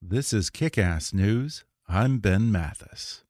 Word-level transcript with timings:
This 0.00 0.32
is 0.32 0.48
Kick 0.48 0.78
Ass 0.78 1.12
News. 1.12 1.64
I'm 1.88 2.18
Ben 2.18 2.52
Mathis. 2.52 3.24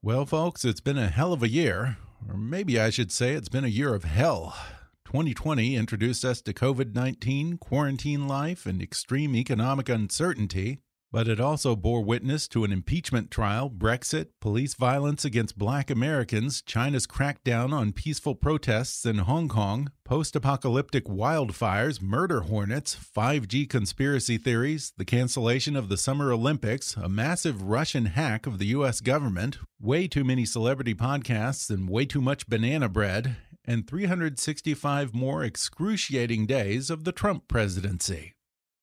Well, 0.00 0.24
folks, 0.24 0.64
it's 0.64 0.80
been 0.80 0.96
a 0.96 1.08
hell 1.08 1.32
of 1.32 1.42
a 1.42 1.48
year. 1.48 1.96
Or 2.28 2.36
maybe 2.36 2.78
I 2.78 2.90
should 2.90 3.10
say 3.10 3.32
it's 3.32 3.48
been 3.48 3.64
a 3.64 3.68
year 3.68 3.92
of 3.92 4.04
hell. 4.04 4.56
2020 5.04 5.74
introduced 5.74 6.24
us 6.24 6.40
to 6.42 6.54
COVID 6.54 6.94
19, 6.94 7.58
quarantine 7.58 8.28
life, 8.28 8.66
and 8.66 8.80
extreme 8.80 9.34
economic 9.34 9.88
uncertainty. 9.88 10.78
But 11.12 11.28
it 11.28 11.38
also 11.38 11.76
bore 11.76 12.02
witness 12.02 12.48
to 12.48 12.64
an 12.64 12.72
impeachment 12.72 13.30
trial, 13.30 13.68
Brexit, 13.68 14.28
police 14.40 14.72
violence 14.72 15.26
against 15.26 15.58
black 15.58 15.90
Americans, 15.90 16.62
China's 16.62 17.06
crackdown 17.06 17.74
on 17.74 17.92
peaceful 17.92 18.34
protests 18.34 19.04
in 19.04 19.18
Hong 19.18 19.46
Kong, 19.46 19.92
post 20.06 20.34
apocalyptic 20.34 21.04
wildfires, 21.04 22.00
murder 22.00 22.40
hornets, 22.40 22.96
5G 22.96 23.68
conspiracy 23.68 24.38
theories, 24.38 24.94
the 24.96 25.04
cancellation 25.04 25.76
of 25.76 25.90
the 25.90 25.98
Summer 25.98 26.32
Olympics, 26.32 26.96
a 26.96 27.10
massive 27.10 27.62
Russian 27.62 28.06
hack 28.06 28.46
of 28.46 28.58
the 28.58 28.68
U.S. 28.68 29.02
government, 29.02 29.58
way 29.78 30.08
too 30.08 30.24
many 30.24 30.46
celebrity 30.46 30.94
podcasts, 30.94 31.68
and 31.68 31.90
way 31.90 32.06
too 32.06 32.22
much 32.22 32.48
banana 32.48 32.88
bread, 32.88 33.36
and 33.66 33.86
365 33.86 35.14
more 35.14 35.44
excruciating 35.44 36.46
days 36.46 36.88
of 36.88 37.04
the 37.04 37.12
Trump 37.12 37.48
presidency. 37.48 38.32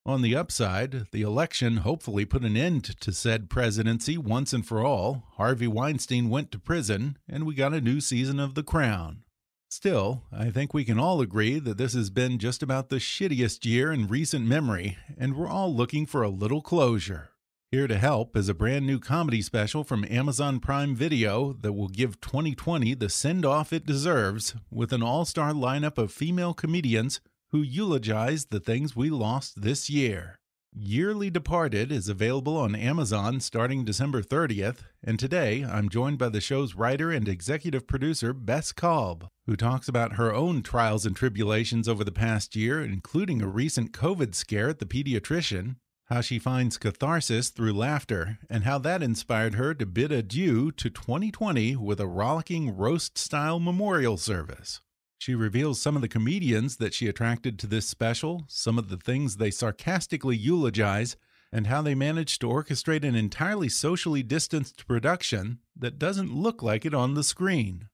On 0.06 0.22
the 0.22 0.36
upside, 0.36 1.12
the 1.12 1.22
election 1.22 1.78
hopefully 1.78 2.26
put 2.26 2.44
an 2.44 2.58
end 2.58 2.84
to 3.02 3.12
said 3.12 3.50
presidency 3.50 4.18
once 4.18 4.54
and 4.54 4.66
for 4.66 4.84
all. 4.84 5.24
Harvey 5.34 5.68
Weinstein 5.68 6.30
went 6.30 6.52
to 6.52 6.60
prison, 6.60 7.18
and 7.28 7.46
we 7.46 7.54
got 7.54 7.74
a 7.74 7.82
new 7.82 8.00
season 8.02 8.40
of 8.40 8.56
The 8.56 8.64
Crown. 8.64 9.24
Still, 9.70 10.24
I 10.32 10.50
think 10.50 10.74
we 10.74 10.84
can 10.84 10.98
all 10.98 11.22
agree 11.22 11.60
that 11.60 11.78
this 11.78 11.94
has 11.94 12.10
been 12.10 12.40
just 12.40 12.64
about 12.64 12.90
the 12.90 12.96
shittiest 12.96 13.66
year 13.66 13.92
in 13.92 14.08
recent 14.08 14.48
memory, 14.48 14.98
and 15.16 15.36
we're 15.36 15.48
all 15.48 15.74
looking 15.74 16.08
for 16.08 16.24
a 16.24 16.30
little 16.30 16.62
closure. 16.62 17.30
Here 17.72 17.86
to 17.86 18.00
help 18.00 18.36
is 18.36 18.50
a 18.50 18.56
brand 18.56 18.88
new 18.88 18.98
comedy 18.98 19.44
special 19.44 19.84
from 19.84 20.04
Amazon 20.10 20.60
Prime 20.60 20.96
Video 20.96 21.54
that 21.54 21.74
will 21.74 21.88
give 21.88 22.20
2020 22.20 22.96
the 22.96 23.10
send 23.10 23.46
off 23.46 23.72
it 23.72 23.86
deserves 23.86 24.56
with 24.72 24.92
an 24.92 25.04
all 25.04 25.24
star 25.24 25.52
lineup 25.52 26.00
of 26.00 26.12
female 26.12 26.56
comedians 26.56 27.22
who 27.52 27.62
eulogized 27.62 28.52
the 28.52 28.60
things 28.60 28.96
we 28.96 29.10
lost 29.10 29.62
this 29.62 29.90
year. 29.90 30.40
Yearly 30.72 31.32
Departed 31.32 31.92
is 31.92 32.08
available 32.08 32.56
on 32.56 32.76
Amazon 32.76 33.40
starting 33.40 33.84
December 33.84 34.22
30th, 34.22 34.84
and 35.04 35.18
today 35.18 35.64
I'm 35.64 35.90
joined 35.90 36.20
by 36.20 36.30
the 36.30 36.42
show's 36.42 36.76
writer 36.76 37.12
and 37.12 37.28
executive 37.28 37.88
producer, 37.88 38.34
Bess 38.34 38.72
Kalb, 38.72 39.28
who 39.48 39.56
talks 39.56 39.88
about 39.88 40.14
her 40.14 40.32
own 40.32 40.62
trials 40.62 41.08
and 41.08 41.16
tribulations 41.16 41.88
over 41.88 42.04
the 42.04 42.12
past 42.12 42.56
year, 42.56 42.84
including 42.84 43.42
a 43.42 43.48
recent 43.48 43.94
COVID 43.94 44.36
scare 44.36 44.70
at 44.70 44.78
the 44.78 44.86
pediatrician, 44.86 45.78
how 46.06 46.22
she 46.22 46.38
finds 46.38 46.78
catharsis 46.78 47.50
through 47.50 47.74
laughter, 47.74 48.38
and 48.48 48.64
how 48.64 48.78
that 48.78 49.02
inspired 49.02 49.56
her 49.56 49.74
to 49.74 49.88
bid 49.88 50.12
adieu 50.12 50.72
to 50.74 50.92
2020 50.92 51.76
with 51.78 52.00
a 52.00 52.08
rollicking 52.08 52.78
roast 52.78 53.18
style 53.18 53.60
memorial 53.60 54.18
service. 54.18 54.82
She 55.20 55.36
reveals 55.36 55.82
some 55.82 55.98
of 55.98 56.02
the 56.02 56.08
comedians 56.08 56.78
that 56.78 56.94
she 56.94 57.08
attracted 57.08 57.60
to 57.60 57.68
this 57.68 57.86
special, 57.86 58.46
some 58.48 58.80
of 58.80 58.88
the 58.88 58.96
things 58.96 59.36
they 59.36 59.52
sarcastically 59.52 60.38
eulogize, 60.38 61.18
and 61.52 61.68
how 61.68 61.82
they 61.82 61.94
managed 61.94 62.40
to 62.42 62.48
orchestrate 62.48 63.04
an 63.04 63.16
entirely 63.16 63.68
socially 63.68 64.24
distanced 64.24 64.88
production 64.88 65.60
that 65.76 66.00
doesn't 66.00 66.34
look 66.34 66.64
like 66.64 66.86
it 66.86 66.94
on 66.94 67.16
the 67.16 67.24
screen. 67.24 67.90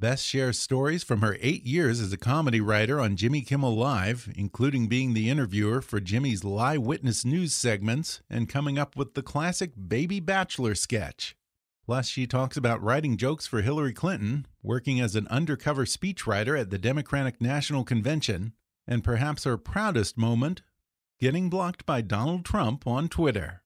Bess 0.00 0.22
shares 0.22 0.58
stories 0.58 1.04
from 1.04 1.20
her 1.20 1.36
eight 1.40 1.62
years 1.62 2.00
as 2.00 2.12
a 2.12 2.16
comedy 2.16 2.60
writer 2.60 3.00
on 3.00 3.14
Jimmy 3.14 3.42
Kimmel 3.42 3.76
Live, 3.76 4.28
including 4.34 4.88
being 4.88 5.14
the 5.14 5.30
interviewer 5.30 5.80
for 5.80 6.00
Jimmy's 6.00 6.42
Lie 6.42 6.78
Witness 6.78 7.24
News 7.24 7.54
segments 7.54 8.20
and 8.28 8.48
coming 8.48 8.80
up 8.80 8.96
with 8.96 9.14
the 9.14 9.22
classic 9.22 9.70
Baby 9.86 10.18
Bachelor 10.18 10.74
sketch. 10.74 11.36
Plus, 11.84 12.08
she 12.08 12.26
talks 12.26 12.56
about 12.56 12.82
writing 12.82 13.18
jokes 13.18 13.46
for 13.46 13.60
Hillary 13.60 13.92
Clinton, 13.92 14.46
working 14.62 15.00
as 15.00 15.14
an 15.14 15.28
undercover 15.28 15.84
speechwriter 15.84 16.58
at 16.58 16.70
the 16.70 16.78
Democratic 16.78 17.42
National 17.42 17.84
Convention, 17.84 18.54
and 18.86 19.04
perhaps 19.04 19.44
her 19.44 19.58
proudest 19.58 20.16
moment, 20.16 20.62
getting 21.20 21.50
blocked 21.50 21.84
by 21.84 22.00
Donald 22.00 22.44
Trump 22.44 22.86
on 22.86 23.08
Twitter. 23.08 23.62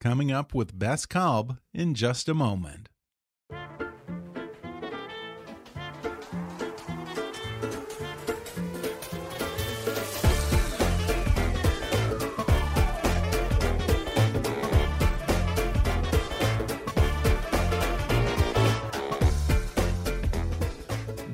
Coming 0.00 0.30
up 0.30 0.52
with 0.52 0.78
Bess 0.78 1.06
Kalb 1.06 1.58
in 1.72 1.94
just 1.94 2.28
a 2.28 2.34
moment. 2.34 2.90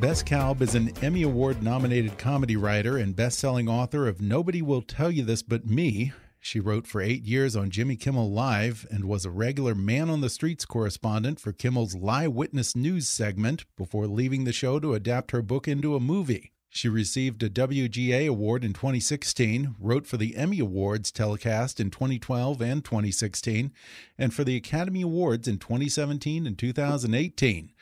Bess 0.09 0.23
Kalb 0.23 0.63
is 0.63 0.75
an 0.75 0.91
Emmy 1.03 1.21
Award 1.21 1.63
nominated 1.63 2.17
comedy 2.17 2.57
writer 2.57 2.97
and 2.97 3.15
best 3.15 3.39
selling 3.39 3.69
author 3.69 4.09
of 4.09 4.23
Nobody 4.23 4.63
Will 4.63 4.81
Tell 4.81 5.11
You 5.11 5.23
This 5.23 5.43
But 5.43 5.67
Me. 5.67 6.15
She 6.41 6.61
wrote 6.61 6.87
for 6.87 7.03
eight 7.03 7.25
years 7.25 7.55
on 7.55 7.69
Jimmy 7.69 7.95
Kimmel 7.95 8.33
Live 8.33 8.87
and 8.91 9.05
was 9.05 9.27
a 9.27 9.31
regular 9.31 9.75
man 9.75 10.09
on 10.09 10.23
the 10.23 10.31
streets 10.31 10.65
correspondent 10.65 11.39
for 11.39 11.53
Kimmel's 11.53 11.95
Lie 11.95 12.27
Witness 12.27 12.75
News 12.75 13.07
segment 13.07 13.67
before 13.77 14.07
leaving 14.07 14.45
the 14.45 14.53
show 14.55 14.81
to 14.81 14.95
adapt 14.95 15.33
her 15.33 15.43
book 15.43 15.69
into 15.69 15.95
a 15.95 16.01
movie. 16.01 16.53
She 16.71 16.89
received 16.89 17.43
a 17.43 17.51
WGA 17.51 18.29
award 18.29 18.65
in 18.65 18.73
2016, 18.73 19.77
wrote 19.79 20.07
for 20.07 20.17
the 20.17 20.37
Emmy 20.37 20.61
Awards 20.61 21.13
telecast 21.13 21.81
in 21.81 21.91
2012 21.91 22.63
and 22.63 22.83
2016, 22.83 23.73
and 24.17 24.33
for 24.33 24.43
the 24.43 24.57
Academy 24.57 25.03
Awards 25.03 25.47
in 25.47 25.59
2017 25.59 26.47
and 26.47 26.57
2018. 26.57 27.73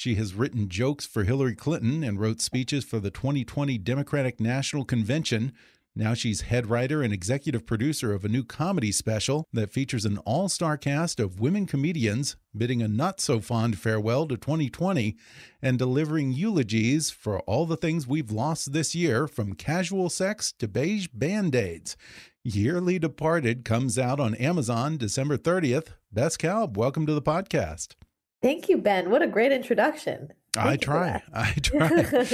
She 0.00 0.14
has 0.14 0.32
written 0.32 0.70
jokes 0.70 1.04
for 1.04 1.24
Hillary 1.24 1.54
Clinton 1.54 2.02
and 2.02 2.18
wrote 2.18 2.40
speeches 2.40 2.86
for 2.86 3.00
the 3.00 3.10
2020 3.10 3.76
Democratic 3.76 4.40
National 4.40 4.82
Convention. 4.82 5.52
Now 5.94 6.14
she's 6.14 6.40
head 6.40 6.70
writer 6.70 7.02
and 7.02 7.12
executive 7.12 7.66
producer 7.66 8.14
of 8.14 8.24
a 8.24 8.28
new 8.30 8.42
comedy 8.42 8.92
special 8.92 9.46
that 9.52 9.70
features 9.70 10.06
an 10.06 10.16
all 10.24 10.48
star 10.48 10.78
cast 10.78 11.20
of 11.20 11.38
women 11.38 11.66
comedians 11.66 12.36
bidding 12.56 12.80
a 12.80 12.88
not 12.88 13.20
so 13.20 13.40
fond 13.40 13.78
farewell 13.78 14.26
to 14.28 14.38
2020 14.38 15.18
and 15.60 15.78
delivering 15.78 16.32
eulogies 16.32 17.10
for 17.10 17.40
all 17.40 17.66
the 17.66 17.76
things 17.76 18.06
we've 18.06 18.32
lost 18.32 18.72
this 18.72 18.94
year 18.94 19.28
from 19.28 19.52
casual 19.52 20.08
sex 20.08 20.50
to 20.60 20.66
beige 20.66 21.08
band 21.12 21.54
aids. 21.54 21.98
Yearly 22.42 22.98
Departed 22.98 23.66
comes 23.66 23.98
out 23.98 24.18
on 24.18 24.34
Amazon 24.36 24.96
December 24.96 25.36
30th. 25.36 25.88
Bess 26.10 26.38
Kalb, 26.38 26.78
welcome 26.78 27.04
to 27.04 27.12
the 27.12 27.20
podcast. 27.20 27.96
Thank 28.42 28.68
you, 28.68 28.78
Ben. 28.78 29.10
What 29.10 29.22
a 29.22 29.26
great 29.26 29.52
introduction. 29.52 30.32
I 30.56 30.76
try. 30.76 31.22
I 31.32 31.52
try. 31.62 32.26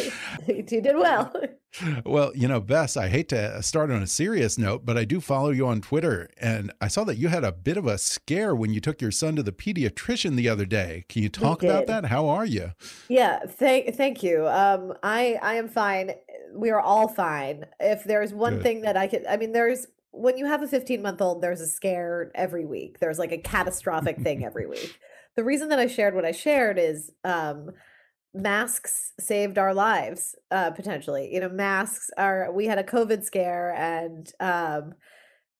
you 0.46 0.62
did 0.62 0.96
well. 0.96 1.34
Well, 2.06 2.32
you 2.34 2.48
know, 2.48 2.60
Bess, 2.60 2.96
I 2.96 3.08
hate 3.08 3.28
to 3.28 3.62
start 3.62 3.90
on 3.90 4.02
a 4.02 4.06
serious 4.06 4.56
note, 4.56 4.86
but 4.86 4.96
I 4.96 5.04
do 5.04 5.20
follow 5.20 5.50
you 5.50 5.66
on 5.66 5.82
Twitter, 5.82 6.30
and 6.40 6.72
I 6.80 6.88
saw 6.88 7.04
that 7.04 7.18
you 7.18 7.28
had 7.28 7.44
a 7.44 7.52
bit 7.52 7.76
of 7.76 7.86
a 7.86 7.98
scare 7.98 8.54
when 8.54 8.72
you 8.72 8.80
took 8.80 9.02
your 9.02 9.10
son 9.10 9.36
to 9.36 9.42
the 9.42 9.52
pediatrician 9.52 10.36
the 10.36 10.48
other 10.48 10.64
day. 10.64 11.04
Can 11.10 11.22
you 11.22 11.28
talk 11.28 11.62
about 11.62 11.86
that? 11.88 12.06
How 12.06 12.28
are 12.28 12.46
you? 12.46 12.72
Yeah, 13.08 13.40
thank 13.44 13.94
thank 13.94 14.22
you. 14.22 14.46
Um, 14.48 14.94
I 15.02 15.38
I 15.42 15.56
am 15.56 15.68
fine. 15.68 16.12
We 16.54 16.70
are 16.70 16.80
all 16.80 17.08
fine. 17.08 17.66
If 17.80 18.04
there's 18.04 18.32
one 18.32 18.54
Good. 18.54 18.62
thing 18.62 18.80
that 18.82 18.96
I 18.96 19.08
could, 19.08 19.26
I 19.26 19.36
mean, 19.36 19.52
there's 19.52 19.86
when 20.12 20.38
you 20.38 20.46
have 20.46 20.62
a 20.62 20.68
15 20.68 21.02
month 21.02 21.20
old, 21.20 21.42
there's 21.42 21.60
a 21.60 21.66
scare 21.66 22.30
every 22.34 22.64
week. 22.64 23.00
There's 23.00 23.18
like 23.18 23.32
a 23.32 23.38
catastrophic 23.38 24.20
thing 24.22 24.44
every 24.44 24.66
week. 24.66 24.98
The 25.36 25.44
reason 25.44 25.68
that 25.68 25.78
I 25.78 25.86
shared 25.86 26.14
what 26.14 26.24
I 26.24 26.32
shared 26.32 26.78
is 26.78 27.10
um, 27.24 27.70
masks 28.34 29.12
saved 29.20 29.58
our 29.58 29.74
lives 29.74 30.34
uh, 30.50 30.70
potentially. 30.70 31.32
You 31.32 31.40
know, 31.40 31.48
masks 31.48 32.10
are. 32.16 32.50
We 32.52 32.66
had 32.66 32.78
a 32.78 32.84
COVID 32.84 33.22
scare, 33.22 33.74
and 33.74 34.30
um, 34.40 34.94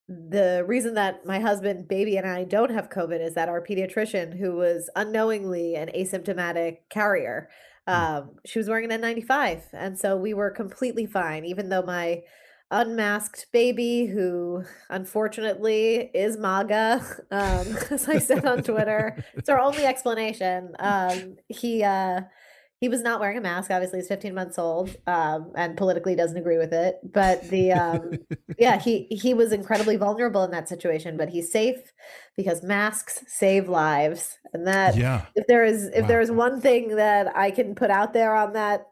the 0.09 0.65
reason 0.67 0.95
that 0.95 1.27
my 1.27 1.41
husband, 1.41 1.89
baby, 1.89 2.17
and 2.17 2.27
I 2.27 2.45
don't 2.45 2.71
have 2.71 2.91
COVID 2.91 3.21
is 3.21 3.35
that 3.35 3.49
our 3.49 3.61
pediatrician, 3.61 4.39
who 4.39 4.57
was 4.57 4.89
unknowingly 4.97 5.75
an 5.75 5.91
asymptomatic 5.95 6.79
carrier, 6.91 7.49
hmm. 7.87 7.95
um, 7.95 8.31
she 8.45 8.59
was 8.59 8.69
wearing 8.69 8.91
an 8.91 9.03
N95, 9.03 9.63
and 9.73 9.99
so 9.99 10.17
we 10.17 10.35
were 10.35 10.51
completely 10.51 11.07
fine, 11.07 11.45
even 11.45 11.69
though 11.69 11.83
my 11.83 12.23
unmasked 12.71 13.47
baby 13.53 14.07
who 14.07 14.65
unfortunately 14.91 16.11
is 16.15 16.37
MAGA, 16.37 17.05
um, 17.31 17.77
as 17.91 18.09
I 18.09 18.19
said 18.19 18.45
on 18.45 18.63
Twitter. 18.63 19.25
it's 19.35 19.49
our 19.49 19.61
only 19.61 19.85
explanation. 19.85 20.75
Um, 20.79 21.37
he 21.49 21.83
uh, 21.83 22.23
he 22.79 22.91
was 22.91 23.01
not 23.01 23.21
wearing 23.21 23.39
a 23.39 23.41
mask. 23.41 23.71
Obviously, 23.71 24.01
he's 24.01 24.09
15 24.09 24.35
months 24.35 24.59
old, 24.59 24.95
um, 25.07 25.51
and 25.57 25.79
politically 25.79 26.15
doesn't 26.15 26.37
agree 26.37 26.59
with 26.59 26.75
it. 26.75 26.99
But 27.03 27.49
the 27.49 27.73
um, 27.73 28.13
yeah, 28.59 28.79
he 28.79 29.07
he 29.11 29.33
was 29.33 29.53
incredibly 29.53 29.97
vulnerable 29.97 30.45
in 30.45 30.51
that 30.51 30.69
situation. 30.69 31.17
But 31.17 31.31
he's 31.31 31.51
safe 31.51 31.93
because 32.37 32.63
masks 32.63 33.25
save 33.29 33.69
lives, 33.69 34.39
and 34.53 34.67
that 34.67 34.97
yeah. 34.97 35.25
if 35.35 35.47
there 35.47 35.65
is 35.65 35.87
if 35.89 36.03
wow. 36.03 36.09
there 36.09 36.21
is 36.21 36.31
one 36.31 36.61
thing 36.61 36.97
that 36.97 37.35
I 37.35 37.51
can 37.51 37.75
put 37.75 37.91
out 37.91 38.13
there 38.13 38.35
on 38.35 38.53
that 38.53 38.87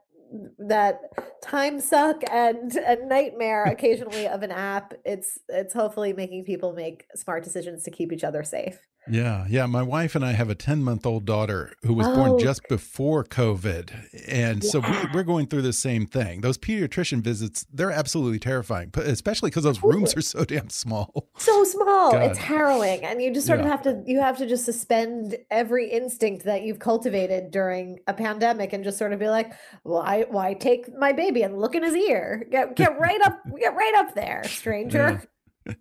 that 0.58 1.00
time 1.42 1.81
suck 1.81 2.22
and 2.31 2.76
a 2.76 2.96
nightmare 3.06 3.64
occasionally 3.64 4.26
of 4.26 4.42
an 4.42 4.50
app 4.50 4.94
it's 5.04 5.38
it's 5.48 5.72
hopefully 5.72 6.12
making 6.12 6.44
people 6.44 6.72
make 6.72 7.04
smart 7.14 7.44
decisions 7.44 7.82
to 7.84 7.90
keep 7.90 8.12
each 8.12 8.25
other 8.25 8.42
safe 8.42 8.78
yeah, 9.09 9.47
yeah. 9.49 9.67
My 9.67 9.83
wife 9.83 10.15
and 10.15 10.25
I 10.25 10.33
have 10.33 10.49
a 10.49 10.55
10 10.55 10.83
month 10.83 11.05
old 11.06 11.25
daughter 11.25 11.75
who 11.83 11.95
was 11.95 12.06
oh. 12.06 12.15
born 12.15 12.39
just 12.39 12.62
before 12.69 13.25
COVID. 13.25 13.93
And 14.29 14.62
yeah. 14.62 14.71
so 14.71 14.81
we, 14.81 15.21
are 15.21 15.25
going 15.25 15.47
through 15.47 15.62
the 15.62 15.73
same 15.73 16.06
thing. 16.06 16.41
Those 16.41 16.59
pediatrician 16.59 17.21
visits, 17.21 17.67
they're 17.73 17.91
absolutely 17.91 18.39
terrifying, 18.39 18.91
especially 18.97 19.51
because 19.51 19.65
those 19.65 19.83
rooms 19.83 20.17
are 20.17 20.23
so 20.23 20.45
damn 20.45 20.71
small. 20.71 21.29
So 21.37 21.65
small. 21.65 22.12
God. 22.12 22.31
It's 22.31 22.39
harrowing. 22.39 23.05
And 23.05 23.21
you 23.21 23.33
just 23.33 23.47
sort 23.47 23.59
yeah. 23.61 23.67
of 23.67 23.71
have 23.71 23.83
to, 23.83 24.03
you 24.06 24.21
have 24.21 24.39
to 24.39 24.47
just 24.47 24.65
suspend 24.65 25.37
every 25.51 25.91
instinct 25.91 26.45
that 26.45 26.62
you've 26.62 26.79
cultivated 26.79 27.51
during 27.51 28.01
a 28.06 28.15
pandemic 28.15 28.73
and 28.73 28.85
just 28.85 28.99
sort 28.99 29.12
of 29.12 29.19
be 29.19 29.29
like, 29.29 29.53
why, 29.83 30.25
why 30.31 30.55
take 30.55 30.89
my 30.97 31.12
baby 31.12 31.43
and 31.43 31.59
look 31.59 31.75
in 31.75 31.83
his 31.83 31.95
ear? 31.95 32.47
Get, 32.51 32.77
get 32.77 32.99
right 32.99 33.21
up, 33.23 33.39
get 33.59 33.75
right 33.75 33.95
up 33.97 34.15
there, 34.15 34.45
stranger. 34.49 35.21
Yeah 35.21 35.29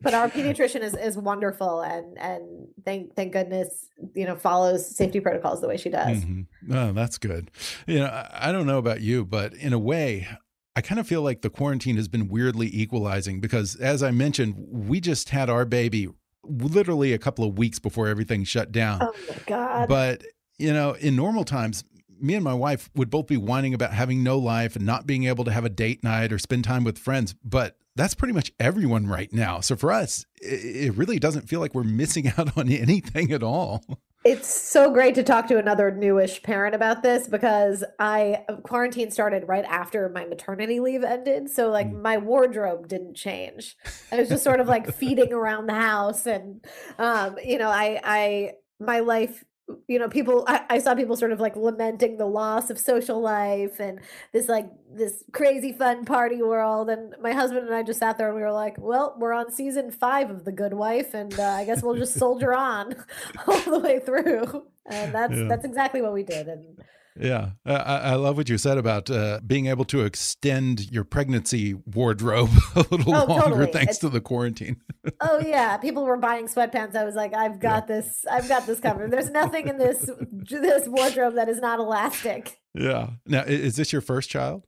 but 0.02 0.14
our 0.14 0.30
pediatrician 0.30 0.82
is, 0.82 0.94
is 0.96 1.18
wonderful 1.18 1.82
and 1.82 2.18
and 2.18 2.68
thank 2.86 3.16
thank 3.16 3.34
goodness 3.34 3.90
you 4.14 4.26
know 4.26 4.36
follows 4.36 4.86
safety 4.96 5.20
protocols 5.20 5.62
the 5.62 5.68
way 5.68 5.78
she 5.78 5.90
does. 5.90 6.24
Mm 6.24 6.48
-hmm. 6.68 6.76
oh 6.76 6.94
that's 6.94 7.18
good. 7.18 7.52
You 7.88 8.00
know 8.00 8.08
I, 8.08 8.50
I 8.50 8.52
don't 8.52 8.66
know 8.66 8.78
about 8.78 9.02
you 9.02 9.26
but 9.26 9.54
in 9.54 9.74
a 9.74 9.80
way 9.80 10.28
I 10.76 10.82
kind 10.82 11.00
of 11.00 11.08
feel 11.08 11.22
like 11.22 11.42
the 11.42 11.50
quarantine 11.50 11.98
has 11.98 12.08
been 12.08 12.28
weirdly 12.30 12.70
equalizing 12.74 13.42
because 13.42 13.76
as 13.76 14.02
I 14.02 14.12
mentioned 14.12 14.56
we 14.90 15.00
just 15.00 15.30
had 15.30 15.50
our 15.50 15.66
baby 15.66 16.10
literally 16.44 17.14
a 17.14 17.20
couple 17.20 17.46
of 17.46 17.58
weeks 17.58 17.80
before 17.80 18.10
everything 18.10 18.46
shut 18.46 18.72
down. 18.72 19.00
Oh 19.02 19.14
my 19.30 19.38
god. 19.46 19.88
But 19.88 20.24
you 20.58 20.74
know 20.74 20.96
in 21.00 21.16
normal 21.16 21.44
times 21.44 21.84
me 22.20 22.36
and 22.36 22.44
my 22.44 22.54
wife 22.54 22.90
would 22.96 23.10
both 23.10 23.28
be 23.28 23.38
whining 23.38 23.74
about 23.74 23.94
having 23.94 24.24
no 24.24 24.38
life 24.38 24.78
and 24.78 24.86
not 24.86 25.06
being 25.06 25.26
able 25.26 25.44
to 25.44 25.52
have 25.52 25.66
a 25.66 25.70
date 25.70 26.04
night 26.04 26.32
or 26.32 26.40
spend 26.40 26.64
time 26.64 26.86
with 26.86 26.98
friends. 26.98 27.36
But 27.44 27.78
that's 27.96 28.16
pretty 28.16 28.34
much 28.34 28.52
everyone 28.60 29.08
right 29.08 29.32
now. 29.32 29.60
So 29.60 29.76
for 29.76 29.92
us, 29.92 30.26
it 30.42 30.96
really 30.96 31.20
doesn't 31.20 31.48
feel 31.48 31.60
like 31.60 31.74
we're 31.74 31.84
missing 31.84 32.32
out 32.38 32.58
on 32.58 32.70
anything 32.70 33.32
at 33.32 33.44
all. 33.44 33.84
It's 34.26 34.48
so 34.48 34.90
great 34.90 35.16
to 35.16 35.24
talk 35.24 35.48
to 35.48 35.58
another 35.58 35.92
newish 35.92 36.42
parent 36.44 36.76
about 36.76 37.04
this 37.04 37.28
because 37.28 37.84
I 38.00 38.46
quarantine 38.64 39.12
started 39.12 39.50
right 39.50 39.66
after 39.66 40.08
my 40.08 40.24
maternity 40.24 40.80
leave 40.80 41.04
ended. 41.04 41.50
So 41.50 41.70
like 41.70 41.92
mm. 41.92 42.02
my 42.02 42.18
wardrobe 42.18 42.88
didn't 42.88 43.16
change. 43.16 43.76
I 44.14 44.20
was 44.20 44.30
just 44.30 44.44
sort 44.44 44.62
of 44.62 44.68
like 44.68 44.94
feeding 44.96 45.34
around 45.34 45.68
the 45.68 45.74
house 45.74 46.26
and 46.26 46.66
um 46.98 47.36
you 47.44 47.58
know, 47.58 47.70
I 47.70 48.00
I 48.02 48.52
my 48.80 49.00
life 49.02 49.44
you 49.88 49.98
know 49.98 50.10
people 50.10 50.44
I, 50.48 50.66
I, 50.70 50.80
saw 50.80 50.94
people 50.94 51.16
sort 51.16 51.32
of 51.32 51.40
like 51.40 51.56
lamenting 51.56 52.18
the 52.18 52.26
loss 52.26 52.70
of 52.70 52.78
social 52.78 53.22
life 53.22 53.80
and 53.80 54.00
this 54.34 54.50
like 54.50 54.70
this 54.92 55.24
crazy 55.32 55.72
fun 55.72 56.04
party 56.04 56.42
world 56.42 56.90
and 56.90 57.16
my 57.22 57.32
husband 57.32 57.68
and 57.68 57.76
i 57.76 57.82
just 57.82 58.00
sat 58.00 58.18
there 58.18 58.28
and 58.28 58.36
we 58.36 58.42
were 58.42 58.52
like 58.52 58.76
well 58.78 59.16
we're 59.18 59.34
on 59.34 59.52
season 59.52 59.90
five 59.90 60.30
of 60.30 60.44
the 60.44 60.52
good 60.52 60.74
wife 60.74 61.14
and 61.14 61.40
uh, 61.40 61.44
i 61.44 61.64
guess 61.66 61.82
we'll 61.82 61.96
just 61.96 62.14
soldier 62.16 62.54
on 62.54 62.94
all 63.48 63.60
the 63.62 63.80
way 63.80 64.00
through 64.00 64.66
and 64.86 65.14
that's 65.14 65.34
yeah. 65.34 65.48
that's 65.48 65.66
exactly 65.66 66.02
what 66.02 66.14
we 66.14 66.24
did 66.24 66.48
and 66.48 66.84
yeah, 67.20 67.52
I, 67.66 67.74
I, 67.76 68.16
love 68.16 68.38
what 68.38 68.50
you 68.50 68.58
said 68.58 68.78
about 68.78 69.10
uh, 69.10 69.40
being 69.46 69.68
able 69.68 69.86
to 69.86 70.02
extend 70.02 70.92
your 70.92 71.04
pregnancy 71.04 71.74
wardrobe 71.74 72.50
a 72.76 72.80
little 72.80 73.16
oh, 73.16 73.26
longer 73.26 73.50
totally. 73.50 73.72
thanks 73.72 73.92
it's, 73.92 74.00
to 74.00 74.10
the 74.10 74.22
quarantine. 74.22 74.82
oh 75.22 75.40
yeah, 75.40 75.78
people 75.78 76.06
were 76.06 76.18
buying 76.18 76.48
sweatpants. 76.48 76.96
I 76.96 77.04
was 77.04 77.16
like, 77.16 77.34
I've 77.34 77.60
got 77.60 77.88
yeah. 77.88 77.96
this. 77.96 78.26
I've 78.30 78.48
got 78.48 78.66
this 78.66 78.80
covered. 78.80 79.12
There's 79.12 79.30
nothing 79.30 79.68
in 79.68 79.78
this 79.78 80.10
this 80.50 80.88
wardrobe 80.88 81.36
that 81.36 81.50
is 81.50 81.60
not 81.60 81.80
elastic. 81.80 82.60
Yeah. 82.74 83.12
Now, 83.28 83.44
is 83.44 83.76
this 83.76 83.94
your 83.94 84.02
first 84.02 84.30
child? 84.30 84.66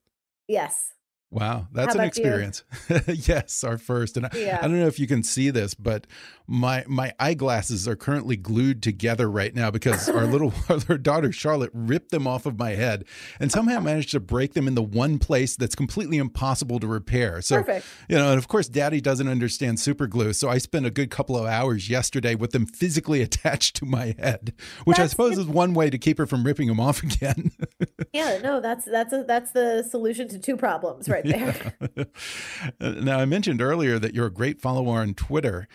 Yes. 0.47 0.94
Wow, 1.35 1.67
that's 1.73 1.95
an 1.95 2.01
experience. 2.01 2.63
yes, 3.07 3.65
our 3.65 3.77
first. 3.77 4.15
And 4.15 4.29
yeah. 4.33 4.59
I, 4.61 4.65
I, 4.65 4.67
don't 4.69 4.79
know 4.79 4.87
if 4.87 4.99
you 4.99 5.05
can 5.05 5.21
see 5.21 5.49
this, 5.49 5.73
but 5.73 6.07
my 6.47 6.85
my 6.87 7.11
eyeglasses 7.19 7.89
are 7.89 7.97
currently 7.97 8.37
glued 8.37 8.81
together 8.81 9.29
right 9.29 9.53
now 9.53 9.69
because 9.69 10.07
our 10.15 10.23
little 10.23 10.53
our 10.89 10.97
daughter 10.97 11.33
Charlotte 11.33 11.71
ripped 11.73 12.11
them 12.11 12.25
off 12.25 12.45
of 12.45 12.57
my 12.57 12.71
head 12.71 13.03
and 13.37 13.51
somehow 13.51 13.81
managed 13.81 14.11
to 14.11 14.21
break 14.21 14.53
them 14.53 14.65
in 14.65 14.75
the 14.75 14.81
one 14.81 15.19
place 15.19 15.57
that's 15.57 15.75
completely 15.75 16.19
impossible 16.19 16.79
to 16.79 16.87
repair. 16.87 17.41
So, 17.41 17.57
Perfect. 17.57 17.85
you 18.07 18.15
know, 18.15 18.29
and 18.29 18.37
of 18.37 18.47
course 18.47 18.69
daddy 18.69 19.01
doesn't 19.01 19.27
understand 19.27 19.77
super 19.81 20.07
glue, 20.07 20.31
so 20.31 20.47
I 20.47 20.57
spent 20.57 20.85
a 20.85 20.91
good 20.91 21.11
couple 21.11 21.35
of 21.35 21.45
hours 21.45 21.89
yesterday 21.89 22.35
with 22.35 22.51
them 22.51 22.65
physically 22.65 23.21
attached 23.21 23.75
to 23.77 23.85
my 23.85 24.15
head, 24.17 24.53
which 24.85 24.95
that's, 24.95 25.09
I 25.09 25.11
suppose 25.11 25.37
is 25.37 25.47
one 25.47 25.73
way 25.73 25.89
to 25.89 25.97
keep 25.97 26.17
her 26.17 26.25
from 26.25 26.45
ripping 26.45 26.69
them 26.69 26.79
off 26.79 27.03
again. 27.03 27.51
yeah, 28.13 28.37
no, 28.41 28.61
that's 28.61 28.85
that's 28.85 29.11
a, 29.11 29.25
that's 29.27 29.51
the 29.51 29.83
solution 29.83 30.29
to 30.29 30.39
two 30.39 30.55
problems 30.55 31.09
right 31.09 31.24
there. 31.25 31.73
Yeah. 32.81 32.91
now 33.01 33.19
I 33.19 33.25
mentioned 33.25 33.61
earlier 33.61 33.99
that 33.99 34.13
you're 34.13 34.25
a 34.25 34.33
great 34.33 34.61
follower 34.61 34.99
on 34.99 35.13
Twitter 35.13 35.67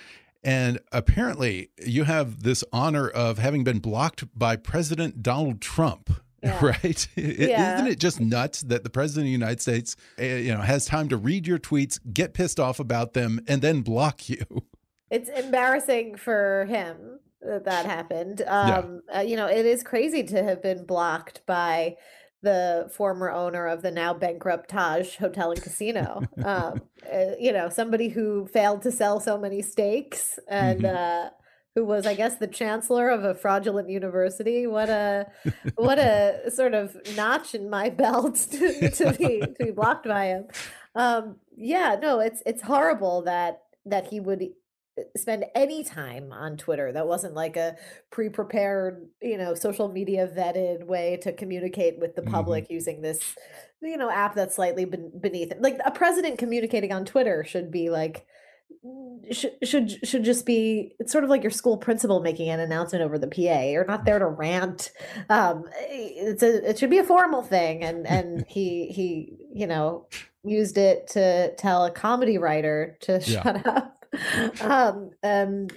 and 0.43 0.79
apparently, 0.91 1.71
you 1.85 2.05
have 2.05 2.43
this 2.43 2.65
honor 2.73 3.09
of 3.09 3.39
having 3.39 3.63
been 3.65 3.79
blocked 3.79 4.25
by 4.37 4.57
President 4.57 5.23
Donald 5.23 5.61
Trump. 5.61 6.11
Yeah. 6.43 6.65
Right? 6.65 7.07
Yeah. 7.17 7.75
Isn't 7.75 7.89
it 7.89 8.01
just 8.01 8.19
nuts 8.19 8.63
that 8.63 8.83
the 8.83 8.89
president 8.89 9.25
of 9.25 9.27
the 9.27 9.33
United 9.33 9.61
States, 9.61 9.95
eh, 10.17 10.39
you 10.39 10.55
know, 10.55 10.63
has 10.63 10.87
time 10.87 11.11
to 11.11 11.19
read 11.19 11.47
your 11.47 11.59
tweets, 11.59 12.01
get 12.15 12.33
pissed 12.33 12.59
off 12.59 12.81
about 12.81 13.13
them, 13.13 13.41
and 13.47 13.61
then 13.61 13.83
block 13.83 14.27
you? 14.31 14.47
It's 15.11 15.29
embarrassing 15.29 16.17
for 16.17 16.65
him 16.65 17.19
that 17.43 17.67
that 17.67 17.85
happened. 17.85 18.41
Um, 18.47 19.03
yeah. 19.11 19.19
uh, 19.19 19.21
you 19.21 19.37
know, 19.37 19.49
it 19.49 19.67
is 19.67 19.83
crazy 19.83 20.23
to 20.23 20.43
have 20.43 20.63
been 20.63 20.87
blocked 20.87 21.45
by 21.45 21.97
the 22.43 22.91
former 22.95 23.31
owner 23.31 23.67
of 23.67 23.83
the 23.83 23.91
now 23.91 24.15
bankrupt 24.15 24.71
Taj 24.71 25.17
Hotel 25.17 25.51
and 25.51 25.63
Casino. 25.63 26.23
um, 26.45 26.83
uh, 27.13 27.33
you 27.39 27.53
know, 27.53 27.69
somebody 27.69 28.09
who 28.09 28.47
failed 28.47 28.83
to 28.83 28.93
sell 28.93 29.21
so 29.21 29.39
many 29.39 29.63
steaks 29.63 30.39
and 30.49 30.83
mm-hmm. 30.83 30.97
uh, 30.97 31.31
who 31.75 31.85
was, 31.85 32.07
I 32.07 32.15
guess, 32.15 32.37
the 32.37 32.47
chancellor 32.47 33.11
of 33.11 33.25
a 33.25 33.35
fraudulent 33.35 33.89
university. 33.89 34.67
What 34.67 34.89
a 34.89 35.27
what 35.77 35.99
a 35.99 36.51
sort 36.55 36.75
of 36.75 36.97
notch 37.17 37.55
in 37.55 37.71
my 37.71 37.91
belt 37.91 38.37
to, 38.53 38.91
to 38.91 39.13
be 39.13 39.41
to 39.41 39.55
be 39.59 39.71
blocked 39.71 40.07
by 40.07 40.27
him. 40.27 40.47
Um, 40.95 41.37
yeah, 41.57 41.97
no, 42.01 42.21
it's 42.21 42.43
it's 42.47 42.63
horrible 42.63 43.23
that 43.23 43.63
that 43.87 44.09
he 44.09 44.21
would 44.21 44.45
spend 45.17 45.45
any 45.55 45.85
time 45.85 46.33
on 46.33 46.57
Twitter 46.57 46.93
that 46.93 47.07
wasn't 47.07 47.35
like 47.35 47.57
a 47.57 47.77
pre-prepared, 48.11 49.09
you 49.21 49.39
know, 49.39 49.55
social 49.55 49.89
media 49.89 50.27
vetted 50.27 50.85
way 50.85 51.19
to 51.23 51.33
communicate 51.33 51.99
with 51.99 52.17
the 52.17 52.23
public 52.23 52.65
mm-hmm. 52.65 52.75
using 52.75 53.03
this, 53.03 53.37
you 53.83 53.97
know, 53.97 54.11
app 54.11 54.35
that's 54.35 54.57
slightly 54.57 54.85
beneath 54.85 55.53
it. 55.53 55.61
Like 55.61 55.79
a 55.85 55.91
president 55.91 56.39
communicating 56.39 56.93
on 56.93 57.05
Twitter 57.05 57.45
should 57.45 57.71
be 57.71 57.91
like 57.91 58.27
should 59.31 59.53
should 59.63 60.07
should 60.07 60.25
just 60.25 60.47
be 60.47 60.95
it's 60.99 61.13
sort 61.13 61.25
of 61.25 61.31
like 61.31 61.43
your 61.43 61.51
school 61.51 61.77
principal 61.77 62.21
making 62.21 62.49
an 62.49 62.61
announcement 62.61 63.05
over 63.05 63.19
the 63.19 63.27
PA. 63.27 63.61
You're 63.61 63.85
not 63.85 64.05
there 64.05 64.19
to 64.19 64.27
rant. 64.27 64.91
Um, 65.29 65.65
it's 65.79 66.43
a 66.43 66.71
it 66.71 66.79
should 66.79 66.91
be 66.91 66.99
a 66.99 67.05
formal 67.05 67.43
thing, 67.43 67.85
and 67.85 68.07
and 68.07 68.45
he 68.49 68.87
he 68.87 69.37
you 69.53 69.67
know 69.67 70.07
used 70.43 70.79
it 70.79 71.09
to 71.09 71.55
tell 71.57 71.85
a 71.85 71.91
comedy 71.91 72.39
writer 72.39 72.97
to 73.03 73.21
yeah. 73.25 73.43
shut 73.43 73.67
up. 73.67 74.00
Um, 74.61 75.11
and 75.23 75.73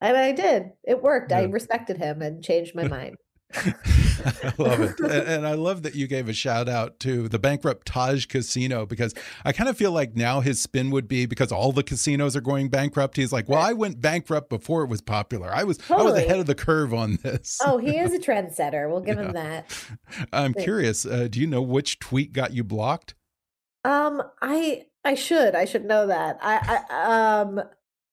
and 0.00 0.16
I 0.16 0.32
did. 0.32 0.72
It 0.84 1.02
worked. 1.02 1.30
Yeah. 1.30 1.38
I 1.38 1.42
respected 1.44 1.96
him 1.96 2.22
and 2.22 2.42
changed 2.42 2.74
my 2.74 2.88
mind. 2.88 3.16
I 3.54 4.52
love 4.58 4.80
it. 4.80 4.98
And, 4.98 5.12
and, 5.12 5.46
I 5.46 5.54
love 5.54 5.82
that 5.82 5.94
you 5.94 6.06
gave 6.06 6.28
a 6.28 6.32
shout 6.32 6.68
out 6.68 6.98
to 7.00 7.28
the 7.28 7.38
bankrupt 7.38 7.86
Taj 7.86 8.26
Casino 8.26 8.86
because 8.86 9.14
I 9.44 9.52
kind 9.52 9.68
of 9.68 9.76
feel 9.76 9.92
like 9.92 10.16
now 10.16 10.40
his 10.40 10.62
spin 10.62 10.90
would 10.90 11.06
be 11.06 11.26
because 11.26 11.52
all 11.52 11.70
the 11.70 11.82
casinos 11.82 12.34
are 12.34 12.40
going 12.40 12.68
bankrupt. 12.68 13.16
He's 13.16 13.32
like, 13.32 13.48
well, 13.48 13.60
I 13.60 13.74
went 13.74 14.00
bankrupt 14.00 14.48
before 14.48 14.84
it 14.84 14.88
was 14.88 15.02
popular. 15.02 15.50
I 15.50 15.64
was 15.64 15.76
totally. 15.76 16.00
I 16.00 16.12
was 16.12 16.22
ahead 16.22 16.38
of 16.40 16.46
the 16.46 16.54
curve 16.54 16.94
on 16.94 17.18
this. 17.22 17.58
Oh, 17.64 17.78
he 17.78 17.98
is 17.98 18.14
a 18.14 18.18
trendsetter. 18.18 18.90
We'll 18.90 19.00
give 19.00 19.18
yeah. 19.18 19.26
him 19.26 19.32
that. 19.32 19.70
I'm 20.32 20.54
curious. 20.54 21.04
Uh, 21.04 21.28
do 21.30 21.38
you 21.38 21.46
know 21.46 21.62
which 21.62 21.98
tweet 21.98 22.32
got 22.32 22.54
you 22.54 22.64
blocked? 22.64 23.14
Um, 23.84 24.22
I 24.40 24.86
I 25.04 25.14
should 25.14 25.54
I 25.54 25.64
should 25.64 25.84
know 25.84 26.06
that. 26.06 26.38
I, 26.40 26.84
I 26.88 27.40
um 27.40 27.60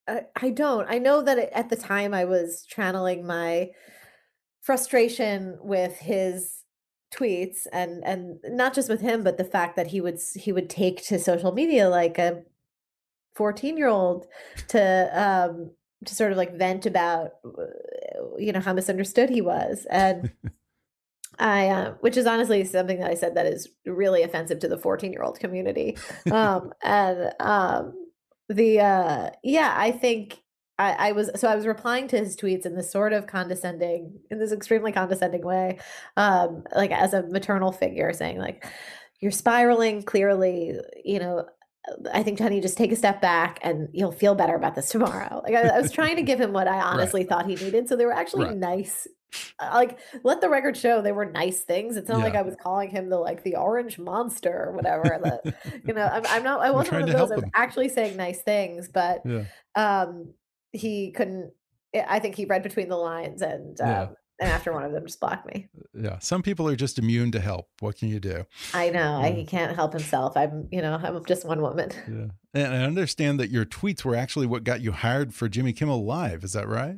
I, 0.08 0.22
I 0.36 0.50
don't. 0.50 0.88
I 0.90 0.98
know 0.98 1.22
that 1.22 1.38
at 1.38 1.70
the 1.70 1.76
time 1.76 2.14
I 2.14 2.26
was 2.26 2.66
channeling 2.68 3.26
my 3.26 3.70
frustration 4.62 5.58
with 5.62 5.98
his 5.98 6.64
tweets 7.14 7.66
and 7.72 8.04
and 8.04 8.40
not 8.44 8.74
just 8.74 8.88
with 8.88 9.02
him 9.02 9.24
but 9.24 9.38
the 9.38 9.44
fact 9.44 9.76
that 9.76 9.88
he 9.88 10.00
would 10.00 10.20
he 10.36 10.52
would 10.52 10.70
take 10.70 11.04
to 11.04 11.18
social 11.18 11.52
media 11.52 11.90
like 11.90 12.20
a 12.20 12.44
14 13.36 13.78
year 13.78 13.88
old 13.88 14.28
to 14.68 15.10
um 15.14 15.72
to 16.06 16.14
sort 16.14 16.32
of 16.32 16.38
like 16.38 16.56
vent 16.56 16.86
about 16.86 17.32
uh, 17.46 18.38
you 18.38 18.52
know 18.52 18.60
how 18.60 18.74
misunderstood 18.74 19.30
he 19.30 19.42
was 19.42 19.88
and 19.90 20.32
I, 21.38 21.68
uh, 21.68 21.94
which 22.02 22.18
is 22.18 22.26
honestly 22.26 22.64
something 22.66 23.00
that 23.00 23.12
I 23.12 23.14
said 23.14 23.36
that 23.36 23.46
is 23.46 23.70
really 23.86 24.24
offensive 24.24 24.60
to 24.60 24.68
the 24.68 24.78
14 24.78 25.14
year 25.14 25.24
old 25.24 25.40
community. 25.40 25.98
Um, 26.32 26.74
and 26.84 27.34
um, 27.40 27.94
the, 28.50 28.80
uh, 28.80 29.30
yeah, 29.44 29.74
I 29.78 29.92
think 29.92 30.42
I, 30.80 31.10
I, 31.10 31.12
was 31.12 31.30
so 31.36 31.48
I 31.50 31.56
was 31.56 31.68
replying 31.68 32.08
to 32.08 32.18
his 32.18 32.38
tweets 32.38 32.66
in 32.66 32.74
this 32.74 32.92
sort 32.92 33.12
of 33.12 33.28
condescending, 33.28 34.18
in 34.32 34.40
this 34.40 34.54
extremely 34.54 34.94
condescending 34.94 35.46
way, 35.46 35.78
um, 36.16 36.64
like 36.74 36.92
as 36.92 37.14
a 37.14 37.24
maternal 37.24 37.74
figure, 37.74 38.14
saying 38.14 38.38
like, 38.38 38.66
"You're 39.20 39.32
spiraling. 39.32 40.04
Clearly, 40.04 40.80
you 41.04 41.20
know." 41.20 41.46
I 42.14 42.24
think 42.24 42.38
Tony, 42.38 42.60
just 42.62 42.78
take 42.78 42.92
a 42.92 42.96
step 42.96 43.22
back 43.22 43.60
and 43.62 43.88
you'll 43.94 44.12
feel 44.12 44.36
better 44.36 44.56
about 44.56 44.76
this 44.76 44.90
tomorrow. 44.90 45.42
Like 45.44 45.56
I, 45.56 45.70
I 45.70 45.82
was 45.82 45.92
trying 45.92 46.16
to 46.18 46.22
give 46.24 46.40
him 46.40 46.54
what 46.54 46.68
I 46.68 46.80
honestly 46.80 47.22
right. 47.22 47.30
thought 47.30 47.46
he 47.46 47.56
needed. 47.56 47.88
So 47.88 47.96
they 47.96 48.06
were 48.06 48.14
actually 48.14 48.48
right. 48.48 48.58
nice 48.58 49.08
uh, 49.60 49.70
like 49.74 50.00
let 50.24 50.42
the 50.42 50.50
record 50.50 50.76
show 50.76 51.02
they 51.02 51.12
were 51.12 51.26
nice 51.26 51.60
things 51.60 51.98
it's 51.98 52.10
not 52.10 52.18
yeah. 52.18 52.24
like 52.24 52.36
i 52.36 52.42
was 52.42 52.56
calling 52.62 52.90
him 52.90 53.10
the 53.10 53.18
like 53.18 53.44
the 53.44 53.56
orange 53.56 54.00
monster 54.00 54.66
or 54.68 54.72
whatever 54.72 55.04
the, 55.04 55.56
you 55.86 55.94
know 55.94 56.06
I'm, 56.12 56.24
I'm, 56.28 56.44
not 56.44 56.62
i 56.62 56.72
wasn't 56.72 57.02
one 57.02 57.10
of 57.10 57.16
those 57.16 57.32
i 57.32 57.36
was 57.36 57.46
actually 57.54 57.90
saying 57.90 58.18
nice 58.18 58.42
things 58.42 58.90
but 58.92 59.22
yeah. 59.26 59.44
um 59.76 60.34
he 60.72 61.12
couldn't 61.12 61.52
i 62.08 62.18
think 62.20 62.36
he 62.36 62.46
read 62.46 62.64
between 62.64 62.90
the 62.90 62.98
lines 62.98 63.42
and 63.42 63.80
um, 63.82 63.88
yeah. 63.88 64.08
And 64.40 64.50
after 64.50 64.72
one 64.74 64.84
of 64.84 64.92
them 64.92 65.06
just 65.06 65.20
blocked 65.20 65.46
me 65.46 65.68
yeah 65.94 66.18
some 66.20 66.42
people 66.42 66.68
are 66.68 66.76
just 66.76 67.00
immune 67.00 67.32
to 67.32 67.40
help 67.40 67.70
what 67.80 67.98
can 67.98 68.10
you 68.10 68.20
do 68.20 68.46
i 68.74 68.90
know 68.90 69.22
yeah. 69.22 69.30
he 69.30 69.46
can't 69.46 69.76
help 69.76 69.94
himself 69.94 70.36
i'm 70.36 70.68
you 70.72 70.82
know 70.82 71.00
i'm 71.04 71.24
just 71.26 71.46
one 71.46 71.62
woman 71.62 71.90
yeah 72.54 72.66
and 72.66 72.74
i 72.74 72.84
understand 72.84 73.40
that 73.40 73.50
your 73.50 73.66
tweets 73.66 74.04
were 74.04 74.16
actually 74.16 74.48
what 74.48 74.64
got 74.64 74.82
you 74.82 74.92
hired 74.92 75.34
for 75.34 75.48
jimmy 75.48 75.74
kimmel 75.74 76.06
live 76.06 76.44
is 76.44 76.54
that 76.54 76.68
right 76.68 76.98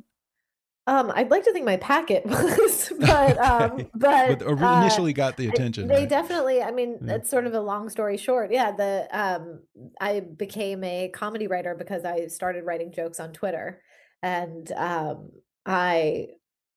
um, 0.88 1.12
I'd 1.14 1.30
like 1.30 1.44
to 1.44 1.54
think 1.54 1.66
my 1.66 1.78
packet 1.78 2.26
was, 2.26 2.92
but 3.00 3.38
um, 3.46 3.72
okay. 3.72 3.90
but, 3.94 4.40
but 4.40 4.48
uh, 4.48 4.82
initially 4.82 5.14
uh, 5.14 5.16
got 5.16 5.38
the 5.38 5.48
attention. 5.48 5.88
They 5.88 6.00
right? 6.00 6.10
definitely. 6.10 6.62
I 6.62 6.72
mean, 6.72 6.98
yeah. 7.02 7.16
it's 7.16 7.30
sort 7.30 7.46
of 7.46 7.54
a 7.54 7.60
long 7.60 7.90
story 7.90 8.18
short. 8.18 8.52
Yeah, 8.52 8.72
the 8.72 9.08
um, 9.12 9.60
I 10.00 10.22
became 10.22 10.84
a 10.84 11.10
comedy 11.10 11.48
writer 11.48 11.76
because 11.76 12.04
I 12.04 12.28
started 12.28 12.66
writing 12.66 12.92
jokes 12.92 13.20
on 13.20 13.32
Twitter, 13.32 13.82
and 14.24 14.72
um, 14.72 15.30
I 15.66 16.30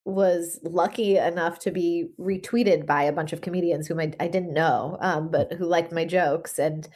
was 0.05 0.61
lucky 0.63 1.17
enough 1.17 1.59
to 1.61 1.71
be 1.71 2.09
retweeted 2.21 2.87
by 2.87 3.05
a 3.05 3.13
bunch 3.13 3.33
of 3.33 3.41
comedians 3.41 3.87
whom 3.87 4.01
I, 4.01 4.13
I 4.21 4.29
didn't 4.29 4.53
know, 4.53 4.99
um, 5.01 5.31
but 5.31 5.53
who 5.55 5.65
liked 5.67 5.93
my 5.93 6.05
jokes, 6.05 6.59
and 6.59 6.87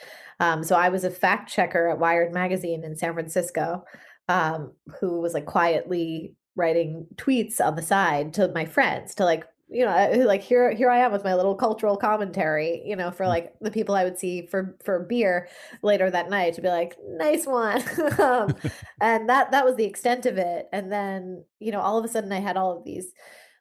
um, 0.40 0.62
so 0.62 0.76
I 0.76 0.88
was 0.88 1.04
a 1.04 1.10
fact 1.10 1.50
checker 1.50 1.88
at 1.88 1.98
Wired 1.98 2.32
magazine 2.32 2.84
in 2.84 2.96
San 2.96 3.14
Francisco. 3.14 3.84
Um, 4.30 4.72
who 5.00 5.22
was 5.22 5.32
like 5.32 5.46
quietly 5.46 6.34
writing 6.54 7.06
tweets 7.14 7.64
on 7.64 7.76
the 7.76 7.82
side 7.82 8.34
to 8.34 8.48
my 8.48 8.66
friends 8.66 9.14
to 9.14 9.24
like 9.24 9.44
you 9.70 9.84
know 9.84 10.12
like 10.24 10.42
here 10.42 10.70
here 10.72 10.90
i 10.90 10.98
am 10.98 11.12
with 11.12 11.24
my 11.24 11.34
little 11.34 11.54
cultural 11.54 11.96
commentary 11.96 12.82
you 12.86 12.96
know 12.96 13.10
for 13.10 13.24
mm. 13.24 13.28
like 13.28 13.52
the 13.60 13.70
people 13.70 13.94
i 13.94 14.02
would 14.02 14.18
see 14.18 14.46
for 14.46 14.76
for 14.82 15.00
beer 15.00 15.48
later 15.82 16.10
that 16.10 16.30
night 16.30 16.54
to 16.54 16.62
be 16.62 16.68
like 16.68 16.96
nice 17.06 17.46
one. 17.46 17.82
Um, 18.18 18.54
and 19.00 19.28
that 19.28 19.52
that 19.52 19.64
was 19.64 19.76
the 19.76 19.84
extent 19.84 20.26
of 20.26 20.38
it. 20.38 20.66
And 20.72 20.90
then 20.90 21.44
you 21.60 21.70
know 21.70 21.80
all 21.80 21.98
of 21.98 22.04
a 22.04 22.08
sudden 22.08 22.32
i 22.32 22.40
had 22.40 22.56
all 22.56 22.76
of 22.76 22.84
these 22.84 23.12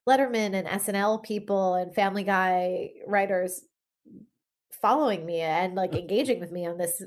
letterman 0.08 0.54
and 0.56 0.68
snl 0.82 1.22
people 1.22 1.76
and 1.76 1.94
family 1.94 2.24
guy 2.24 2.90
writers 3.06 3.62
following 4.82 5.26
me 5.26 5.42
and 5.42 5.76
like 5.76 5.94
engaging 5.94 6.40
with 6.40 6.52
me 6.52 6.66
on 6.66 6.78
this 6.78 7.04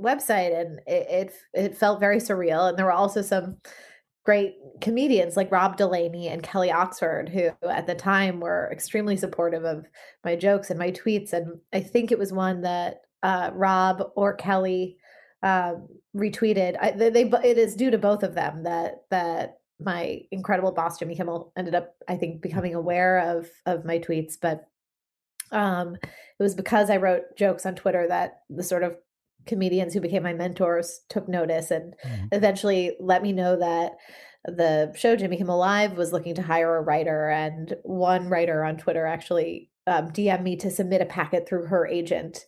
website. 0.00 0.58
And 0.58 0.80
it, 0.86 1.06
it 1.10 1.32
it 1.54 1.76
felt 1.76 2.00
very 2.00 2.18
surreal. 2.18 2.68
And 2.68 2.78
there 2.78 2.86
were 2.86 2.92
also 2.92 3.22
some 3.22 3.58
great 4.24 4.56
comedians 4.80 5.36
like 5.36 5.50
Rob 5.50 5.76
Delaney 5.76 6.28
and 6.28 6.42
Kelly 6.42 6.70
Oxford, 6.70 7.28
who 7.28 7.50
at 7.66 7.86
the 7.86 7.94
time 7.94 8.40
were 8.40 8.68
extremely 8.70 9.16
supportive 9.16 9.64
of 9.64 9.86
my 10.24 10.36
jokes 10.36 10.70
and 10.70 10.78
my 10.78 10.90
tweets. 10.90 11.32
And 11.32 11.58
I 11.72 11.80
think 11.80 12.12
it 12.12 12.18
was 12.18 12.32
one 12.32 12.62
that 12.62 13.02
uh, 13.22 13.50
Rob 13.54 14.02
or 14.16 14.34
Kelly 14.34 14.98
um, 15.42 15.88
retweeted. 16.14 16.76
I, 16.80 16.90
they, 16.90 17.10
they, 17.10 17.22
it 17.22 17.58
is 17.58 17.74
due 17.74 17.90
to 17.90 17.98
both 17.98 18.22
of 18.22 18.34
them 18.34 18.64
that 18.64 19.04
that 19.10 19.58
my 19.82 20.20
incredible 20.30 20.72
boss 20.72 20.98
Jimmy 20.98 21.14
Kimmel 21.14 21.52
ended 21.56 21.74
up, 21.74 21.94
I 22.06 22.16
think, 22.16 22.42
becoming 22.42 22.74
aware 22.74 23.18
of 23.18 23.48
of 23.64 23.84
my 23.84 23.98
tweets. 23.98 24.34
But 24.40 24.66
um, 25.52 25.96
it 26.02 26.42
was 26.42 26.54
because 26.54 26.90
I 26.90 26.98
wrote 26.98 27.36
jokes 27.36 27.64
on 27.66 27.74
Twitter 27.74 28.06
that 28.08 28.42
the 28.50 28.62
sort 28.62 28.82
of 28.82 28.96
comedians 29.46 29.94
who 29.94 30.00
became 30.00 30.22
my 30.22 30.34
mentors 30.34 31.00
took 31.08 31.28
notice 31.28 31.70
and 31.70 31.94
mm-hmm. 32.04 32.26
eventually 32.32 32.96
let 33.00 33.22
me 33.22 33.32
know 33.32 33.58
that 33.58 33.92
the 34.44 34.92
show 34.96 35.16
Jimmy 35.16 35.36
Kimmel 35.36 35.58
Live 35.58 35.96
was 35.96 36.12
looking 36.12 36.34
to 36.34 36.42
hire 36.42 36.76
a 36.76 36.82
writer, 36.82 37.28
and 37.28 37.74
one 37.82 38.28
writer 38.28 38.64
on 38.64 38.76
Twitter 38.76 39.06
actually 39.06 39.70
um, 39.86 40.10
DM'd 40.10 40.42
me 40.42 40.56
to 40.56 40.70
submit 40.70 41.02
a 41.02 41.06
packet 41.06 41.48
through 41.48 41.66
her 41.66 41.86
agent. 41.86 42.46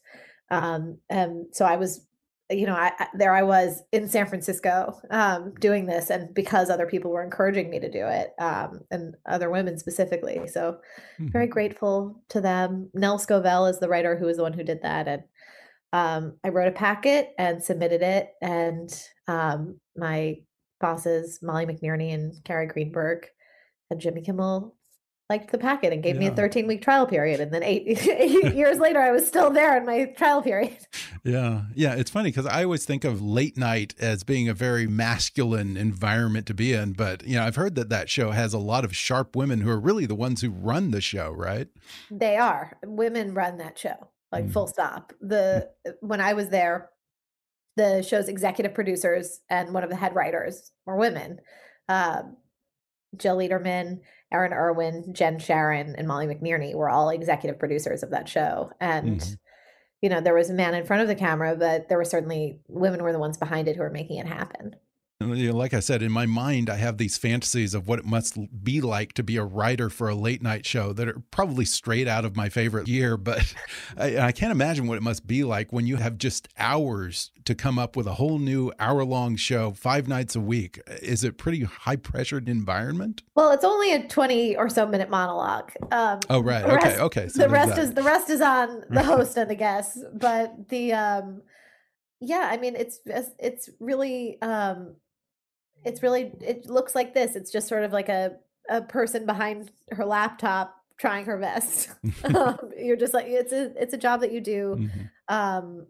Um, 0.51 0.99
and 1.11 1.47
so 1.53 1.65
I 1.65 1.77
was, 1.77 2.07
you 2.51 2.67
know, 2.67 2.75
I, 2.75 2.93
I, 2.99 3.09
there 3.15 3.35
I 3.35 3.43
was 3.43 3.83
in 3.93 4.09
San 4.09 4.27
Francisco 4.27 4.99
um, 5.11 5.53
doing 5.61 5.87
this, 5.87 6.09
and 6.09 6.33
because 6.35 6.71
other 6.71 6.87
people 6.87 7.11
were 7.11 7.25
encouraging 7.25 7.69
me 7.69 7.79
to 7.81 7.91
do 7.91 8.07
it, 8.07 8.31
um, 8.39 8.81
and 8.91 9.15
other 9.27 9.51
women 9.51 9.79
specifically, 9.79 10.47
so 10.47 10.79
mm-hmm. 11.21 11.31
very 11.31 11.47
grateful 11.47 12.23
to 12.31 12.41
them. 12.41 12.91
Nell 12.95 13.19
Scovell 13.19 13.71
is 13.71 13.81
the 13.81 13.89
writer 13.89 14.17
who 14.17 14.27
was 14.27 14.39
the 14.39 14.43
one 14.43 14.55
who 14.55 14.65
did 14.65 14.83
that, 14.83 15.09
and 15.09 15.25
um, 15.93 16.37
I 16.45 16.49
wrote 16.49 16.69
a 16.69 16.73
packet 16.73 17.31
and 17.39 17.63
submitted 17.63 18.03
it, 18.03 18.31
and 18.41 18.91
um, 19.29 19.79
my 19.97 20.37
bosses, 20.81 21.39
Molly 21.43 21.67
McNerney 21.67 22.15
and 22.15 22.33
Carrie 22.45 22.67
Greenberg, 22.67 23.27
and 23.91 24.01
Jimmy 24.01 24.23
Kimmel 24.23 24.75
liked 25.33 25.51
the 25.51 25.57
packet 25.57 25.95
and 25.95 26.03
gave 26.03 26.17
yeah. 26.17 26.21
me 26.21 26.27
a 26.27 26.35
13 26.35 26.67
week 26.67 26.83
trial 26.83 27.07
period. 27.07 27.41
And 27.41 27.53
then 27.53 27.63
eight, 27.63 27.87
eight 28.07 28.55
years 28.55 28.79
later, 28.79 29.01
I 29.01 29.11
was 29.13 29.27
still 29.27 29.51
there 29.51 29.77
in 29.79 29.87
my 29.87 30.07
trial 30.17 30.43
period. 30.43 30.77
Yeah. 31.25 31.63
Yeah. 31.75 31.95
It's 31.95 32.11
funny 32.11 32.31
because 32.31 32.47
I 32.47 32.65
always 32.65 32.85
think 32.85 33.05
of 33.05 33.23
late 33.23 33.57
night 33.57 33.95
as 33.99 34.25
being 34.25 34.49
a 34.49 34.55
very 34.55 34.87
masculine 34.87 35.77
environment 35.77 36.47
to 36.49 36.55
be 36.55 36.75
in. 36.75 36.93
But, 36.93 37.27
you 37.27 37.37
know, 37.37 37.45
I've 37.45 37.57
heard 37.57 37.77
that 37.77 37.89
that 37.89 38.11
show 38.11 38.33
has 38.33 38.53
a 38.53 38.59
lot 38.59 38.85
of 38.85 38.95
sharp 38.95 39.35
women 39.35 39.61
who 39.63 39.71
are 39.71 39.81
really 39.81 40.05
the 40.05 40.15
ones 40.15 40.43
who 40.43 40.51
run 40.51 40.91
the 40.91 41.01
show, 41.01 41.31
right? 41.31 41.69
They 42.11 42.37
are. 42.37 42.77
Women 42.85 43.33
run 43.33 43.57
that 43.59 43.79
show 43.79 44.09
like 44.33 44.47
mm. 44.47 44.53
full 44.53 44.67
stop. 44.67 45.13
The 45.21 45.69
when 46.01 46.21
I 46.21 46.33
was 46.33 46.49
there, 46.49 46.91
the 47.77 48.03
show's 48.03 48.29
executive 48.29 48.75
producers 48.75 49.41
and 49.49 49.73
one 49.73 49.85
of 49.85 49.91
the 49.91 49.97
head 49.97 50.15
writers 50.15 50.73
were 50.87 50.97
women. 50.97 51.41
Um, 51.89 52.37
Jill 53.17 53.37
Leiderman, 53.37 54.01
Erin 54.33 54.53
Irwin, 54.53 55.13
Jen 55.13 55.39
Sharon, 55.39 55.95
and 55.97 56.09
Molly 56.09 56.27
McNerney 56.27 56.75
were 56.75 56.89
all 56.89 57.11
executive 57.11 57.59
producers 57.59 58.03
of 58.03 58.11
that 58.11 58.29
show. 58.29 58.71
And 58.81 59.21
mm-hmm. 59.21 59.35
you 60.01 60.09
know, 60.09 60.21
there 60.21 60.35
was 60.35 60.51
a 60.51 60.55
man 60.55 60.75
in 60.75 60.87
front 60.87 61.03
of 61.03 61.09
the 61.09 61.15
camera, 61.15 61.55
but 61.55 61.89
there 61.89 61.99
were 61.99 62.05
certainly 62.05 62.61
women 62.69 63.03
were 63.03 63.13
the 63.13 63.19
ones 63.19 63.37
behind 63.37 63.69
it 63.69 63.77
who 63.77 63.83
were 63.83 63.91
making 63.91 64.19
it 64.19 64.27
happen. 64.27 64.77
You 65.31 65.53
know, 65.53 65.57
like 65.57 65.75
I 65.75 65.81
said, 65.81 66.03
in 66.03 66.13
my 66.13 66.27
mind, 66.27 66.71
I 66.71 66.77
have 66.77 66.99
these 66.99 67.19
fantasies 67.19 67.75
of 67.75 67.89
what 67.89 67.99
it 67.99 68.05
must 68.05 68.37
be 68.65 68.81
like 68.81 69.13
to 69.15 69.23
be 69.23 69.37
a 69.37 69.45
writer 69.45 69.91
for 69.91 70.09
a 70.09 70.15
late 70.15 70.43
night 70.43 70.67
show 70.67 70.93
that 70.93 71.09
are 71.09 71.23
probably 71.31 71.65
straight 71.65 72.09
out 72.09 72.25
of 72.25 72.37
my 72.37 72.49
favorite 72.49 72.89
year. 72.89 73.17
But 73.17 73.55
I, 73.97 74.19
I 74.19 74.33
can't 74.33 74.53
imagine 74.53 74.87
what 74.87 74.99
it 74.99 75.03
must 75.03 75.27
be 75.27 75.45
like 75.45 75.73
when 75.73 75.87
you 75.87 75.97
have 75.97 76.19
just 76.19 76.49
hours 76.59 77.31
to 77.45 77.55
come 77.55 77.79
up 77.79 77.97
with 77.97 78.07
a 78.07 78.15
whole 78.15 78.39
new 78.39 78.73
hour 78.79 79.05
long 79.05 79.37
show 79.37 79.73
five 79.73 80.09
nights 80.09 80.37
a 80.37 80.41
week. 80.41 80.81
Is 80.87 81.25
it 81.25 81.39
pretty 81.39 81.63
high 81.63 81.97
pressured 81.97 82.49
environment? 82.49 83.23
Well, 83.35 83.51
it's 83.51 83.65
only 83.65 83.93
a 83.93 84.07
20 84.07 84.57
or 84.57 84.69
so 84.69 84.87
minute 84.87 85.11
monologue. 85.11 85.73
Um, 85.91 86.21
oh, 86.31 86.41
right. 86.41 86.65
Okay. 86.65 86.75
Rest, 86.75 87.01
okay. 87.01 87.29
So 87.29 87.43
the 87.43 87.49
rest 87.49 87.79
is 87.79 87.95
the 87.95 88.03
rest 88.03 88.31
is 88.31 88.41
on 88.41 88.85
the 88.91 89.03
host 89.05 89.37
and 89.37 89.51
the 89.51 89.55
guests. 89.55 89.99
But 90.15 90.69
the, 90.69 90.93
um, 90.93 91.43
yeah, 92.21 92.49
I 92.51 92.57
mean, 92.57 92.77
it's, 92.77 93.01
it's 93.39 93.69
really, 93.81 94.41
um, 94.43 94.97
it's 95.85 96.03
really 96.03 96.33
it 96.41 96.67
looks 96.67 96.95
like 96.95 97.15
this. 97.15 97.37
It's 97.37 97.51
just 97.51 97.69
sort 97.69 97.85
of 97.85 97.93
like 97.93 98.09
a 98.09 98.37
a 98.69 98.83
person 98.83 99.27
behind 99.27 99.71
her 99.91 100.05
laptop 100.05 100.77
trying 100.99 101.25
her 101.27 101.39
best. 101.39 101.91
Um, 102.25 102.71
you're 102.79 102.97
just 102.97 103.15
like 103.15 103.27
it's 103.29 103.53
a 103.53 103.73
it's 103.81 103.95
a 103.95 103.99
job 103.99 104.21
that 104.21 104.33
you 104.33 104.41
do. 104.41 104.77
Mm-hmm. 104.79 105.35
um 105.35 105.87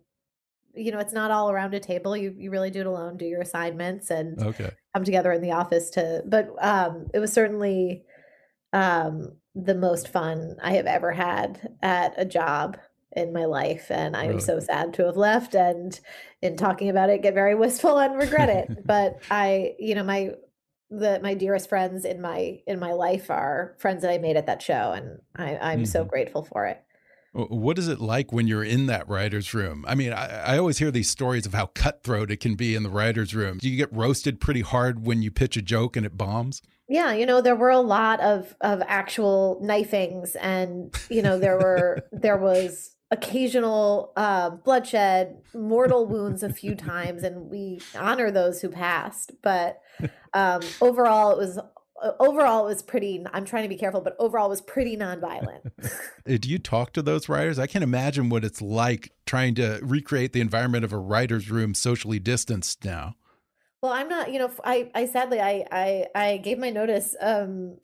you 0.74 0.90
know 0.90 0.98
it's 0.98 1.12
not 1.12 1.30
all 1.30 1.50
around 1.50 1.74
a 1.74 1.80
table. 1.80 2.16
You 2.16 2.34
you 2.36 2.50
really 2.50 2.70
do 2.70 2.80
it 2.80 2.86
alone 2.86 3.16
do 3.16 3.26
your 3.26 3.42
assignments 3.42 4.10
and 4.10 4.42
okay. 4.42 4.70
come 4.94 5.04
together 5.04 5.32
in 5.32 5.42
the 5.42 5.52
office 5.52 5.90
to 5.90 6.22
but 6.26 6.50
um 6.60 7.08
it 7.12 7.18
was 7.18 7.32
certainly 7.32 8.04
um 8.72 9.32
the 9.54 9.74
most 9.74 10.08
fun 10.08 10.56
i 10.62 10.72
have 10.72 10.86
ever 10.86 11.12
had 11.12 11.74
at 11.82 12.14
a 12.16 12.24
job 12.24 12.78
in 13.14 13.32
my 13.32 13.44
life 13.44 13.90
and 13.90 14.16
i'm 14.16 14.40
so 14.40 14.58
sad 14.58 14.94
to 14.94 15.04
have 15.04 15.16
left 15.16 15.54
and 15.54 16.00
in 16.40 16.56
talking 16.56 16.88
about 16.88 17.10
it 17.10 17.22
get 17.22 17.34
very 17.34 17.54
wistful 17.64 17.98
and 17.98 18.18
regret 18.18 18.48
it 18.48 18.78
but 18.86 19.18
i 19.30 19.74
you 19.78 19.94
know 19.94 20.04
my 20.04 20.30
the 20.90 21.20
my 21.22 21.34
dearest 21.34 21.68
friends 21.68 22.04
in 22.04 22.20
my 22.20 22.58
in 22.66 22.78
my 22.78 22.92
life 22.92 23.30
are 23.30 23.74
friends 23.78 24.02
that 24.02 24.10
i 24.10 24.18
made 24.18 24.36
at 24.36 24.46
that 24.46 24.62
show 24.62 24.92
and 24.92 25.20
i 25.36 25.56
i'm 25.56 25.78
mm-hmm. 25.78 25.84
so 25.84 26.04
grateful 26.04 26.44
for 26.44 26.66
it 26.66 26.82
what 27.34 27.78
is 27.78 27.88
it 27.88 27.98
like 27.98 28.30
when 28.30 28.46
you're 28.46 28.64
in 28.64 28.86
that 28.86 29.08
writer's 29.08 29.54
room? 29.54 29.86
I 29.88 29.94
mean, 29.94 30.12
I, 30.12 30.54
I, 30.54 30.58
always 30.58 30.78
hear 30.78 30.90
these 30.90 31.08
stories 31.08 31.46
of 31.46 31.54
how 31.54 31.66
cutthroat 31.66 32.30
it 32.30 32.40
can 32.40 32.56
be 32.56 32.74
in 32.74 32.82
the 32.82 32.90
writer's 32.90 33.34
room. 33.34 33.56
Do 33.56 33.70
you 33.70 33.76
get 33.76 33.90
roasted 33.90 34.38
pretty 34.38 34.60
hard 34.60 35.06
when 35.06 35.22
you 35.22 35.30
pitch 35.30 35.56
a 35.56 35.62
joke 35.62 35.96
and 35.96 36.04
it 36.04 36.18
bombs? 36.18 36.60
Yeah, 36.88 37.12
you 37.14 37.24
know, 37.24 37.40
there 37.40 37.56
were 37.56 37.70
a 37.70 37.80
lot 37.80 38.20
of 38.20 38.54
of 38.60 38.82
actual 38.86 39.58
knifings 39.62 40.36
and 40.36 40.94
you 41.08 41.22
know, 41.22 41.38
there 41.38 41.56
were 41.56 42.02
there 42.12 42.36
was 42.36 42.94
occasional 43.12 44.10
uh, 44.16 44.50
bloodshed, 44.50 45.36
mortal 45.54 46.06
wounds 46.06 46.42
a 46.42 46.52
few 46.52 46.74
times, 46.74 47.22
and 47.22 47.50
we 47.50 47.78
honor 47.94 48.30
those 48.30 48.62
who 48.62 48.70
passed. 48.70 49.32
But 49.42 49.80
um, 50.32 50.62
overall, 50.80 51.30
it 51.32 51.36
was 51.36 51.58
uh, 51.58 52.12
overall 52.18 52.64
it 52.64 52.70
was 52.70 52.82
pretty. 52.82 53.24
I'm 53.32 53.44
trying 53.44 53.64
to 53.64 53.68
be 53.68 53.76
careful, 53.76 54.00
but 54.00 54.16
overall 54.18 54.46
it 54.46 54.50
was 54.50 54.62
pretty 54.62 54.96
nonviolent. 54.96 55.70
Do 56.40 56.48
you 56.48 56.58
talk 56.58 56.94
to 56.94 57.02
those 57.02 57.28
writers? 57.28 57.58
I 57.58 57.66
can't 57.66 57.84
imagine 57.84 58.30
what 58.30 58.44
it's 58.44 58.62
like 58.62 59.12
trying 59.26 59.54
to 59.56 59.78
recreate 59.82 60.32
the 60.32 60.40
environment 60.40 60.84
of 60.84 60.92
a 60.92 60.98
writer's 60.98 61.50
room 61.50 61.74
socially 61.74 62.18
distanced 62.18 62.82
now. 62.82 63.14
Well, 63.82 63.92
I'm 63.92 64.08
not. 64.08 64.32
You 64.32 64.38
know, 64.38 64.50
I 64.64 64.90
I 64.94 65.06
sadly 65.06 65.38
I 65.38 65.66
I 65.70 66.06
I 66.14 66.36
gave 66.38 66.58
my 66.58 66.70
notice 66.70 67.14
um 67.20 67.76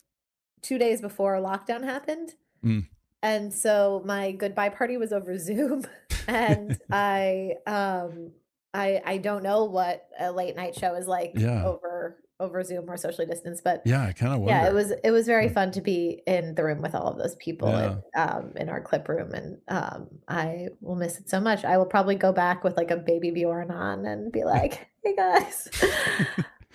two 0.62 0.78
days 0.78 1.02
before 1.02 1.34
lockdown 1.36 1.84
happened. 1.84 2.30
Mm 2.64 2.86
and 3.22 3.52
so 3.52 4.02
my 4.04 4.32
goodbye 4.32 4.68
party 4.68 4.96
was 4.96 5.12
over 5.12 5.38
Zoom, 5.38 5.84
and 6.28 6.78
I 6.90 7.54
um 7.66 8.32
I 8.74 9.00
I 9.04 9.18
don't 9.18 9.42
know 9.42 9.64
what 9.64 10.08
a 10.18 10.30
late 10.32 10.56
night 10.56 10.74
show 10.74 10.94
is 10.94 11.06
like 11.06 11.32
yeah. 11.34 11.64
over 11.64 12.18
over 12.40 12.62
Zoom 12.62 12.88
or 12.88 12.96
socially 12.96 13.26
distanced, 13.26 13.64
but 13.64 13.82
yeah, 13.84 14.04
I 14.04 14.12
kind 14.12 14.40
of 14.40 14.46
yeah, 14.46 14.68
it 14.68 14.74
was 14.74 14.92
it 15.02 15.10
was 15.10 15.26
very 15.26 15.48
fun 15.48 15.72
to 15.72 15.80
be 15.80 16.22
in 16.26 16.54
the 16.54 16.62
room 16.64 16.80
with 16.80 16.94
all 16.94 17.08
of 17.08 17.18
those 17.18 17.34
people 17.36 17.68
yeah. 17.68 17.96
and, 18.14 18.30
um, 18.30 18.52
in 18.56 18.68
our 18.68 18.80
clip 18.80 19.08
room, 19.08 19.32
and 19.32 19.58
um, 19.68 20.08
I 20.28 20.68
will 20.80 20.94
miss 20.94 21.18
it 21.18 21.28
so 21.28 21.40
much. 21.40 21.64
I 21.64 21.76
will 21.76 21.86
probably 21.86 22.14
go 22.14 22.32
back 22.32 22.62
with 22.62 22.76
like 22.76 22.90
a 22.90 22.96
baby 22.96 23.30
Bjorn 23.30 23.70
on 23.70 24.06
and 24.06 24.30
be 24.30 24.44
like, 24.44 24.88
"Hey 25.02 25.16
guys, 25.16 25.68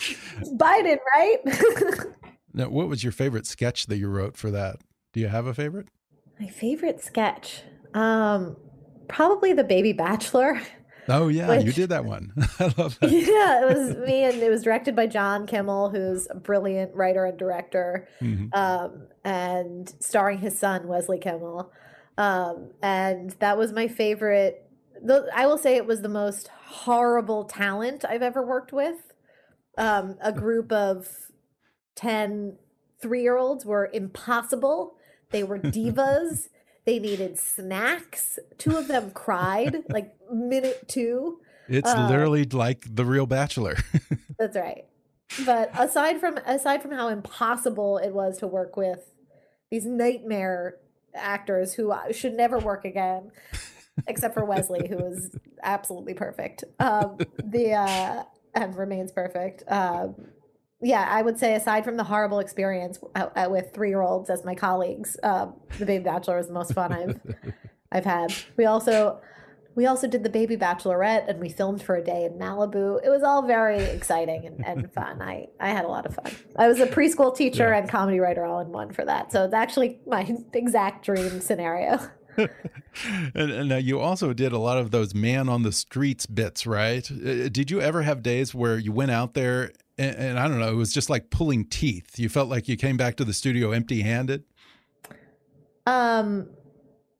Biden, 0.58 0.98
right?" 1.14 1.40
now, 2.54 2.70
what 2.70 2.90
was 2.90 3.04
your 3.04 3.14
favorite 3.14 3.48
sketch 3.48 3.86
that 3.86 3.98
you 3.98 4.10
wrote 4.10 4.36
for 4.36 4.52
that? 4.52 4.78
Do 5.14 5.22
you 5.22 5.30
have 5.30 5.46
a 5.46 5.54
favorite? 5.54 5.88
My 6.44 6.50
favorite 6.50 7.02
sketch, 7.02 7.62
um, 7.94 8.58
probably 9.08 9.54
the 9.54 9.64
Baby 9.64 9.94
Bachelor. 9.94 10.62
Oh 11.08 11.30
yeah, 11.30 11.48
which, 11.48 11.66
you 11.66 11.72
did 11.72 11.88
that 11.88 12.04
one. 12.04 12.34
I 12.60 12.66
love 12.78 13.00
that. 13.00 13.12
Yeah, 13.12 13.62
it 13.62 13.74
was 13.74 13.96
me, 14.06 14.26
and 14.26 14.42
it 14.42 14.50
was 14.50 14.62
directed 14.62 14.94
by 14.94 15.08
John 15.08 15.48
Kimmel, 15.48 15.90
who's 15.92 16.28
a 16.30 16.36
brilliant 16.36 16.94
writer 16.96 17.24
and 17.26 17.40
director, 17.40 18.10
mm-hmm. 18.20 18.48
um, 18.52 19.08
and 19.24 19.94
starring 20.02 20.40
his 20.40 20.60
son 20.60 20.86
Wesley 20.90 21.18
Kimmel. 21.18 21.72
Um, 22.17 22.72
and 22.82 23.30
that 23.39 23.58
was 23.58 23.72
my 23.72 23.88
favorite. 23.88 24.70
The, 25.02 25.30
I 25.34 25.46
will 25.46 25.58
say 25.58 25.78
it 25.78 25.86
was 25.86 26.02
the 26.02 26.10
most 26.10 26.50
horrible 26.50 27.46
talent 27.46 28.04
I've 28.04 28.22
ever 28.22 28.46
worked 28.46 28.74
with. 28.74 29.13
Um, 29.78 30.17
a 30.22 30.34
group 30.34 30.74
of 30.74 31.08
10 31.96 32.58
three 33.02 33.22
year 33.22 33.38
olds 33.38 33.65
were 33.65 33.89
impossible 33.94 34.98
they 35.34 35.43
were 35.43 35.60
divas. 35.60 36.48
they 36.86 37.00
needed 37.00 37.38
snacks. 37.38 38.39
Two 38.58 38.78
of 38.78 38.88
them 38.88 39.12
cried 39.12 39.84
like 39.89 40.13
minute 40.32 40.88
two. 40.88 41.39
It's 41.67 41.89
uh, 41.89 42.08
literally 42.10 42.46
like 42.46 42.86
the 42.89 43.06
real 43.06 43.26
Bachelor. 43.26 43.78
that's 44.39 44.56
right. 44.56 44.86
But 45.46 45.72
aside 45.78 46.19
from 46.19 46.38
aside 46.46 46.82
from 46.82 46.91
how 46.91 47.10
impossible 47.10 47.98
it 47.98 48.13
was 48.13 48.38
to 48.38 48.48
work 48.48 48.78
with 48.78 49.12
these 49.72 49.86
nightmare 49.86 50.78
actors 51.15 51.74
who 51.74 51.93
should 52.12 52.34
never 52.34 52.60
work 52.60 52.86
again, 52.86 53.32
except 54.08 54.34
for 54.34 54.46
Wesley, 54.46 54.88
who 54.88 54.98
was 54.98 55.36
absolutely 55.63 56.13
perfect. 56.13 56.63
Um, 56.80 57.17
the 57.43 57.74
uh, 57.74 58.24
and 58.54 58.76
remains 58.76 59.12
perfect. 59.12 59.63
Um, 59.67 60.15
yeah, 60.84 61.08
I 61.10 61.22
would 61.22 61.39
say 61.39 61.56
aside 61.56 61.86
from 61.86 61.98
the 61.98 62.04
horrible 62.04 62.39
experience 62.39 63.00
with 63.50 63.74
three 63.74 63.89
year 63.89 64.02
olds 64.02 64.30
as 64.30 64.43
my 64.43 64.54
colleagues, 64.54 65.17
uh, 65.24 65.48
the 65.80 65.86
Baby 65.86 66.04
Bachelor 66.04 66.38
is 66.39 66.48
the 66.48 66.54
most 66.54 66.74
fun 66.74 66.91
I've 66.91 67.19
I've 67.91 68.06
had. 68.06 68.34
We 68.58 68.65
also 68.65 69.22
we 69.76 69.86
also 69.86 70.08
did 70.08 70.24
the 70.24 70.30
Baby 70.30 70.58
Bachelorette 70.58 71.30
and 71.30 71.39
we 71.39 71.50
filmed 71.50 71.82
for 71.82 71.96
a 71.96 72.04
day 72.04 72.26
in 72.26 72.34
Malibu. 72.34 73.04
It 73.04 73.10
was 73.10 73.24
all 73.24 73.41
very 73.41 73.80
exciting 73.80 74.46
and, 74.46 74.65
and 74.65 74.93
fun. 74.93 75.22
I 75.22 75.48
I 75.60 75.69
had 75.69 75.86
a 75.86 75.88
lot 75.88 76.06
of 76.06 76.15
fun. 76.15 76.32
I 76.58 76.67
was 76.67 76.80
a 76.80 76.88
preschool 76.88 77.36
teacher 77.36 77.69
yeah. 77.69 77.78
and 77.78 77.89
comedy 77.89 78.19
writer 78.19 78.46
all 78.46 78.60
in 78.60 78.69
one 78.69 78.91
for 78.91 79.06
that, 79.06 79.32
so 79.32 79.46
it's 79.46 79.54
actually 79.54 80.00
my 80.06 80.36
exact 80.54 81.06
dream 81.06 81.39
scenario. 81.39 82.00
and, 82.38 83.52
and 83.52 83.69
now 83.69 83.78
you 83.78 84.00
also 84.00 84.34
did 84.34 84.52
a 84.52 84.58
lot 84.58 84.80
of 84.80 84.89
those 84.89 85.13
man 85.13 85.48
on 85.48 85.62
the 85.62 85.72
streets 85.72 86.26
bits, 86.26 86.65
right? 86.65 87.10
Uh, 87.12 87.48
did 87.48 87.69
you 87.69 87.80
ever 87.80 88.02
have 88.02 88.24
days 88.24 88.56
where 88.56 88.78
you 88.78 88.91
went 88.91 89.12
out 89.12 89.36
there 89.36 89.72
and, 89.97 90.15
and, 90.15 90.39
I 90.39 90.47
don't 90.47 90.60
know, 90.60 90.71
it 90.71 90.75
was 90.75 90.93
just 90.93 91.10
like 91.10 91.29
pulling 91.29 91.65
teeth. 91.65 92.17
You 92.17 92.29
felt 92.29 92.49
like 92.49 92.67
you 92.67 92.77
came 92.77 92.97
back 92.97 93.15
to 93.17 93.25
the 93.25 93.34
studio 93.34 93.71
empty-handed. 93.71 94.43
Um, 95.86 96.49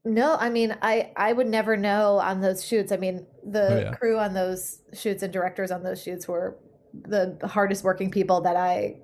no, 0.06 0.36
I 0.36 0.50
mean, 0.50 0.76
I 0.82 1.12
I 1.16 1.34
would 1.34 1.48
never 1.48 1.78
know 1.78 2.18
on 2.20 2.42
those 2.42 2.66
shoots. 2.66 2.92
I 2.92 2.98
mean, 2.98 3.26
the 3.46 3.68
oh, 3.68 3.80
yeah. 3.80 3.92
crew 3.94 4.18
on 4.18 4.34
those 4.34 4.80
shoots 4.94 5.24
and 5.24 5.32
directors 5.32 5.72
on 5.72 5.84
those 5.84 6.02
shoots 6.02 6.28
were 6.28 6.58
the 6.94 7.38
hardest 7.44 7.84
working 7.84 8.12
people 8.12 8.42
that 8.42 8.56
I 8.56 8.98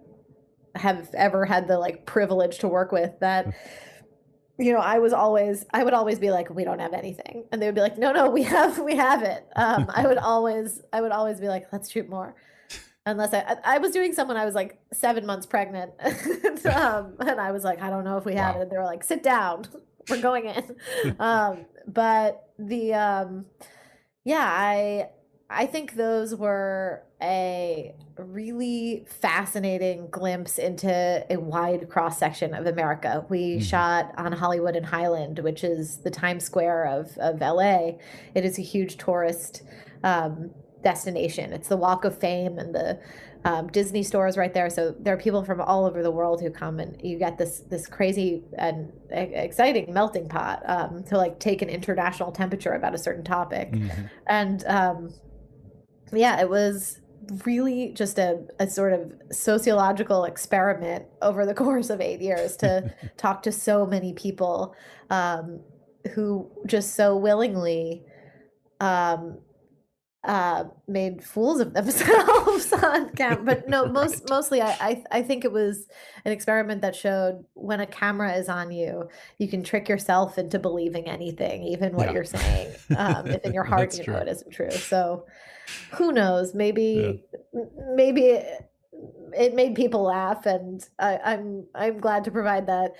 have 0.75 1.09
ever 1.13 1.45
had 1.45 1.67
the 1.67 1.77
like 1.77 2.05
privilege 2.05 2.59
to 2.59 2.67
work 2.67 2.91
with. 2.91 3.11
That 3.21 3.53
you 4.57 4.73
know, 4.73 4.79
I 4.79 4.99
was 4.99 5.13
always 5.13 5.65
I 5.73 5.85
would 5.85 5.93
always 5.93 6.19
be 6.19 6.31
like, 6.31 6.49
we 6.49 6.65
don't 6.65 6.79
have 6.79 6.93
anything, 6.93 7.45
and 7.51 7.61
they 7.61 7.67
would 7.67 7.75
be 7.75 7.81
like, 7.81 7.97
no, 7.97 8.11
no, 8.11 8.29
we 8.29 8.43
have 8.43 8.79
we 8.79 8.97
have 8.97 9.23
it. 9.23 9.45
Um, 9.55 9.85
I 9.89 10.05
would 10.05 10.17
always 10.17 10.81
I 10.91 11.01
would 11.01 11.11
always 11.11 11.39
be 11.39 11.47
like, 11.47 11.71
let's 11.71 11.89
shoot 11.89 12.09
more 12.09 12.35
unless 13.09 13.33
I, 13.33 13.57
I 13.63 13.77
was 13.79 13.91
doing 13.91 14.13
someone 14.13 14.37
I 14.37 14.45
was 14.45 14.55
like 14.55 14.79
seven 14.93 15.25
months 15.25 15.45
pregnant, 15.45 15.91
um, 16.65 17.15
and 17.19 17.39
I 17.39 17.51
was 17.51 17.63
like, 17.63 17.81
I 17.81 17.89
don't 17.89 18.03
know 18.03 18.17
if 18.17 18.25
we 18.25 18.35
have 18.35 18.55
wow. 18.55 18.61
it. 18.61 18.63
And 18.63 18.71
they 18.71 18.77
were 18.77 18.85
like, 18.85 19.03
sit 19.03 19.23
down, 19.23 19.65
we're 20.09 20.21
going 20.21 20.45
in. 20.45 20.75
um, 21.19 21.65
but 21.87 22.49
the 22.57 22.93
um, 22.93 23.45
yeah, 24.23 24.47
I 24.47 25.09
I 25.49 25.65
think 25.65 25.95
those 25.95 26.35
were 26.35 27.03
a 27.21 27.95
really 28.17 29.05
fascinating 29.07 30.07
glimpse 30.09 30.57
into 30.57 31.25
a 31.29 31.37
wide 31.37 31.89
cross 31.89 32.17
section 32.17 32.53
of 32.53 32.65
America. 32.65 33.25
We 33.29 33.55
mm-hmm. 33.55 33.63
shot 33.63 34.13
on 34.17 34.31
Hollywood 34.31 34.75
and 34.75 34.85
Highland, 34.85 35.39
which 35.39 35.63
is 35.63 35.97
the 35.97 36.11
Times 36.11 36.43
Square 36.43 36.87
of 36.87 37.17
of 37.17 37.41
LA. 37.41 37.93
It 38.35 38.45
is 38.45 38.59
a 38.59 38.61
huge 38.61 38.97
tourist 38.97 39.63
um, 40.03 40.51
destination. 40.83 41.53
It's 41.53 41.67
the 41.67 41.77
Walk 41.77 42.05
of 42.05 42.17
Fame 42.17 42.57
and 42.57 42.73
the 42.73 42.99
um, 43.45 43.67
Disney 43.67 44.03
stores 44.03 44.37
right 44.37 44.53
there. 44.53 44.69
So 44.69 44.95
there 44.99 45.13
are 45.13 45.17
people 45.17 45.43
from 45.43 45.61
all 45.61 45.85
over 45.85 46.03
the 46.03 46.11
world 46.11 46.41
who 46.41 46.49
come, 46.49 46.79
and 46.79 46.99
you 47.01 47.17
get 47.17 47.37
this 47.37 47.61
this 47.69 47.87
crazy 47.87 48.43
and 48.57 48.91
exciting 49.11 49.93
melting 49.93 50.27
pot 50.27 50.61
um, 50.65 51.03
to 51.05 51.17
like 51.17 51.39
take 51.39 51.61
an 51.61 51.69
international 51.69 52.31
temperature 52.31 52.73
about 52.73 52.93
a 52.93 52.97
certain 52.97 53.23
topic. 53.23 53.71
Mm-hmm. 53.71 54.01
And 54.27 54.63
um, 54.67 55.13
yeah, 56.11 56.41
it 56.41 56.49
was 56.49 56.99
really 57.45 57.91
just 57.93 58.17
a, 58.17 58.45
a 58.59 58.69
sort 58.69 58.93
of 58.93 59.13
sociological 59.31 60.25
experiment 60.25 61.05
over 61.21 61.45
the 61.45 61.53
course 61.65 61.89
of 61.89 62.01
eight 62.01 62.21
years 62.21 62.55
to 62.57 62.93
talk 63.17 63.43
to 63.43 63.51
so 63.51 63.85
many 63.85 64.13
people 64.13 64.75
um, 65.09 65.61
who 66.13 66.49
just 66.65 66.95
so 66.95 67.15
willingly 67.15 68.03
um, 68.79 69.37
uh, 70.25 70.65
made 70.87 71.23
fools 71.23 71.61
of 71.61 71.73
themselves 71.73 72.73
on 72.83 73.09
camera. 73.11 73.43
But 73.43 73.69
no, 73.69 73.85
most 73.91 74.21
right. 74.21 74.29
mostly, 74.29 74.61
I, 74.61 74.71
I 74.79 75.03
I 75.11 75.21
think 75.21 75.45
it 75.45 75.51
was 75.51 75.87
an 76.25 76.31
experiment 76.31 76.81
that 76.81 76.95
showed 76.95 77.45
when 77.53 77.79
a 77.79 77.85
camera 77.85 78.33
is 78.33 78.49
on 78.49 78.71
you, 78.71 79.07
you 79.37 79.47
can 79.47 79.63
trick 79.63 79.87
yourself 79.87 80.37
into 80.37 80.59
believing 80.59 81.07
anything, 81.07 81.63
even 81.63 81.95
what 81.95 82.07
yeah. 82.07 82.13
you're 82.13 82.23
saying, 82.25 82.75
um, 82.97 83.27
if 83.27 83.45
in 83.45 83.53
your 83.53 83.63
heart 83.65 83.97
you 83.97 84.03
true. 84.03 84.13
know 84.13 84.19
it 84.19 84.27
isn't 84.27 84.51
true. 84.51 84.71
So, 84.71 85.25
who 85.91 86.11
knows? 86.11 86.53
Maybe 86.53 87.23
yeah. 87.53 87.61
maybe 87.95 88.25
it, 88.25 88.69
it, 89.37 89.55
made 89.55 89.75
people 89.75 90.03
laugh, 90.03 90.45
and 90.45 90.85
I, 90.99 91.17
I'm 91.23 91.65
I'm 91.73 91.99
glad 91.99 92.25
to 92.25 92.31
provide 92.31 92.67
that 92.67 92.91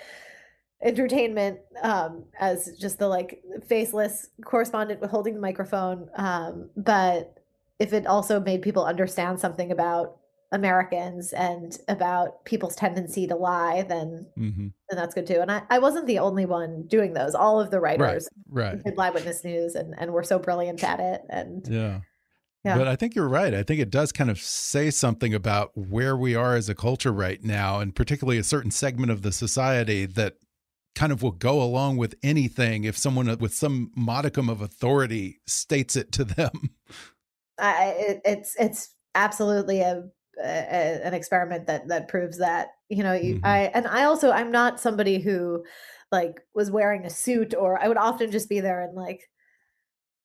entertainment 0.81 1.59
um, 1.81 2.23
as 2.39 2.77
just 2.79 2.99
the 2.99 3.07
like 3.07 3.43
faceless 3.67 4.29
correspondent 4.43 5.01
with 5.01 5.11
holding 5.11 5.35
the 5.35 5.41
microphone. 5.41 6.09
Um, 6.15 6.69
but 6.77 7.37
if 7.79 7.93
it 7.93 8.05
also 8.05 8.39
made 8.39 8.61
people 8.61 8.85
understand 8.85 9.39
something 9.39 9.71
about 9.71 10.17
Americans 10.51 11.31
and 11.33 11.77
about 11.87 12.43
people's 12.45 12.75
tendency 12.75 13.27
to 13.27 13.35
lie, 13.35 13.83
then 13.83 14.25
mm-hmm. 14.37 14.67
then 14.89 14.97
that's 14.97 15.13
good 15.13 15.27
too. 15.27 15.41
And 15.41 15.51
I, 15.51 15.61
I 15.69 15.79
wasn't 15.79 16.07
the 16.07 16.19
only 16.19 16.45
one 16.45 16.87
doing 16.87 17.13
those. 17.13 17.35
All 17.35 17.59
of 17.59 17.71
the 17.71 17.79
writers 17.79 18.27
right, 18.49 18.73
right. 18.73 18.83
did 18.83 18.97
Lie 18.97 19.11
Witness 19.11 19.43
News 19.43 19.75
and, 19.75 19.93
and 19.97 20.11
were 20.11 20.23
so 20.23 20.39
brilliant 20.39 20.83
at 20.83 20.99
it. 20.99 21.21
And 21.29 21.67
yeah. 21.69 21.99
Yeah. 22.65 22.77
But 22.77 22.89
I 22.89 22.97
think 22.97 23.15
you're 23.15 23.29
right. 23.29 23.53
I 23.53 23.63
think 23.63 23.79
it 23.79 23.89
does 23.89 24.11
kind 24.11 24.29
of 24.29 24.37
say 24.37 24.89
something 24.89 25.33
about 25.33 25.71
where 25.75 26.17
we 26.17 26.35
are 26.35 26.55
as 26.55 26.67
a 26.67 26.75
culture 26.75 27.13
right 27.13 27.41
now, 27.41 27.79
and 27.79 27.95
particularly 27.95 28.37
a 28.37 28.43
certain 28.43 28.69
segment 28.69 29.11
of 29.13 29.21
the 29.21 29.31
society 29.31 30.05
that 30.05 30.33
kind 30.95 31.11
of 31.11 31.21
will 31.21 31.31
go 31.31 31.61
along 31.61 31.97
with 31.97 32.15
anything 32.23 32.83
if 32.83 32.97
someone 32.97 33.35
with 33.39 33.53
some 33.53 33.91
modicum 33.95 34.49
of 34.49 34.61
authority 34.61 35.39
states 35.47 35.95
it 35.95 36.11
to 36.13 36.23
them. 36.23 36.51
I, 37.59 37.93
it, 37.97 38.21
it's 38.25 38.55
it's 38.57 38.95
absolutely 39.15 39.81
a, 39.81 40.03
a, 40.41 41.01
an 41.03 41.13
experiment 41.13 41.67
that 41.67 41.87
that 41.89 42.07
proves 42.07 42.37
that 42.37 42.69
you 42.89 43.03
know 43.03 43.13
you, 43.13 43.35
mm 43.35 43.41
-hmm. 43.41 43.47
I 43.47 43.71
and 43.73 43.85
I 43.87 44.03
also 44.03 44.31
I'm 44.31 44.51
not 44.51 44.79
somebody 44.79 45.19
who 45.19 45.63
like 46.11 46.41
was 46.53 46.71
wearing 46.71 47.05
a 47.05 47.09
suit 47.09 47.55
or 47.55 47.83
I 47.83 47.87
would 47.87 47.97
often 47.97 48.31
just 48.31 48.49
be 48.49 48.61
there 48.61 48.81
and 48.81 48.95
like 48.95 49.29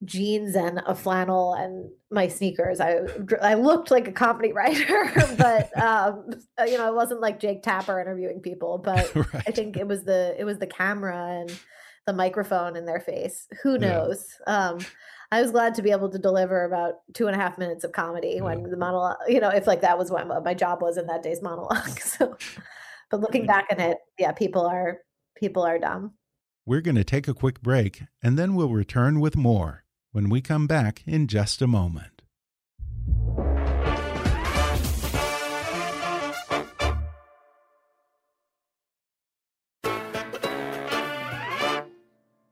jeans 0.05 0.55
and 0.55 0.81
a 0.85 0.95
flannel 0.95 1.53
and 1.53 1.89
my 2.11 2.27
sneakers. 2.27 2.79
I 2.79 2.99
I 3.41 3.55
looked 3.55 3.91
like 3.91 4.07
a 4.07 4.11
comedy 4.11 4.53
writer, 4.53 5.11
but 5.37 5.77
um, 5.81 6.29
uh, 6.59 6.63
you 6.63 6.77
know, 6.77 6.87
I 6.87 6.91
wasn't 6.91 7.21
like 7.21 7.39
Jake 7.39 7.63
Tapper 7.63 7.99
interviewing 7.99 8.41
people. 8.41 8.77
But 8.77 9.13
right. 9.33 9.43
I 9.47 9.51
think 9.51 9.77
it 9.77 9.87
was 9.87 10.03
the 10.03 10.35
it 10.37 10.43
was 10.43 10.59
the 10.59 10.67
camera 10.67 11.41
and 11.41 11.59
the 12.05 12.13
microphone 12.13 12.75
in 12.75 12.85
their 12.85 12.99
face. 12.99 13.47
Who 13.63 13.77
knows? 13.77 14.25
Yeah. 14.47 14.69
Um, 14.69 14.79
I 15.31 15.41
was 15.41 15.51
glad 15.51 15.73
to 15.75 15.81
be 15.81 15.91
able 15.91 16.09
to 16.09 16.19
deliver 16.19 16.65
about 16.65 16.95
two 17.13 17.27
and 17.27 17.35
a 17.35 17.39
half 17.39 17.57
minutes 17.57 17.83
of 17.83 17.91
comedy 17.91 18.35
yeah. 18.35 18.43
when 18.43 18.63
the 18.69 18.77
monologue, 18.77 19.17
you 19.27 19.39
know, 19.39 19.49
if 19.49 19.65
like 19.65 19.81
that 19.81 19.97
was 19.97 20.11
what 20.11 20.27
my 20.43 20.53
job 20.53 20.81
was 20.81 20.97
in 20.97 21.07
that 21.07 21.23
day's 21.23 21.41
monologue. 21.41 21.99
So, 21.99 22.37
but 23.09 23.21
looking 23.21 23.45
back 23.45 23.65
on 23.71 23.79
it, 23.79 23.97
yeah, 24.19 24.31
people 24.31 24.65
are 24.65 24.99
people 25.35 25.63
are 25.63 25.79
dumb. 25.79 26.13
We're 26.65 26.81
going 26.81 26.95
to 26.95 27.03
take 27.03 27.27
a 27.27 27.33
quick 27.33 27.61
break 27.61 28.03
and 28.23 28.37
then 28.37 28.55
we'll 28.55 28.69
return 28.69 29.19
with 29.19 29.35
more 29.35 29.84
when 30.15 30.29
we 30.29 30.39
come 30.39 30.65
back 30.65 31.03
in 31.05 31.27
just 31.27 31.61
a 31.61 31.67
moment. 31.67 32.21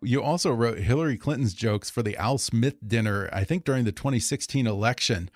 You 0.02 0.22
also 0.22 0.52
wrote 0.52 0.80
Hillary 0.80 1.16
Clinton's 1.16 1.54
jokes 1.54 1.90
for 1.90 2.04
the 2.04 2.18
Al 2.18 2.38
Smith 2.38 2.76
dinner, 2.86 3.30
I 3.32 3.46
think 3.46 3.64
during 3.64 3.86
the 3.86 3.94
2016 3.94 4.68
election. 4.68 5.32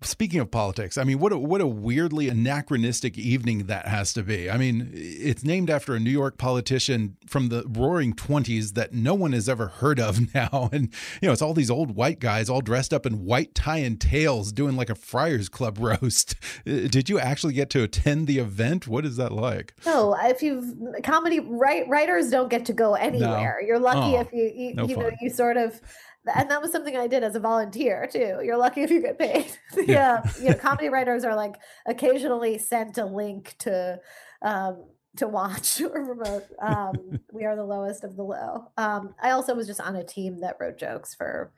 Speaking 0.00 0.38
of 0.38 0.52
politics, 0.52 0.96
I 0.96 1.02
mean, 1.02 1.18
what 1.18 1.32
a, 1.32 1.38
what 1.38 1.60
a 1.60 1.66
weirdly 1.66 2.28
anachronistic 2.28 3.18
evening 3.18 3.66
that 3.66 3.88
has 3.88 4.12
to 4.12 4.22
be. 4.22 4.48
I 4.48 4.56
mean, 4.56 4.92
it's 4.94 5.42
named 5.42 5.70
after 5.70 5.92
a 5.96 5.98
New 5.98 6.10
York 6.10 6.38
politician 6.38 7.16
from 7.26 7.48
the 7.48 7.64
Roaring 7.66 8.12
Twenties 8.12 8.74
that 8.74 8.92
no 8.92 9.14
one 9.14 9.32
has 9.32 9.48
ever 9.48 9.66
heard 9.66 9.98
of 9.98 10.32
now, 10.34 10.70
and 10.72 10.94
you 11.20 11.26
know, 11.26 11.32
it's 11.32 11.42
all 11.42 11.52
these 11.52 11.70
old 11.70 11.96
white 11.96 12.20
guys 12.20 12.48
all 12.48 12.60
dressed 12.60 12.94
up 12.94 13.06
in 13.06 13.24
white 13.24 13.56
tie 13.56 13.78
and 13.78 14.00
tails 14.00 14.52
doing 14.52 14.76
like 14.76 14.88
a 14.88 14.94
Friars 14.94 15.48
Club 15.48 15.78
roast. 15.80 16.36
Uh, 16.64 16.86
did 16.86 17.08
you 17.08 17.18
actually 17.18 17.54
get 17.54 17.68
to 17.70 17.82
attend 17.82 18.28
the 18.28 18.38
event? 18.38 18.86
What 18.86 19.04
is 19.04 19.16
that 19.16 19.32
like? 19.32 19.74
No, 19.84 20.14
if 20.14 20.42
you've 20.42 20.76
comedy 21.02 21.40
right, 21.40 21.88
writers 21.88 22.30
don't 22.30 22.48
get 22.48 22.64
to 22.66 22.72
go 22.72 22.94
anywhere. 22.94 23.58
No. 23.60 23.66
You're 23.66 23.80
lucky 23.80 24.16
oh, 24.16 24.20
if 24.20 24.32
you 24.32 24.52
you, 24.54 24.74
no 24.74 24.86
you 24.86 24.96
know 24.96 25.10
you 25.20 25.28
sort 25.28 25.56
of 25.56 25.80
and 26.26 26.50
that 26.50 26.60
was 26.60 26.72
something 26.72 26.96
I 26.96 27.06
did 27.06 27.22
as 27.22 27.34
a 27.34 27.40
volunteer 27.40 28.08
too. 28.10 28.40
You're 28.42 28.56
lucky 28.56 28.82
if 28.82 28.90
you 28.90 29.00
get 29.00 29.18
paid. 29.18 29.46
yeah, 29.86 30.22
you 30.40 30.50
know, 30.50 30.54
comedy 30.60 30.88
writers 30.88 31.24
are 31.24 31.34
like 31.34 31.56
occasionally 31.86 32.58
sent 32.58 32.98
a 32.98 33.04
link 33.04 33.56
to 33.60 34.00
um, 34.42 34.84
to 35.16 35.28
watch 35.28 35.80
or 35.80 36.04
remote. 36.04 36.44
Um, 36.60 37.20
we 37.32 37.44
are 37.44 37.56
the 37.56 37.64
lowest 37.64 38.04
of 38.04 38.16
the 38.16 38.22
low. 38.22 38.70
Um, 38.76 39.14
I 39.22 39.30
also 39.30 39.54
was 39.54 39.66
just 39.66 39.80
on 39.80 39.96
a 39.96 40.04
team 40.04 40.40
that 40.40 40.56
wrote 40.60 40.78
jokes 40.78 41.14
for 41.14 41.52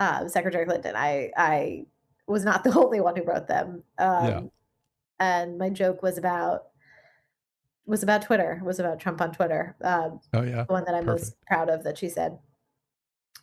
uh, 0.00 0.28
Secretary 0.28 0.64
Clinton. 0.64 0.94
I 0.96 1.30
I 1.36 1.86
was 2.26 2.44
not 2.44 2.64
the 2.64 2.76
only 2.78 3.00
one 3.00 3.16
who 3.16 3.24
wrote 3.24 3.48
them. 3.48 3.82
Um, 3.98 4.26
yeah. 4.26 4.40
And 5.20 5.58
my 5.58 5.68
joke 5.68 6.02
was 6.02 6.18
about 6.18 6.64
was 7.86 8.02
about 8.02 8.22
Twitter. 8.22 8.60
Was 8.64 8.78
about 8.78 9.00
Trump 9.00 9.20
on 9.20 9.32
Twitter. 9.32 9.76
Um, 9.82 10.20
oh 10.32 10.42
yeah, 10.42 10.64
the 10.64 10.72
one 10.72 10.84
that 10.84 10.94
I'm 10.94 11.04
Perfect. 11.04 11.26
most 11.26 11.46
proud 11.46 11.68
of 11.68 11.84
that 11.84 11.98
she 11.98 12.08
said. 12.08 12.38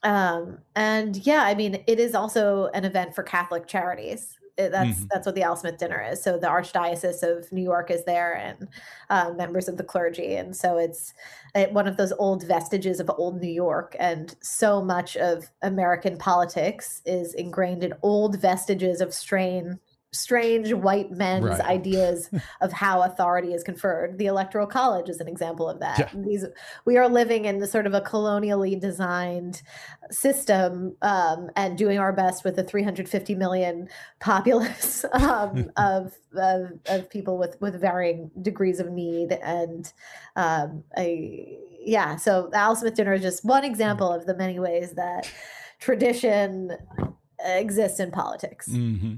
Um, 0.03 0.59
and 0.75 1.17
yeah, 1.25 1.43
I 1.43 1.55
mean, 1.55 1.83
it 1.87 1.99
is 1.99 2.15
also 2.15 2.67
an 2.73 2.85
event 2.85 3.15
for 3.15 3.23
Catholic 3.23 3.67
charities. 3.67 4.37
It, 4.57 4.71
that's 4.71 4.97
mm-hmm. 4.97 5.05
that's 5.11 5.25
what 5.25 5.35
the 5.35 5.43
Al 5.43 5.55
Smith 5.55 5.77
dinner 5.77 6.05
is. 6.11 6.21
So 6.21 6.37
the 6.37 6.47
Archdiocese 6.47 7.23
of 7.23 7.49
New 7.51 7.63
York 7.63 7.89
is 7.89 8.03
there, 8.03 8.35
and 8.35 8.67
uh, 9.09 9.33
members 9.35 9.69
of 9.69 9.77
the 9.77 9.83
clergy, 9.83 10.35
and 10.35 10.55
so 10.55 10.77
it's 10.77 11.13
it, 11.55 11.71
one 11.71 11.87
of 11.87 11.95
those 11.95 12.11
old 12.19 12.45
vestiges 12.45 12.99
of 12.99 13.09
old 13.17 13.41
New 13.41 13.51
York. 13.51 13.95
And 13.99 14.35
so 14.41 14.81
much 14.81 15.15
of 15.15 15.49
American 15.61 16.17
politics 16.17 17.01
is 17.05 17.33
ingrained 17.35 17.83
in 17.83 17.93
old 18.01 18.39
vestiges 18.39 18.99
of 18.99 19.13
strain 19.13 19.79
strange 20.11 20.73
white 20.73 21.11
men's 21.11 21.45
right. 21.45 21.61
ideas 21.61 22.29
of 22.61 22.71
how 22.71 23.01
authority 23.03 23.53
is 23.53 23.63
conferred. 23.63 24.17
The 24.17 24.25
Electoral 24.25 24.67
College 24.67 25.09
is 25.09 25.19
an 25.19 25.27
example 25.27 25.69
of 25.69 25.79
that. 25.79 25.99
Yeah. 25.99 26.21
These 26.25 26.45
we 26.85 26.97
are 26.97 27.07
living 27.07 27.45
in 27.45 27.59
the 27.59 27.67
sort 27.67 27.85
of 27.85 27.93
a 27.93 28.01
colonially 28.01 28.79
designed 28.79 29.61
system 30.11 30.95
um, 31.01 31.49
and 31.55 31.77
doing 31.77 31.99
our 31.99 32.13
best 32.13 32.43
with 32.43 32.55
the 32.55 32.63
350 32.63 33.35
million 33.35 33.87
populace 34.19 35.05
um, 35.13 35.69
of, 35.77 36.17
of, 36.35 36.71
of 36.87 37.09
people 37.09 37.37
with 37.37 37.59
with 37.61 37.79
varying 37.79 38.31
degrees 38.41 38.79
of 38.79 38.89
need 38.91 39.31
and 39.31 39.93
um, 40.35 40.83
a, 40.97 41.57
yeah. 41.81 42.15
So 42.15 42.49
the 42.51 42.57
Al 42.57 42.75
Smith 42.75 42.95
dinner 42.95 43.13
is 43.13 43.21
just 43.21 43.45
one 43.45 43.63
example 43.63 44.11
of 44.11 44.25
the 44.25 44.35
many 44.35 44.59
ways 44.59 44.93
that 44.93 45.31
tradition 45.79 46.77
exists 47.45 47.99
in 47.99 48.11
politics. 48.11 48.67
Mm-hmm. 48.69 49.15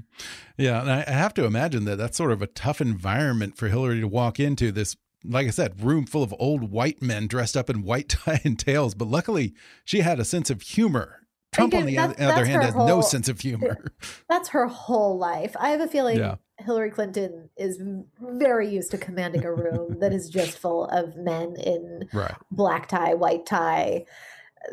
Yeah, 0.56 0.80
and 0.80 0.90
I 0.90 1.10
have 1.10 1.34
to 1.34 1.44
imagine 1.44 1.84
that 1.84 1.96
that's 1.96 2.16
sort 2.16 2.32
of 2.32 2.42
a 2.42 2.46
tough 2.46 2.80
environment 2.80 3.56
for 3.56 3.68
Hillary 3.68 4.00
to 4.00 4.08
walk 4.08 4.38
into. 4.38 4.72
This, 4.72 4.96
like 5.24 5.46
I 5.46 5.50
said, 5.50 5.82
room 5.82 6.06
full 6.06 6.22
of 6.22 6.34
old 6.38 6.70
white 6.70 7.02
men 7.02 7.26
dressed 7.26 7.56
up 7.56 7.70
in 7.70 7.82
white 7.82 8.08
tie 8.10 8.40
and 8.44 8.58
tails. 8.58 8.94
But 8.94 9.08
luckily, 9.08 9.54
she 9.84 10.00
had 10.00 10.20
a 10.20 10.24
sense 10.24 10.50
of 10.50 10.62
humor. 10.62 11.18
Trump, 11.52 11.74
on 11.74 11.84
the 11.84 11.98
other 11.98 12.46
hand, 12.46 12.62
has 12.62 12.72
whole, 12.72 12.86
no 12.86 13.00
sense 13.02 13.28
of 13.28 13.40
humor. 13.40 13.92
That's 14.28 14.48
her 14.50 14.66
whole 14.66 15.18
life. 15.18 15.54
I 15.60 15.68
have 15.68 15.82
a 15.82 15.86
feeling 15.86 16.18
yeah. 16.18 16.36
Hillary 16.58 16.90
Clinton 16.90 17.50
is 17.56 17.78
very 18.20 18.68
used 18.68 18.90
to 18.92 18.98
commanding 18.98 19.44
a 19.44 19.52
room 19.52 19.98
that 20.00 20.12
is 20.12 20.28
just 20.28 20.58
full 20.58 20.86
of 20.86 21.16
men 21.16 21.56
in 21.56 22.08
right. 22.12 22.34
black 22.50 22.88
tie, 22.88 23.14
white 23.14 23.46
tie, 23.46 24.06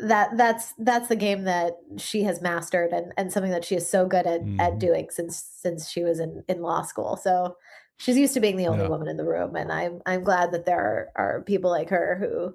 that 0.00 0.36
that's 0.36 0.72
that's 0.78 1.08
the 1.08 1.16
game 1.16 1.44
that 1.44 1.74
she 1.96 2.22
has 2.22 2.40
mastered 2.40 2.92
and 2.92 3.12
and 3.16 3.32
something 3.32 3.50
that 3.50 3.64
she 3.64 3.74
is 3.74 3.88
so 3.88 4.06
good 4.06 4.26
at 4.26 4.42
mm. 4.42 4.60
at 4.60 4.70
mm-hmm. 4.70 4.78
doing 4.78 5.08
since 5.10 5.42
since 5.60 5.90
she 5.90 6.02
was 6.02 6.20
in 6.20 6.44
in 6.48 6.62
law 6.62 6.82
school 6.82 7.16
so 7.16 7.56
she's 7.96 8.16
used 8.16 8.34
to 8.34 8.40
being 8.40 8.56
the 8.56 8.66
only 8.66 8.84
yeah. 8.84 8.88
woman 8.88 9.08
in 9.08 9.16
the 9.16 9.24
room 9.24 9.56
and 9.56 9.72
i'm 9.72 10.00
i'm 10.06 10.22
glad 10.22 10.52
that 10.52 10.64
there 10.64 10.78
are, 11.16 11.34
are 11.34 11.42
people 11.42 11.70
like 11.70 11.90
her 11.90 12.16
who 12.20 12.54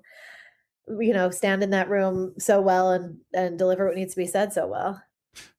you 1.04 1.14
know 1.14 1.30
stand 1.30 1.64
in 1.64 1.72
that 1.72 1.90
room 1.90 2.34
so 2.40 2.62
well 2.62 2.92
and 2.92 3.18
and 3.34 3.58
deliver 3.58 3.88
what 3.88 3.96
needs 3.96 4.14
to 4.14 4.22
be 4.22 4.28
said 4.28 4.54
so 4.54 4.68
well 4.68 5.02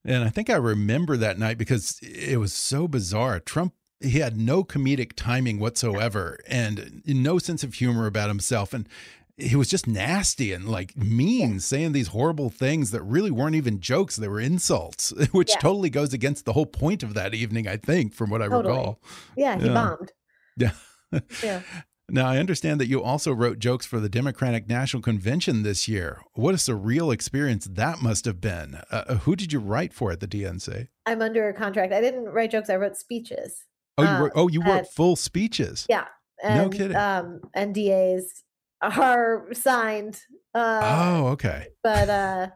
and 0.05 0.25
i 0.25 0.29
think 0.29 0.49
i 0.49 0.57
remember 0.57 1.17
that 1.17 1.39
night 1.39 1.59
because 1.59 1.99
it 2.03 2.39
was 2.39 2.53
so 2.53 2.89
bizarre 2.89 3.39
trump 3.39 3.75
he 4.01 4.19
had 4.19 4.37
no 4.37 4.63
comedic 4.63 5.13
timing 5.17 5.59
whatsoever 5.59 6.39
and 6.47 7.03
no 7.07 7.39
sense 7.39 7.65
of 7.65 7.75
humor 7.75 8.07
about 8.07 8.29
himself 8.29 8.75
and 8.75 8.89
he 9.37 9.57
was 9.57 9.69
just 9.69 9.87
nasty 9.87 10.53
and 10.53 10.69
like 10.69 10.97
mean, 10.97 11.61
saying 11.61 11.93
these 11.93 12.09
horrible 12.09 12.49
things 12.51 12.91
that 12.91 13.03
really 13.03 13.31
weren't 13.31 13.55
even 13.55 13.81
jokes; 13.81 14.17
they 14.17 14.29
were 14.29 14.41
insults, 14.41 15.11
which 15.33 15.51
yeah. 15.51 15.59
totally 15.59 15.91
goes 15.91 16.13
against 16.13 16.45
the 16.45 16.53
whole 16.53 16.67
point 16.67 17.03
of 17.03 17.15
that 17.15 17.35
evening. 17.35 17.69
I 17.69 17.77
think, 17.77 18.15
from 18.15 18.31
what 18.31 18.43
I 18.43 18.49
totally. 18.49 18.77
recall. 18.77 19.01
Yeah, 19.37 19.59
he 19.59 19.67
yeah. 19.67 19.75
bombed. 19.75 20.13
Yeah. 20.59 20.71
yeah. 21.43 21.61
Now, 22.09 22.29
I 22.29 22.39
understand 22.39 22.81
that 22.81 22.87
you 22.87 23.03
also 23.03 23.31
wrote 23.31 23.59
jokes 23.59 23.85
for 23.85 24.01
the 24.01 24.09
Democratic 24.09 24.69
National 24.71 25.03
Convention 25.03 25.65
this 25.65 25.87
year. 25.87 26.23
What 26.33 26.55
a 26.55 26.57
surreal 26.57 27.13
experience 27.13 27.69
that 27.71 28.01
must 28.01 28.25
have 28.25 28.41
been. 28.41 28.77
Uh, 28.91 29.05
uh 29.07 29.15
who 29.17 29.37
did 29.37 29.53
you 29.53 29.59
write 29.59 29.93
for 29.93 30.13
at 30.13 30.21
the 30.21 30.27
DNC? 30.27 30.89
I'm 31.05 31.21
under 31.21 31.47
a 31.47 31.53
contract. 31.53 31.93
I 31.93 32.01
didn't 32.01 32.25
write 32.25 32.53
jokes, 32.53 32.71
I 32.71 32.77
wrote 32.77 32.97
speeches. 32.97 33.67
Oh, 33.99 34.03
you 34.05 34.09
wrote, 34.09 34.25
um, 34.25 34.31
oh, 34.37 34.49
you 34.49 34.63
wrote 34.63 34.87
full 34.87 35.15
speeches? 35.15 35.85
Yeah. 35.91 36.07
And, 36.43 36.63
no 36.63 36.69
kidding. 36.71 36.97
Um, 36.97 37.41
NDAs 37.55 38.23
are 38.83 39.47
signed. 39.53 40.21
Uh, 40.55 40.81
oh, 40.83 41.27
okay. 41.29 41.69
But 41.83 42.09
uh, 42.09 42.49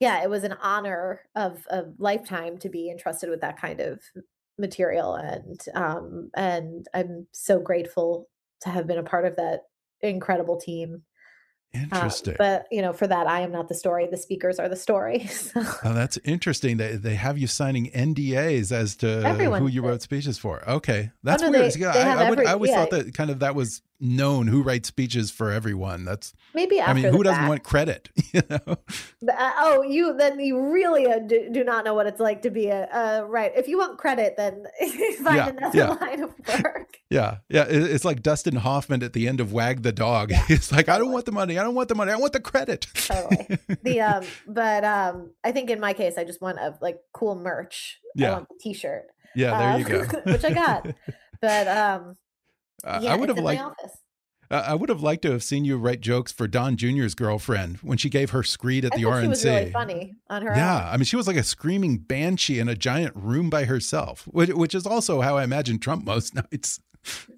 yeah, 0.00 0.22
it 0.22 0.30
was 0.30 0.44
an 0.44 0.54
honor 0.62 1.20
of 1.34 1.66
a 1.70 1.84
lifetime 1.98 2.58
to 2.58 2.68
be 2.68 2.90
entrusted 2.90 3.30
with 3.30 3.40
that 3.40 3.60
kind 3.60 3.80
of 3.80 4.00
material 4.56 5.16
and 5.16 5.60
um 5.74 6.30
and 6.36 6.86
I'm 6.94 7.26
so 7.32 7.58
grateful 7.58 8.28
to 8.60 8.70
have 8.70 8.86
been 8.86 8.98
a 8.98 9.02
part 9.02 9.26
of 9.26 9.36
that 9.36 9.62
incredible 10.00 10.58
team. 10.58 11.02
Um, 11.74 11.82
interesting. 11.82 12.36
but 12.38 12.66
you 12.70 12.80
know, 12.80 12.92
for 12.92 13.08
that, 13.08 13.26
I 13.26 13.40
am 13.40 13.50
not 13.50 13.68
the 13.68 13.74
story. 13.74 14.06
The 14.08 14.16
speakers 14.16 14.60
are 14.60 14.68
the 14.68 14.76
story. 14.76 15.26
So. 15.28 15.60
Oh, 15.84 15.92
that's 15.92 16.18
interesting. 16.18 16.76
They 16.76 16.96
they 16.96 17.16
have 17.16 17.36
you 17.36 17.48
signing 17.48 17.90
NDAs 17.90 18.70
as 18.70 18.94
to 18.96 19.22
Everyone 19.24 19.60
who 19.60 19.68
you 19.68 19.82
wrote 19.82 20.02
speeches 20.02 20.38
for. 20.38 20.68
Okay, 20.68 21.10
that's 21.24 21.42
oh, 21.42 21.46
no, 21.46 21.58
weird. 21.58 21.72
They, 21.72 21.80
they 21.80 21.86
I, 21.86 22.26
I, 22.26 22.30
would, 22.30 22.46
I, 22.46 22.52
always 22.52 22.70
yeah. 22.70 22.76
thought 22.76 22.90
that 22.90 23.14
kind 23.14 23.30
of 23.30 23.40
that 23.40 23.54
was 23.54 23.82
known 24.04 24.46
who 24.46 24.62
writes 24.62 24.88
speeches 24.88 25.30
for 25.30 25.50
everyone. 25.50 26.04
That's 26.04 26.34
maybe. 26.54 26.80
I 26.80 26.92
mean, 26.92 27.04
who 27.04 27.22
doesn't 27.22 27.40
fact. 27.40 27.48
want 27.48 27.62
credit? 27.64 28.10
You 28.34 28.42
know? 28.50 28.58
Uh, 28.66 29.52
oh, 29.58 29.82
you 29.82 30.12
then 30.16 30.40
you 30.40 30.60
really 30.72 31.06
uh, 31.06 31.20
do, 31.20 31.48
do, 31.52 31.62
not 31.62 31.84
know 31.84 31.94
what 31.94 32.08
it's 32.08 32.18
like 32.18 32.42
to 32.42 32.50
be 32.50 32.66
a 32.66 32.88
uh, 32.92 33.24
right. 33.28 33.52
If 33.54 33.68
you 33.68 33.78
want 33.78 33.96
credit, 33.96 34.34
then 34.36 34.64
find 35.22 35.36
yeah, 35.36 35.48
another 35.50 35.78
yeah. 35.78 35.90
line 35.90 36.22
of 36.24 36.34
work. 36.48 36.98
Yeah, 37.10 37.36
yeah. 37.48 37.64
It's 37.68 38.04
like 38.04 38.24
Dustin 38.24 38.56
Hoffman 38.56 39.04
at 39.04 39.12
the 39.12 39.28
end 39.28 39.40
of 39.40 39.52
Wag 39.52 39.82
the 39.82 39.92
Dog. 39.92 40.32
Yeah, 40.32 40.42
it's 40.48 40.72
like. 40.72 40.88
I 40.88 40.98
don't 40.98 41.12
want 41.12 41.26
the 41.26 41.32
money. 41.32 41.58
I 41.60 41.62
don't 41.62 41.76
want 41.76 41.88
the 41.88 41.94
money. 41.94 42.10
I 42.10 42.16
want 42.16 42.32
the 42.32 42.40
credit. 42.40 42.88
totally. 42.94 43.58
The 43.82 44.00
um, 44.00 44.24
but 44.48 44.84
um, 44.84 45.30
I 45.44 45.52
think 45.52 45.70
in 45.70 45.78
my 45.78 45.92
case, 45.92 46.18
I 46.18 46.24
just 46.24 46.40
want 46.40 46.58
a 46.58 46.76
like 46.80 46.98
cool 47.12 47.36
merch. 47.36 48.00
Yeah. 48.16 48.30
I 48.30 48.32
want 48.32 48.48
the 48.48 48.56
T-shirt. 48.60 49.06
Yeah, 49.36 49.78
there 49.78 49.78
you 49.78 50.06
go. 50.06 50.20
which 50.32 50.44
I 50.44 50.50
got, 50.50 50.88
but 51.40 51.68
um 51.68 52.16
Uh, 52.84 53.00
yeah, 53.02 53.12
I 53.12 53.16
would 53.16 53.28
have 53.28 53.38
liked. 53.38 53.62
I 54.50 54.74
would 54.74 54.88
have 54.88 55.02
liked 55.02 55.22
to 55.22 55.32
have 55.32 55.42
seen 55.42 55.64
you 55.64 55.78
write 55.78 56.00
jokes 56.00 56.30
for 56.30 56.46
Don 56.46 56.76
Jr.'s 56.76 57.14
girlfriend 57.14 57.78
when 57.78 57.98
she 57.98 58.10
gave 58.10 58.30
her 58.30 58.42
screed 58.42 58.84
at 58.84 58.92
I 58.92 58.98
the 58.98 59.02
RNC. 59.04 59.22
She 59.22 59.28
was 59.28 59.44
really 59.44 59.72
funny 59.72 60.14
on 60.28 60.42
her. 60.42 60.54
Yeah, 60.54 60.86
own. 60.86 60.94
I 60.94 60.96
mean, 60.96 61.04
she 61.04 61.16
was 61.16 61.26
like 61.26 61.36
a 61.36 61.42
screaming 61.42 61.98
banshee 61.98 62.60
in 62.60 62.68
a 62.68 62.74
giant 62.74 63.16
room 63.16 63.50
by 63.50 63.64
herself, 63.64 64.28
which, 64.30 64.50
which 64.50 64.74
is 64.74 64.86
also 64.86 65.22
how 65.22 65.38
I 65.38 65.44
imagine 65.44 65.78
Trump 65.78 66.04
most 66.04 66.34
nights. 66.52 66.80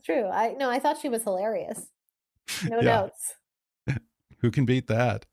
True. 0.05 0.27
I 0.27 0.55
no, 0.59 0.69
I 0.69 0.79
thought 0.79 0.99
she 1.01 1.09
was 1.09 1.23
hilarious. 1.23 1.87
No 2.69 2.81
yeah. 2.81 3.01
notes. 3.01 3.35
Who 4.47 4.53
can 4.53 4.65
beat 4.65 4.87
that? 4.87 5.27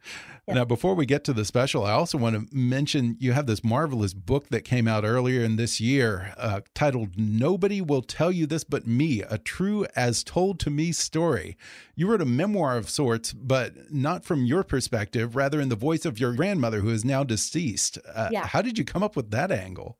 Yeah. 0.47 0.55
Now, 0.55 0.65
before 0.65 0.95
we 0.95 1.05
get 1.05 1.23
to 1.25 1.33
the 1.33 1.45
special, 1.45 1.85
I 1.85 1.91
also 1.91 2.17
want 2.17 2.35
to 2.35 2.55
mention 2.55 3.15
you 3.19 3.33
have 3.33 3.45
this 3.45 3.63
marvelous 3.63 4.15
book 4.15 4.49
that 4.49 4.61
came 4.61 4.87
out 4.87 5.05
earlier 5.05 5.43
in 5.43 5.55
this 5.55 5.79
year 5.79 6.33
uh, 6.35 6.61
titled 6.73 7.11
Nobody 7.15 7.79
Will 7.79 8.01
Tell 8.01 8.31
You 8.31 8.47
This 8.47 8.63
But 8.63 8.87
Me 8.87 9.21
A 9.21 9.37
True 9.37 9.85
As 9.95 10.23
Told 10.23 10.59
to 10.61 10.71
Me 10.71 10.91
Story. 10.91 11.55
You 11.95 12.09
wrote 12.09 12.23
a 12.23 12.25
memoir 12.25 12.75
of 12.75 12.89
sorts, 12.89 13.33
but 13.33 13.93
not 13.93 14.25
from 14.25 14.45
your 14.45 14.63
perspective, 14.63 15.35
rather 15.35 15.61
in 15.61 15.69
the 15.69 15.75
voice 15.75 16.05
of 16.05 16.19
your 16.19 16.33
grandmother 16.33 16.79
who 16.79 16.89
is 16.89 17.05
now 17.05 17.23
deceased. 17.23 17.99
Uh, 18.15 18.29
yeah. 18.31 18.47
How 18.47 18.63
did 18.63 18.79
you 18.79 18.83
come 18.83 19.03
up 19.03 19.15
with 19.15 19.29
that 19.29 19.51
angle? 19.51 19.99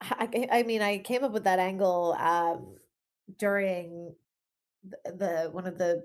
I, 0.00 0.46
I 0.52 0.62
mean, 0.62 0.80
I 0.80 0.98
came 0.98 1.24
up 1.24 1.32
with 1.32 1.42
that 1.42 1.58
angle 1.58 2.16
um, 2.20 2.76
during 3.36 4.14
the, 4.84 5.12
the 5.12 5.50
one 5.50 5.66
of 5.66 5.76
the 5.76 6.04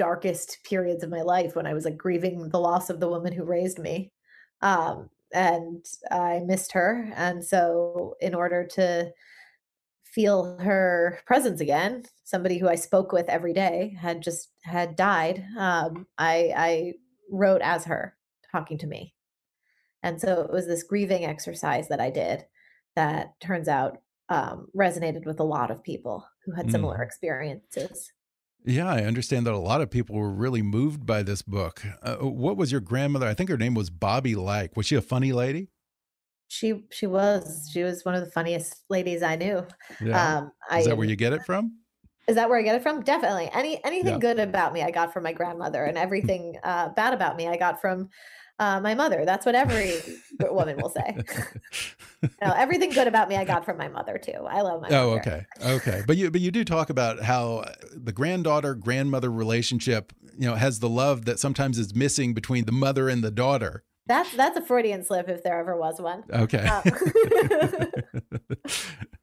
darkest 0.00 0.56
periods 0.64 1.04
of 1.04 1.10
my 1.10 1.20
life 1.20 1.54
when 1.54 1.66
I 1.66 1.74
was 1.74 1.84
like 1.84 1.98
grieving 1.98 2.48
the 2.48 2.58
loss 2.58 2.88
of 2.88 3.00
the 3.00 3.08
woman 3.08 3.34
who 3.34 3.44
raised 3.44 3.78
me. 3.78 4.10
Um, 4.62 5.10
and 5.34 5.84
I 6.10 6.40
missed 6.40 6.72
her. 6.72 7.12
And 7.14 7.44
so, 7.44 8.14
in 8.18 8.34
order 8.34 8.66
to 8.76 9.12
feel 10.04 10.58
her 10.58 11.20
presence 11.26 11.60
again, 11.60 12.04
somebody 12.24 12.56
who 12.56 12.66
I 12.66 12.76
spoke 12.76 13.12
with 13.12 13.28
every 13.28 13.52
day 13.52 13.94
had 14.00 14.22
just 14.22 14.48
had 14.62 14.96
died. 14.96 15.44
Um, 15.58 16.06
I, 16.16 16.54
I 16.56 16.92
wrote 17.30 17.60
as 17.60 17.84
her 17.84 18.16
talking 18.50 18.78
to 18.78 18.86
me. 18.86 19.14
And 20.02 20.18
so 20.18 20.40
it 20.40 20.50
was 20.50 20.66
this 20.66 20.82
grieving 20.82 21.26
exercise 21.26 21.88
that 21.88 22.00
I 22.00 22.08
did 22.08 22.46
that 22.96 23.38
turns 23.38 23.68
out 23.68 23.98
um, 24.30 24.68
resonated 24.74 25.26
with 25.26 25.40
a 25.40 25.44
lot 25.44 25.70
of 25.70 25.82
people 25.82 26.26
who 26.46 26.52
had 26.52 26.70
similar 26.70 26.98
mm. 26.98 27.04
experiences. 27.04 28.10
Yeah, 28.64 28.88
I 28.88 29.04
understand 29.04 29.46
that 29.46 29.54
a 29.54 29.58
lot 29.58 29.80
of 29.80 29.90
people 29.90 30.16
were 30.16 30.30
really 30.30 30.62
moved 30.62 31.06
by 31.06 31.22
this 31.22 31.42
book. 31.42 31.82
Uh, 32.02 32.16
what 32.16 32.56
was 32.56 32.70
your 32.70 32.80
grandmother? 32.80 33.26
I 33.26 33.34
think 33.34 33.48
her 33.48 33.56
name 33.56 33.74
was 33.74 33.90
Bobby 33.90 34.34
like. 34.34 34.76
Was 34.76 34.86
she 34.86 34.96
a 34.96 35.02
funny 35.02 35.32
lady? 35.32 35.68
She 36.48 36.84
she 36.90 37.06
was. 37.06 37.70
She 37.72 37.82
was 37.82 38.04
one 38.04 38.14
of 38.14 38.24
the 38.24 38.30
funniest 38.30 38.84
ladies 38.90 39.22
I 39.22 39.36
knew. 39.36 39.66
Yeah. 40.00 40.38
Um, 40.38 40.52
I, 40.68 40.80
is 40.80 40.86
that 40.86 40.96
where 40.96 41.06
you 41.06 41.16
get 41.16 41.32
it 41.32 41.42
from? 41.46 41.78
Is 42.26 42.34
that 42.36 42.48
where 42.48 42.58
I 42.58 42.62
get 42.62 42.74
it 42.74 42.82
from? 42.82 43.02
Definitely. 43.02 43.50
Any 43.54 43.82
anything 43.84 44.14
yeah. 44.14 44.18
good 44.18 44.38
about 44.38 44.72
me 44.72 44.82
I 44.82 44.90
got 44.90 45.12
from 45.12 45.22
my 45.22 45.32
grandmother, 45.32 45.84
and 45.84 45.96
everything 45.96 46.56
uh, 46.64 46.90
bad 46.90 47.14
about 47.14 47.36
me 47.36 47.48
I 47.48 47.56
got 47.56 47.80
from 47.80 48.08
uh, 48.60 48.78
my 48.80 48.94
mother. 48.94 49.24
That's 49.24 49.46
what 49.46 49.54
every 49.54 49.94
woman 50.40 50.76
will 50.76 50.90
say. 50.90 51.16
no, 52.22 52.52
everything 52.52 52.90
good 52.90 53.08
about 53.08 53.28
me 53.28 53.36
I 53.36 53.44
got 53.44 53.64
from 53.64 53.78
my 53.78 53.88
mother 53.88 54.18
too. 54.18 54.46
I 54.48 54.60
love 54.60 54.82
my. 54.82 54.90
Mother. 54.90 54.96
Oh, 54.96 55.16
mother. 55.16 55.46
okay, 55.58 55.72
okay. 55.74 56.02
But 56.06 56.18
you 56.18 56.30
but 56.30 56.42
you 56.42 56.50
do 56.50 56.64
talk 56.64 56.90
about 56.90 57.22
how 57.22 57.64
the 57.94 58.12
granddaughter 58.12 58.74
grandmother 58.74 59.30
relationship, 59.30 60.12
you 60.38 60.46
know, 60.46 60.54
has 60.54 60.78
the 60.78 60.90
love 60.90 61.24
that 61.24 61.40
sometimes 61.40 61.78
is 61.78 61.94
missing 61.94 62.34
between 62.34 62.66
the 62.66 62.72
mother 62.72 63.08
and 63.08 63.24
the 63.24 63.30
daughter. 63.30 63.82
That's 64.06 64.34
that's 64.36 64.56
a 64.56 64.62
Freudian 64.62 65.04
slip 65.04 65.28
if 65.28 65.42
there 65.42 65.58
ever 65.58 65.76
was 65.76 66.00
one. 66.00 66.24
Okay. 66.30 66.66
Um. 66.66 66.82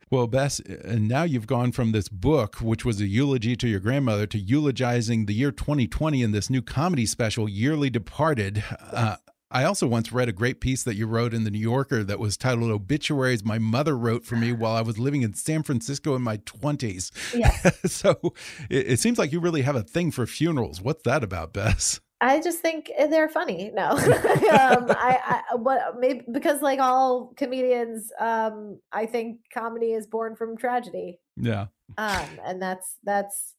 well, 0.09 0.27
Bess, 0.27 0.59
and 0.59 1.07
now 1.07 1.23
you've 1.23 1.47
gone 1.47 1.71
from 1.71 1.91
this 1.91 2.07
book, 2.07 2.55
which 2.57 2.85
was 2.85 3.01
a 3.01 3.07
eulogy 3.07 3.55
to 3.57 3.67
your 3.67 3.79
grandmother, 3.79 4.25
to 4.27 4.37
eulogizing 4.37 5.25
the 5.25 5.33
year 5.33 5.51
2020 5.51 6.21
in 6.21 6.31
this 6.31 6.49
new 6.49 6.61
comedy 6.61 7.05
special, 7.05 7.49
Yearly 7.49 7.89
Departed. 7.89 8.63
Uh, 8.91 9.17
I 9.49 9.63
also 9.63 9.87
once 9.87 10.11
read 10.11 10.27
a 10.27 10.33
great 10.33 10.59
piece 10.59 10.83
that 10.83 10.95
you 10.95 11.07
wrote 11.07 11.33
in 11.33 11.45
the 11.45 11.51
New 11.51 11.59
Yorker 11.59 12.03
that 12.03 12.19
was 12.19 12.35
titled 12.35 12.69
Obituaries 12.69 13.45
My 13.45 13.57
Mother 13.57 13.97
Wrote 13.97 14.25
for 14.25 14.35
Me 14.35 14.51
While 14.51 14.75
I 14.75 14.81
Was 14.81 14.99
Living 14.99 15.21
in 15.21 15.33
San 15.35 15.63
Francisco 15.63 16.15
in 16.15 16.21
My 16.21 16.37
20s. 16.37 17.11
Yes. 17.33 17.79
so 17.91 18.33
it, 18.69 18.91
it, 18.91 18.99
seems 18.99 19.17
like 19.17 19.31
you 19.31 19.39
really 19.39 19.61
have 19.61 19.75
a 19.75 19.83
thing 19.83 20.11
for 20.11 20.25
funerals. 20.25 20.81
What's 20.81 21.03
that 21.03 21.23
about, 21.23 21.53
Bess? 21.53 22.01
I 22.19 22.41
just 22.41 22.59
think 22.59 22.91
they're 22.97 23.29
funny. 23.29 23.71
No, 23.73 23.89
um, 23.91 23.99
I, 24.89 25.43
I, 25.51 25.55
what 25.55 25.99
maybe 25.99 26.23
because 26.31 26.61
like 26.61 26.79
all 26.79 27.33
comedians, 27.37 28.11
um, 28.19 28.79
I 28.91 29.05
think 29.05 29.39
comedy 29.53 29.93
is 29.93 30.07
born 30.07 30.35
from 30.35 30.57
tragedy. 30.57 31.19
Yeah. 31.35 31.67
Um, 31.97 32.27
and 32.43 32.61
that's 32.61 32.97
that's 33.03 33.53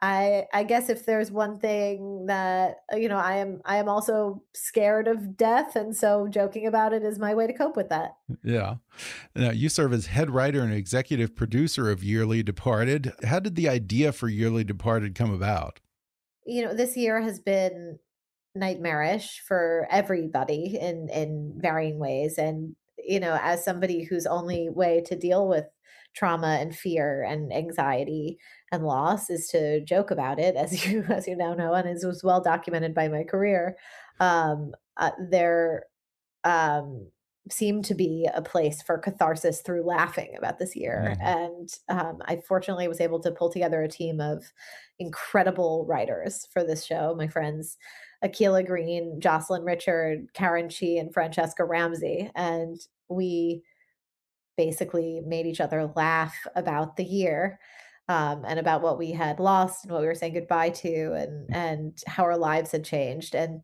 I 0.00 0.46
I 0.52 0.64
guess 0.64 0.88
if 0.88 1.06
there's 1.06 1.30
one 1.30 1.60
thing 1.60 2.26
that 2.26 2.78
uh, 2.92 2.96
you 2.96 3.08
know 3.08 3.18
I 3.18 3.36
am 3.36 3.60
I 3.64 3.76
am 3.76 3.88
also 3.88 4.42
scared 4.52 5.06
of 5.06 5.36
death 5.36 5.76
and 5.76 5.94
so 5.94 6.26
joking 6.28 6.66
about 6.66 6.92
it 6.92 7.04
is 7.04 7.20
my 7.20 7.34
way 7.34 7.46
to 7.46 7.52
cope 7.52 7.76
with 7.76 7.90
that. 7.90 8.16
Yeah. 8.42 8.76
Now 9.36 9.50
you 9.50 9.68
serve 9.68 9.92
as 9.92 10.06
head 10.06 10.30
writer 10.30 10.62
and 10.62 10.72
executive 10.72 11.36
producer 11.36 11.88
of 11.88 12.02
Yearly 12.02 12.42
Departed. 12.42 13.12
How 13.24 13.38
did 13.38 13.54
the 13.54 13.68
idea 13.68 14.12
for 14.12 14.28
Yearly 14.28 14.64
Departed 14.64 15.14
come 15.14 15.32
about? 15.32 15.78
You 16.44 16.64
know, 16.64 16.74
this 16.74 16.96
year 16.96 17.20
has 17.20 17.40
been 17.40 17.98
nightmarish 18.54 19.42
for 19.46 19.86
everybody 19.90 20.78
in 20.78 21.08
in 21.08 21.54
varying 21.56 21.98
ways 21.98 22.36
and 22.38 22.76
you 23.04 23.18
know, 23.18 23.38
as 23.42 23.64
somebody 23.64 24.04
whose 24.04 24.26
only 24.26 24.68
way 24.68 25.02
to 25.06 25.16
deal 25.16 25.48
with 25.48 25.64
trauma 26.14 26.58
and 26.60 26.76
fear 26.76 27.22
and 27.22 27.52
anxiety 27.52 28.38
and 28.70 28.84
loss 28.84 29.30
is 29.30 29.48
to 29.48 29.82
joke 29.84 30.10
about 30.10 30.38
it 30.38 30.56
as 30.56 30.86
you 30.86 31.04
as 31.08 31.26
you 31.26 31.36
now 31.36 31.54
know 31.54 31.72
and 31.72 31.88
as 31.88 32.04
was 32.04 32.22
well 32.22 32.40
documented 32.40 32.94
by 32.94 33.08
my 33.08 33.24
career 33.24 33.76
um, 34.20 34.72
uh, 34.98 35.10
there 35.30 35.84
um, 36.44 37.08
seemed 37.50 37.84
to 37.84 37.94
be 37.94 38.28
a 38.34 38.42
place 38.42 38.82
for 38.82 38.98
catharsis 38.98 39.62
through 39.62 39.84
laughing 39.86 40.34
about 40.36 40.58
this 40.58 40.76
year 40.76 41.14
mm. 41.16 41.24
and 41.24 41.70
um, 41.88 42.18
i 42.26 42.36
fortunately 42.46 42.88
was 42.88 43.00
able 43.00 43.20
to 43.20 43.30
pull 43.30 43.50
together 43.50 43.82
a 43.82 43.88
team 43.88 44.20
of 44.20 44.44
incredible 45.02 45.84
writers 45.86 46.46
for 46.52 46.64
this 46.64 46.84
show 46.84 47.14
my 47.16 47.28
friends 47.28 47.76
Akilah 48.24 48.66
Green, 48.66 49.20
Jocelyn 49.20 49.64
Richard, 49.64 50.32
Karen 50.32 50.68
Chee, 50.68 50.98
and 50.98 51.12
Franchesca 51.12 51.68
Ramsey. 51.68 52.30
And 52.34 52.80
we 53.08 53.62
basically 54.56 55.20
made 55.26 55.46
each 55.46 55.60
other 55.60 55.92
laugh 55.96 56.34
about 56.54 56.96
the 56.96 57.04
year. 57.04 57.58
um, 58.08 58.44
and 58.46 58.58
about 58.58 58.82
what 58.82 58.98
we 58.98 59.12
had 59.12 59.38
lost 59.40 59.84
and 59.84 59.92
what 59.92 60.00
we 60.00 60.06
were 60.06 60.14
saying 60.14 60.34
goodbye 60.34 60.70
to 60.70 61.12
and 61.14 61.54
and 61.54 62.02
how 62.06 62.24
our 62.24 62.36
lives 62.36 62.72
had 62.72 62.84
changed 62.84 63.34
and 63.34 63.62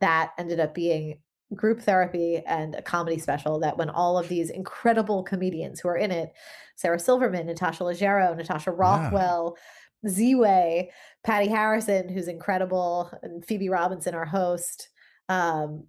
that 0.00 0.32
ended 0.38 0.58
up 0.60 0.74
being 0.74 1.20
group 1.54 1.80
therapy 1.80 2.42
and 2.46 2.74
a 2.74 2.82
comedy 2.82 3.18
special 3.18 3.60
that 3.60 3.78
when 3.78 3.88
all 3.90 4.18
of 4.18 4.28
these 4.28 4.50
incredible 4.50 5.22
comedians 5.22 5.78
who 5.78 5.88
are 5.88 5.96
in 5.96 6.10
it 6.10 6.32
sarah 6.74 6.98
silverman 6.98 7.46
natasha 7.46 7.84
leggero 7.84 8.36
natasha 8.36 8.72
rothwell 8.72 9.56
yeah. 10.04 10.10
Ziwe 10.10 10.88
patti 11.24 11.48
harrison 11.48 12.08
who's 12.08 12.28
incredible 12.28 13.10
and 13.22 13.44
phoebe 13.44 13.68
robinson 13.68 14.14
our 14.14 14.26
host 14.26 14.88
um 15.28 15.84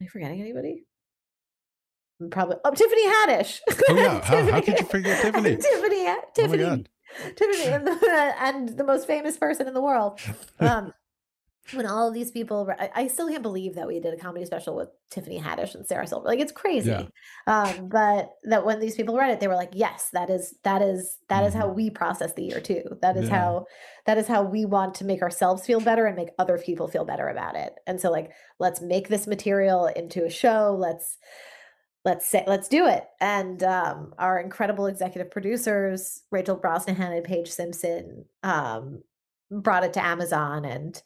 am 0.00 0.04
i 0.04 0.06
forgetting 0.06 0.40
anybody 0.40 0.84
probably 2.28 2.56
oh 2.64 2.70
Tiffany 2.70 3.06
Haddish. 3.06 3.60
Oh 3.88 3.94
yeah, 3.94 4.20
how, 4.24 4.50
how, 4.50 4.60
could 4.60 4.78
you 4.78 4.86
forget 4.86 5.22
Tiffany? 5.22 5.56
Tiffany, 5.56 6.06
oh 6.06 6.20
Tiffany, 6.34 6.64
oh 6.64 6.82
Tiffany, 7.34 7.72
and 7.72 7.86
the, 7.86 8.34
and 8.40 8.68
the, 8.76 8.84
most 8.84 9.06
famous 9.06 9.36
person 9.36 9.66
in 9.66 9.74
the 9.74 9.80
world. 9.80 10.20
Um, 10.60 10.92
when 11.72 11.86
all 11.86 12.08
of 12.08 12.14
these 12.14 12.30
people, 12.30 12.68
I, 12.78 12.90
I, 12.94 13.06
still 13.08 13.28
can't 13.28 13.42
believe 13.42 13.74
that 13.74 13.86
we 13.86 14.00
did 14.00 14.14
a 14.14 14.16
comedy 14.16 14.44
special 14.44 14.76
with 14.76 14.88
Tiffany 15.10 15.40
Haddish 15.40 15.74
and 15.74 15.86
Sarah 15.86 16.06
Silver. 16.06 16.26
Like 16.26 16.40
it's 16.40 16.52
crazy. 16.52 16.90
Yeah. 16.90 17.06
Um, 17.46 17.88
but 17.88 18.32
that 18.44 18.64
when 18.64 18.80
these 18.80 18.94
people 18.94 19.16
read 19.16 19.30
it, 19.30 19.40
they 19.40 19.48
were 19.48 19.54
like, 19.54 19.72
"Yes, 19.72 20.08
that 20.12 20.30
is 20.30 20.54
that 20.64 20.82
is 20.82 21.18
that 21.28 21.44
is 21.44 21.54
how 21.54 21.66
mm-hmm. 21.66 21.76
we 21.76 21.90
process 21.90 22.32
the 22.34 22.44
year 22.44 22.60
too. 22.60 22.82
That 23.02 23.16
is 23.16 23.28
yeah. 23.28 23.36
how 23.36 23.66
that 24.06 24.18
is 24.18 24.26
how 24.26 24.42
we 24.42 24.64
want 24.64 24.94
to 24.96 25.04
make 25.04 25.22
ourselves 25.22 25.66
feel 25.66 25.80
better 25.80 26.06
and 26.06 26.16
make 26.16 26.30
other 26.38 26.58
people 26.58 26.88
feel 26.88 27.04
better 27.04 27.28
about 27.28 27.56
it. 27.56 27.74
And 27.86 28.00
so, 28.00 28.10
like, 28.10 28.32
let's 28.58 28.80
make 28.80 29.08
this 29.08 29.26
material 29.26 29.86
into 29.86 30.24
a 30.24 30.30
show. 30.30 30.76
Let's 30.78 31.18
let's 32.04 32.28
say 32.28 32.44
let's 32.46 32.68
do 32.68 32.86
it 32.86 33.04
and 33.20 33.62
um, 33.62 34.14
our 34.18 34.40
incredible 34.40 34.86
executive 34.86 35.30
producers 35.30 36.22
rachel 36.30 36.56
brosnahan 36.56 37.14
and 37.14 37.24
paige 37.24 37.48
simpson 37.48 38.24
um, 38.42 39.02
brought 39.50 39.84
it 39.84 39.92
to 39.92 40.04
amazon 40.04 40.64
and 40.64 41.02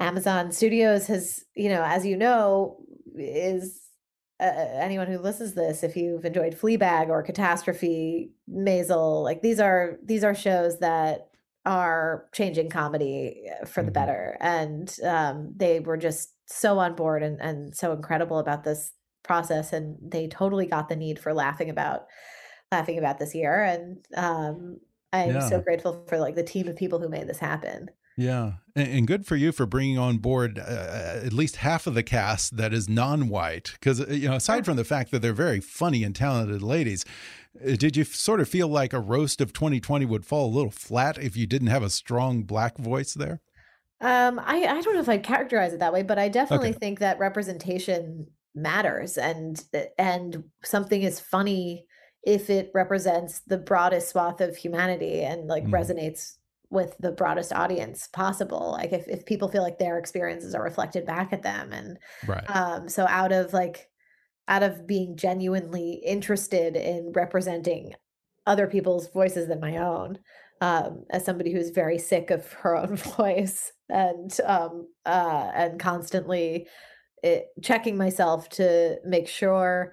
amazon 0.00 0.50
studios 0.50 1.06
has 1.06 1.44
you 1.54 1.68
know 1.68 1.82
as 1.84 2.04
you 2.06 2.16
know 2.16 2.76
is 3.16 3.80
uh, 4.40 4.44
anyone 4.80 5.06
who 5.06 5.18
listens 5.18 5.50
to 5.50 5.56
this 5.56 5.82
if 5.82 5.96
you've 5.96 6.24
enjoyed 6.24 6.58
fleabag 6.58 7.08
or 7.08 7.22
catastrophe 7.22 8.32
maisel 8.50 9.22
like 9.22 9.42
these 9.42 9.60
are 9.60 9.98
these 10.04 10.24
are 10.24 10.34
shows 10.34 10.78
that 10.78 11.28
are 11.66 12.26
changing 12.32 12.70
comedy 12.70 13.44
uh, 13.50 13.66
for 13.66 13.82
the 13.82 13.90
mm-hmm. 13.90 13.94
better 13.94 14.36
and 14.40 14.96
um, 15.04 15.52
they 15.56 15.78
were 15.80 15.98
just 15.98 16.30
so 16.46 16.78
on 16.78 16.94
board 16.94 17.22
and, 17.22 17.40
and 17.40 17.76
so 17.76 17.92
incredible 17.92 18.38
about 18.38 18.64
this 18.64 18.92
process 19.22 19.72
and 19.72 19.96
they 20.02 20.26
totally 20.26 20.66
got 20.66 20.88
the 20.88 20.96
need 20.96 21.18
for 21.18 21.34
laughing 21.34 21.68
about 21.68 22.06
laughing 22.72 22.98
about 22.98 23.18
this 23.18 23.34
year 23.34 23.62
and 23.62 23.98
um 24.16 24.78
i'm 25.12 25.34
yeah. 25.34 25.48
so 25.48 25.60
grateful 25.60 26.04
for 26.08 26.18
like 26.18 26.34
the 26.34 26.42
team 26.42 26.66
of 26.66 26.76
people 26.76 26.98
who 26.98 27.08
made 27.08 27.28
this 27.28 27.38
happen 27.38 27.90
yeah, 28.16 28.52
and, 28.76 29.06
good 29.06 29.26
for 29.26 29.36
you 29.36 29.52
for 29.52 29.66
bringing 29.66 29.98
on 29.98 30.18
board 30.18 30.58
uh, 30.58 30.62
uh, 30.62 31.20
at 31.24 31.32
least 31.32 31.56
half 31.56 31.86
of 31.86 31.94
the 31.94 32.02
cast 32.02 32.56
that 32.56 32.72
is 32.72 32.88
non-white. 32.88 33.72
Because 33.74 34.00
uh, 34.00 34.06
you 34.08 34.28
know, 34.28 34.36
aside 34.36 34.64
from 34.64 34.76
the 34.76 34.84
fact 34.84 35.10
that 35.10 35.20
they're 35.20 35.32
very 35.32 35.60
funny 35.60 36.04
and 36.04 36.14
talented 36.14 36.62
ladies, 36.62 37.04
did 37.64 37.96
you 37.96 38.04
sort 38.04 38.40
of 38.40 38.48
feel 38.48 38.68
like 38.68 38.92
a 38.92 39.00
roast 39.00 39.40
of 39.40 39.52
2020 39.52 40.04
would 40.06 40.26
fall 40.26 40.46
a 40.46 40.54
little 40.54 40.70
flat 40.70 41.18
if 41.18 41.36
you 41.36 41.46
didn't 41.46 41.68
have 41.68 41.82
a 41.82 41.90
strong 41.90 42.42
black 42.42 42.78
voice 42.78 43.14
there? 43.14 43.40
Um, 44.00 44.38
I 44.38 44.64
I 44.64 44.80
don't 44.80 44.94
know 44.94 45.00
if 45.00 45.08
I'd 45.08 45.22
characterize 45.22 45.72
it 45.72 45.80
that 45.80 45.92
way, 45.92 46.02
but 46.02 46.18
I 46.18 46.28
definitely 46.28 46.70
okay. 46.70 46.78
think 46.78 46.98
that 47.00 47.18
representation 47.18 48.26
matters 48.54 49.16
and 49.16 49.62
and 49.98 50.44
something 50.64 51.02
is 51.02 51.20
funny 51.20 51.86
if 52.22 52.50
it 52.50 52.70
represents 52.74 53.40
the 53.46 53.58
broadest 53.58 54.10
swath 54.10 54.40
of 54.40 54.56
humanity 54.56 55.22
and 55.22 55.46
like 55.46 55.64
mm. 55.64 55.70
resonates 55.70 56.36
with 56.70 56.96
the 57.00 57.12
broadest 57.12 57.52
audience 57.52 58.08
possible 58.08 58.72
like 58.72 58.92
if, 58.92 59.06
if 59.08 59.26
people 59.26 59.48
feel 59.48 59.62
like 59.62 59.78
their 59.78 59.98
experiences 59.98 60.54
are 60.54 60.62
reflected 60.62 61.04
back 61.04 61.32
at 61.32 61.42
them 61.42 61.72
and 61.72 61.98
right 62.26 62.44
um 62.48 62.88
so 62.88 63.06
out 63.08 63.32
of 63.32 63.52
like 63.52 63.88
out 64.48 64.62
of 64.62 64.86
being 64.86 65.16
genuinely 65.16 66.00
interested 66.04 66.76
in 66.76 67.12
representing 67.14 67.92
other 68.46 68.66
people's 68.66 69.10
voices 69.10 69.48
than 69.48 69.60
my 69.60 69.76
own 69.78 70.18
um 70.60 71.04
as 71.10 71.24
somebody 71.24 71.52
who's 71.52 71.70
very 71.70 71.98
sick 71.98 72.30
of 72.30 72.52
her 72.52 72.76
own 72.76 72.96
voice 73.16 73.72
and 73.88 74.38
um 74.44 74.86
uh 75.06 75.50
and 75.54 75.80
constantly 75.80 76.66
it, 77.22 77.48
checking 77.62 77.96
myself 77.96 78.48
to 78.48 78.96
make 79.04 79.28
sure 79.28 79.92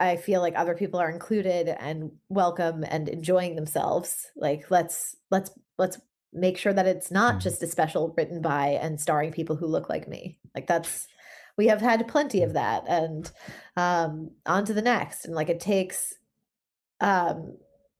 I 0.00 0.16
feel 0.16 0.40
like 0.40 0.54
other 0.56 0.74
people 0.74 1.00
are 1.00 1.10
included 1.10 1.68
and 1.68 2.10
welcome 2.28 2.84
and 2.88 3.08
enjoying 3.08 3.56
themselves. 3.56 4.26
Like 4.34 4.70
let's 4.70 5.16
let's 5.30 5.50
let's 5.78 5.98
make 6.32 6.58
sure 6.58 6.72
that 6.72 6.86
it's 6.86 7.10
not 7.10 7.32
mm-hmm. 7.32 7.40
just 7.40 7.62
a 7.62 7.66
special 7.66 8.14
written 8.16 8.42
by 8.42 8.68
and 8.68 9.00
starring 9.00 9.32
people 9.32 9.56
who 9.56 9.66
look 9.66 9.88
like 9.88 10.08
me. 10.08 10.38
Like 10.54 10.66
that's 10.66 11.06
we 11.56 11.68
have 11.68 11.80
had 11.80 12.06
plenty 12.08 12.42
of 12.42 12.52
that 12.52 12.84
and 12.86 13.30
um 13.76 14.30
on 14.44 14.64
to 14.66 14.74
the 14.74 14.82
next 14.82 15.24
and 15.24 15.34
like 15.34 15.48
it 15.48 15.60
takes 15.60 16.14
um 17.00 17.56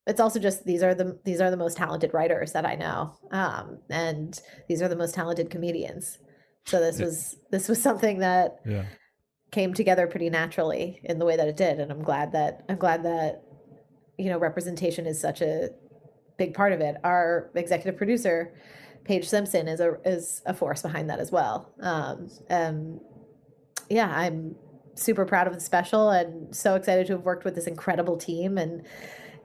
it's 0.06 0.20
also 0.20 0.38
just 0.38 0.64
these 0.66 0.82
are 0.82 0.94
the 0.94 1.18
these 1.24 1.40
are 1.40 1.50
the 1.50 1.56
most 1.56 1.76
talented 1.76 2.12
writers 2.12 2.52
that 2.52 2.66
I 2.66 2.74
know. 2.74 3.14
Um 3.30 3.78
and 3.88 4.38
these 4.68 4.82
are 4.82 4.88
the 4.88 4.96
most 4.96 5.14
talented 5.14 5.50
comedians. 5.50 6.18
So 6.66 6.80
this 6.80 7.00
was 7.00 7.36
this 7.50 7.68
was 7.68 7.80
something 7.80 8.18
that 8.18 8.58
yeah. 8.66 8.84
came 9.52 9.72
together 9.72 10.06
pretty 10.08 10.28
naturally 10.28 11.00
in 11.04 11.18
the 11.18 11.24
way 11.24 11.36
that 11.36 11.48
it 11.48 11.56
did, 11.56 11.78
and 11.78 11.92
I'm 11.92 12.02
glad 12.02 12.32
that 12.32 12.64
I'm 12.68 12.76
glad 12.76 13.04
that 13.04 13.42
you 14.18 14.28
know 14.28 14.38
representation 14.38 15.06
is 15.06 15.20
such 15.20 15.40
a 15.40 15.70
big 16.36 16.54
part 16.54 16.72
of 16.72 16.80
it. 16.80 16.96
Our 17.04 17.50
executive 17.54 17.96
producer, 17.96 18.54
Paige 19.04 19.28
Simpson, 19.28 19.68
is 19.68 19.80
a 19.80 19.96
is 20.04 20.42
a 20.46 20.54
force 20.54 20.82
behind 20.82 21.10
that 21.10 21.18
as 21.18 21.32
well. 21.32 21.72
Um, 21.80 22.30
um, 22.50 23.00
yeah, 23.88 24.12
I'm 24.14 24.56
super 24.94 25.24
proud 25.24 25.46
of 25.46 25.54
the 25.54 25.60
special 25.60 26.10
and 26.10 26.54
so 26.54 26.74
excited 26.74 27.06
to 27.06 27.14
have 27.14 27.22
worked 27.22 27.44
with 27.44 27.54
this 27.54 27.66
incredible 27.66 28.16
team 28.16 28.58
and 28.58 28.84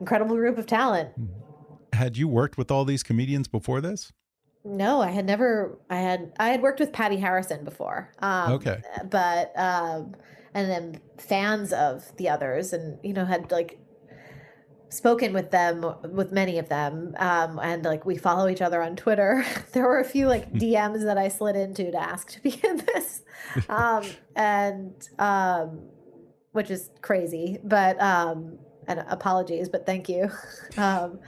incredible 0.00 0.36
group 0.36 0.58
of 0.58 0.66
talent. 0.66 1.10
Had 1.92 2.16
you 2.16 2.26
worked 2.26 2.56
with 2.56 2.70
all 2.70 2.84
these 2.84 3.02
comedians 3.02 3.48
before 3.48 3.80
this? 3.80 4.12
No, 4.64 5.00
I 5.00 5.10
had 5.10 5.26
never. 5.26 5.78
I 5.90 5.96
had 5.96 6.32
I 6.38 6.48
had 6.48 6.62
worked 6.62 6.78
with 6.78 6.92
Patti 6.92 7.16
Harrison 7.16 7.64
before. 7.64 8.12
Um, 8.20 8.52
okay, 8.52 8.80
but 9.10 9.52
um, 9.58 10.14
and 10.54 10.70
then 10.70 11.00
fans 11.18 11.72
of 11.72 12.16
the 12.16 12.28
others, 12.28 12.72
and 12.72 12.98
you 13.02 13.12
know 13.12 13.24
had 13.24 13.50
like 13.50 13.78
spoken 14.92 15.32
with 15.32 15.50
them 15.50 15.94
with 16.10 16.32
many 16.32 16.58
of 16.58 16.68
them 16.68 17.14
um, 17.18 17.58
and 17.60 17.84
like 17.84 18.04
we 18.04 18.16
follow 18.16 18.48
each 18.48 18.60
other 18.60 18.82
on 18.82 18.94
twitter 18.94 19.44
there 19.72 19.84
were 19.84 20.00
a 20.00 20.04
few 20.04 20.26
like 20.26 20.48
hmm. 20.50 20.58
dms 20.58 21.02
that 21.04 21.16
i 21.16 21.28
slid 21.28 21.56
into 21.56 21.90
to 21.90 21.98
ask 21.98 22.30
to 22.30 22.40
be 22.42 22.50
in 22.64 22.76
this 22.94 23.22
um, 23.68 24.04
and 24.36 25.08
um, 25.18 25.80
which 26.52 26.70
is 26.70 26.90
crazy 27.00 27.58
but 27.64 28.00
um, 28.00 28.58
and 28.86 29.04
apologies 29.08 29.68
but 29.68 29.86
thank 29.86 30.08
you 30.08 30.30
um, 30.76 31.18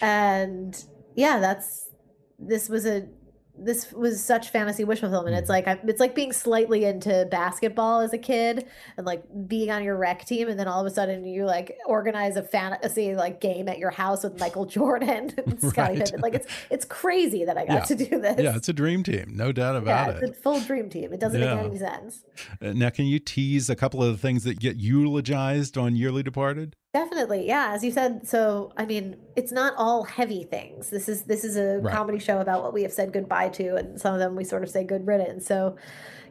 and 0.00 0.84
yeah 1.16 1.38
that's 1.40 1.90
this 2.38 2.68
was 2.68 2.86
a 2.86 3.06
this 3.56 3.92
was 3.92 4.22
such 4.22 4.50
fantasy 4.50 4.84
wish 4.84 5.00
fulfillment. 5.00 5.36
It's 5.36 5.46
mm. 5.48 5.64
like 5.66 5.80
it's 5.84 6.00
like 6.00 6.14
being 6.14 6.32
slightly 6.32 6.84
into 6.84 7.26
basketball 7.30 8.00
as 8.00 8.12
a 8.12 8.18
kid 8.18 8.66
and 8.96 9.06
like 9.06 9.22
being 9.46 9.70
on 9.70 9.84
your 9.84 9.96
rec 9.96 10.24
team, 10.24 10.48
and 10.48 10.58
then 10.58 10.66
all 10.66 10.80
of 10.80 10.86
a 10.86 10.90
sudden 10.90 11.24
you 11.24 11.44
like 11.44 11.76
organize 11.86 12.36
a 12.36 12.42
fantasy 12.42 13.14
like 13.14 13.40
game 13.40 13.68
at 13.68 13.78
your 13.78 13.90
house 13.90 14.24
with 14.24 14.38
Michael 14.40 14.66
Jordan 14.66 15.32
and 15.46 15.60
Scottie 15.60 15.98
right. 15.98 16.04
Pippen. 16.04 16.20
Like 16.20 16.34
it's 16.34 16.46
it's 16.70 16.84
crazy 16.84 17.44
that 17.44 17.56
I 17.56 17.64
got 17.64 17.74
yeah. 17.74 17.84
to 17.84 17.94
do 17.94 18.20
this. 18.20 18.40
Yeah, 18.40 18.56
it's 18.56 18.68
a 18.68 18.72
dream 18.72 19.02
team, 19.02 19.32
no 19.34 19.52
doubt 19.52 19.76
about 19.76 20.08
yeah, 20.08 20.16
it. 20.16 20.22
It's 20.22 20.38
a 20.38 20.42
full 20.42 20.60
dream 20.60 20.88
team. 20.90 21.12
It 21.12 21.20
doesn't 21.20 21.40
yeah. 21.40 21.54
make 21.54 21.66
any 21.66 21.78
sense. 21.78 22.24
Uh, 22.60 22.72
now, 22.72 22.90
can 22.90 23.06
you 23.06 23.18
tease 23.18 23.70
a 23.70 23.76
couple 23.76 24.02
of 24.02 24.12
the 24.12 24.18
things 24.18 24.44
that 24.44 24.58
get 24.58 24.76
eulogized 24.76 25.78
on 25.78 25.96
Yearly 25.96 26.22
Departed? 26.22 26.76
Definitely. 26.94 27.48
Yeah, 27.48 27.72
as 27.72 27.82
you 27.82 27.90
said, 27.90 28.24
so 28.24 28.72
I 28.76 28.86
mean, 28.86 29.16
it's 29.34 29.50
not 29.50 29.74
all 29.76 30.04
heavy 30.04 30.44
things. 30.44 30.90
This 30.90 31.08
is 31.08 31.24
this 31.24 31.42
is 31.42 31.56
a 31.56 31.80
right. 31.80 31.92
comedy 31.92 32.20
show 32.20 32.38
about 32.40 32.62
what 32.62 32.72
we 32.72 32.82
have 32.82 32.92
said 32.92 33.12
goodbye 33.12 33.48
to 33.48 33.74
and 33.74 34.00
some 34.00 34.14
of 34.14 34.20
them 34.20 34.36
we 34.36 34.44
sort 34.44 34.62
of 34.62 34.70
say 34.70 34.84
good 34.84 35.04
riddance. 35.04 35.44
So 35.44 35.76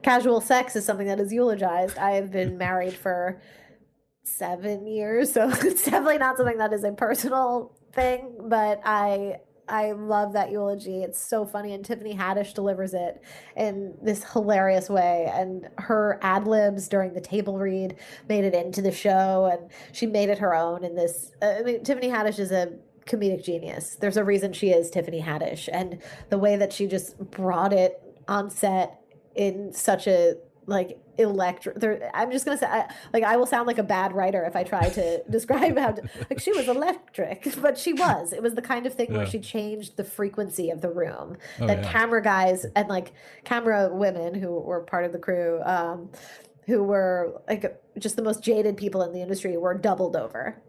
casual 0.04 0.40
sex 0.40 0.78
is 0.78 0.86
something 0.86 1.08
that 1.08 1.20
is 1.20 1.34
eulogized. 1.34 1.98
I 1.98 2.12
have 2.12 2.32
been 2.32 2.58
married 2.58 2.94
for 2.94 3.42
7 4.24 4.88
years, 4.88 5.34
so 5.34 5.50
it's 5.54 5.84
definitely 5.84 6.18
not 6.18 6.38
something 6.38 6.58
that 6.58 6.72
is 6.72 6.86
a 6.86 6.94
personal 6.94 7.76
thing, 7.92 8.34
but 8.48 8.80
I 8.86 9.40
I 9.68 9.94
love 9.94 10.34
that 10.34 10.52
eulogy. 10.52 11.04
It's 11.04 11.20
so 11.20 11.46
funny, 11.46 11.74
and 11.74 11.84
Tiffany 11.84 12.16
Haddish 12.16 12.54
delivers 12.54 12.94
it 12.94 13.22
in 13.56 13.96
this 14.02 14.24
hilarious 14.32 14.90
way. 14.90 15.32
And 15.34 15.70
her 15.78 16.20
ad 16.22 16.48
libs 16.48 16.88
during 16.88 17.14
the 17.14 17.22
table 17.22 17.58
read 17.58 17.96
made 18.28 18.44
it 18.44 18.54
into 18.54 18.82
the 18.82 18.92
show, 18.92 19.50
and 19.52 19.72
she 19.92 20.06
made 20.06 20.30
it 20.30 20.40
her 20.40 20.54
own. 20.54 20.84
In 20.84 20.96
this, 20.96 21.32
uh, 21.42 21.56
I 21.60 21.64
mean, 21.64 21.84
Tiffany 21.84 22.10
Haddish 22.10 22.40
is 22.40 22.52
a 22.52 22.74
comedic 23.06 23.44
genius. 23.44 23.96
There's 23.96 24.18
a 24.18 24.24
reason 24.24 24.54
she 24.54 24.70
is 24.70 24.90
Tiffany 24.90 25.22
Haddish, 25.22 25.70
and 25.72 26.02
the 26.30 26.38
way 26.38 26.56
that 26.56 26.74
she 26.74 26.88
just 26.88 27.18
brought 27.32 27.74
it 27.74 28.02
on 28.28 28.50
set 28.50 29.00
in 29.36 29.74
such 29.74 30.08
a 30.08 30.36
like 30.66 30.98
electric 31.18 31.78
i'm 32.14 32.32
just 32.32 32.46
gonna 32.46 32.58
say 32.58 32.66
I, 32.66 32.92
like 33.14 33.24
i 33.24 33.38
will 33.38 33.46
sound 33.46 33.68
like 33.68 33.78
a 33.78 33.84
bad 33.84 34.14
writer 34.14 34.44
if 34.46 34.56
i 34.56 34.64
try 34.64 34.90
to 34.90 35.24
describe 35.30 35.78
how 35.78 35.92
to, 35.92 36.02
like 36.30 36.40
she 36.40 36.52
was 36.52 36.68
electric 36.68 37.56
but 37.62 37.78
she 37.78 37.94
was 37.94 38.34
it 38.34 38.42
was 38.42 38.56
the 38.56 38.62
kind 38.62 38.86
of 38.86 38.94
thing 38.94 39.12
yeah. 39.12 39.18
where 39.18 39.28
she 39.28 39.40
changed 39.40 39.98
the 39.98 40.04
frequency 40.04 40.70
of 40.70 40.82
the 40.82 40.90
room 40.90 41.38
oh, 41.60 41.68
that 41.68 41.84
yeah. 41.84 41.92
camera 41.92 42.22
guys 42.22 42.66
and 42.76 42.88
like 42.88 43.12
camera 43.44 43.90
women 43.94 44.34
who 44.34 44.60
were 44.60 44.82
part 44.82 45.06
of 45.06 45.12
the 45.12 45.20
crew 45.20 45.62
um 45.66 46.10
who 46.66 46.84
were 46.84 47.42
like 47.48 47.80
just 48.00 48.16
the 48.16 48.24
most 48.24 48.42
jaded 48.42 48.78
people 48.78 49.04
in 49.04 49.14
the 49.14 49.22
industry 49.22 49.58
were 49.58 49.74
doubled 49.74 50.16
over 50.16 50.62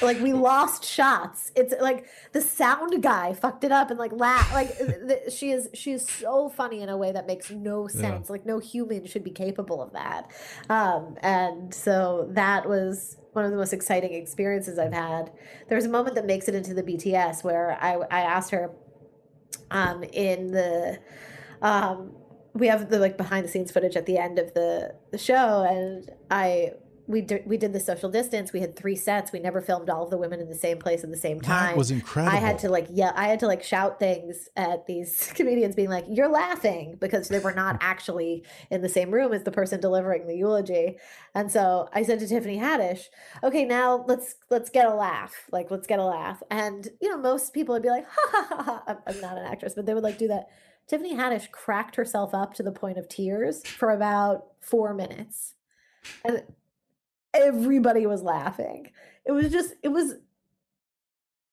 like 0.00 0.20
we 0.20 0.32
lost 0.32 0.84
shots. 0.84 1.50
It's 1.56 1.74
like 1.80 2.06
the 2.32 2.40
sound 2.40 3.02
guy 3.02 3.32
fucked 3.34 3.64
it 3.64 3.72
up 3.72 3.90
and 3.90 3.98
like 3.98 4.12
laugh 4.12 4.52
like 4.52 4.76
the, 4.78 5.30
she 5.30 5.50
is 5.50 5.68
she 5.74 5.92
is 5.92 6.06
so 6.06 6.48
funny 6.48 6.80
in 6.82 6.88
a 6.88 6.96
way 6.96 7.12
that 7.12 7.26
makes 7.26 7.50
no 7.50 7.88
sense. 7.88 8.26
Yeah. 8.28 8.32
like 8.32 8.46
no 8.46 8.58
human 8.58 9.06
should 9.06 9.24
be 9.24 9.30
capable 9.30 9.82
of 9.82 9.92
that. 9.92 10.30
Um 10.68 11.16
and 11.22 11.72
so 11.74 12.28
that 12.32 12.68
was 12.68 13.16
one 13.32 13.44
of 13.44 13.50
the 13.50 13.56
most 13.56 13.72
exciting 13.72 14.14
experiences 14.14 14.78
i've 14.78 14.92
had. 14.92 15.30
There's 15.68 15.84
a 15.84 15.90
moment 15.90 16.14
that 16.16 16.26
makes 16.26 16.48
it 16.48 16.54
into 16.54 16.74
the 16.74 16.82
bts 16.82 17.44
where 17.44 17.78
i 17.80 17.94
i 18.10 18.20
asked 18.20 18.50
her 18.50 18.70
um 19.70 20.02
in 20.04 20.52
the 20.52 20.98
um 21.62 22.12
we 22.54 22.66
have 22.66 22.90
the 22.90 22.98
like 22.98 23.16
behind 23.16 23.44
the 23.44 23.48
scenes 23.48 23.70
footage 23.70 23.96
at 23.96 24.06
the 24.06 24.18
end 24.18 24.38
of 24.38 24.52
the 24.54 24.94
the 25.12 25.18
show 25.18 25.62
and 25.62 26.10
i 26.30 26.72
we 27.08 27.22
did 27.22 27.42
we 27.46 27.56
did 27.56 27.72
the 27.72 27.80
social 27.80 28.10
distance. 28.10 28.52
We 28.52 28.60
had 28.60 28.76
three 28.76 28.94
sets. 28.94 29.32
We 29.32 29.40
never 29.40 29.62
filmed 29.62 29.88
all 29.88 30.04
of 30.04 30.10
the 30.10 30.18
women 30.18 30.40
in 30.40 30.48
the 30.48 30.54
same 30.54 30.78
place 30.78 31.02
at 31.02 31.10
the 31.10 31.16
same 31.16 31.40
time. 31.40 31.68
That 31.68 31.76
was 31.76 31.90
incredible. 31.90 32.36
I 32.36 32.38
had 32.38 32.58
to 32.60 32.68
like 32.68 32.86
yeah, 32.90 33.12
I 33.16 33.28
had 33.28 33.40
to 33.40 33.46
like 33.46 33.62
shout 33.62 33.98
things 33.98 34.48
at 34.56 34.86
these 34.86 35.32
comedians, 35.34 35.74
being 35.74 35.88
like, 35.88 36.04
"You're 36.08 36.28
laughing," 36.28 36.96
because 37.00 37.28
they 37.28 37.38
were 37.38 37.54
not 37.54 37.78
actually 37.80 38.44
in 38.70 38.82
the 38.82 38.90
same 38.90 39.10
room 39.10 39.32
as 39.32 39.42
the 39.44 39.50
person 39.50 39.80
delivering 39.80 40.26
the 40.26 40.36
eulogy. 40.36 40.96
And 41.34 41.50
so 41.50 41.88
I 41.94 42.02
said 42.02 42.18
to 42.20 42.28
Tiffany 42.28 42.58
Haddish, 42.58 43.06
"Okay, 43.42 43.64
now 43.64 44.04
let's 44.06 44.34
let's 44.50 44.68
get 44.68 44.86
a 44.86 44.94
laugh. 44.94 45.32
Like 45.50 45.70
let's 45.70 45.86
get 45.86 45.98
a 45.98 46.04
laugh." 46.04 46.42
And 46.50 46.88
you 47.00 47.08
know, 47.08 47.16
most 47.16 47.54
people 47.54 47.74
would 47.74 47.82
be 47.82 47.88
like, 47.90 48.06
"Ha 48.08 48.46
ha 48.50 48.62
ha!" 48.62 48.82
ha. 48.86 48.96
I'm 49.06 49.20
not 49.22 49.38
an 49.38 49.46
actress, 49.46 49.72
but 49.74 49.86
they 49.86 49.94
would 49.94 50.04
like 50.04 50.18
do 50.18 50.28
that. 50.28 50.48
Tiffany 50.86 51.14
Haddish 51.16 51.50
cracked 51.50 51.96
herself 51.96 52.34
up 52.34 52.52
to 52.54 52.62
the 52.62 52.72
point 52.72 52.98
of 52.98 53.08
tears 53.08 53.66
for 53.66 53.90
about 53.90 54.44
four 54.60 54.92
minutes. 54.92 55.54
And 56.24 56.42
everybody 57.34 58.06
was 58.06 58.22
laughing. 58.22 58.90
It 59.26 59.32
was 59.32 59.50
just, 59.50 59.74
it 59.82 59.88
was, 59.88 60.14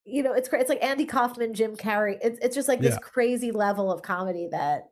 you 0.05 0.23
know, 0.23 0.33
it's 0.33 0.47
great. 0.47 0.61
It's 0.61 0.69
like 0.69 0.83
Andy 0.83 1.05
Kaufman, 1.05 1.53
Jim 1.53 1.75
Carrey. 1.75 2.17
It's 2.21 2.37
it's 2.39 2.55
just 2.55 2.67
like 2.67 2.79
this 2.79 2.93
yeah. 2.93 2.99
crazy 2.99 3.51
level 3.51 3.91
of 3.91 4.03
comedy 4.03 4.47
that 4.51 4.89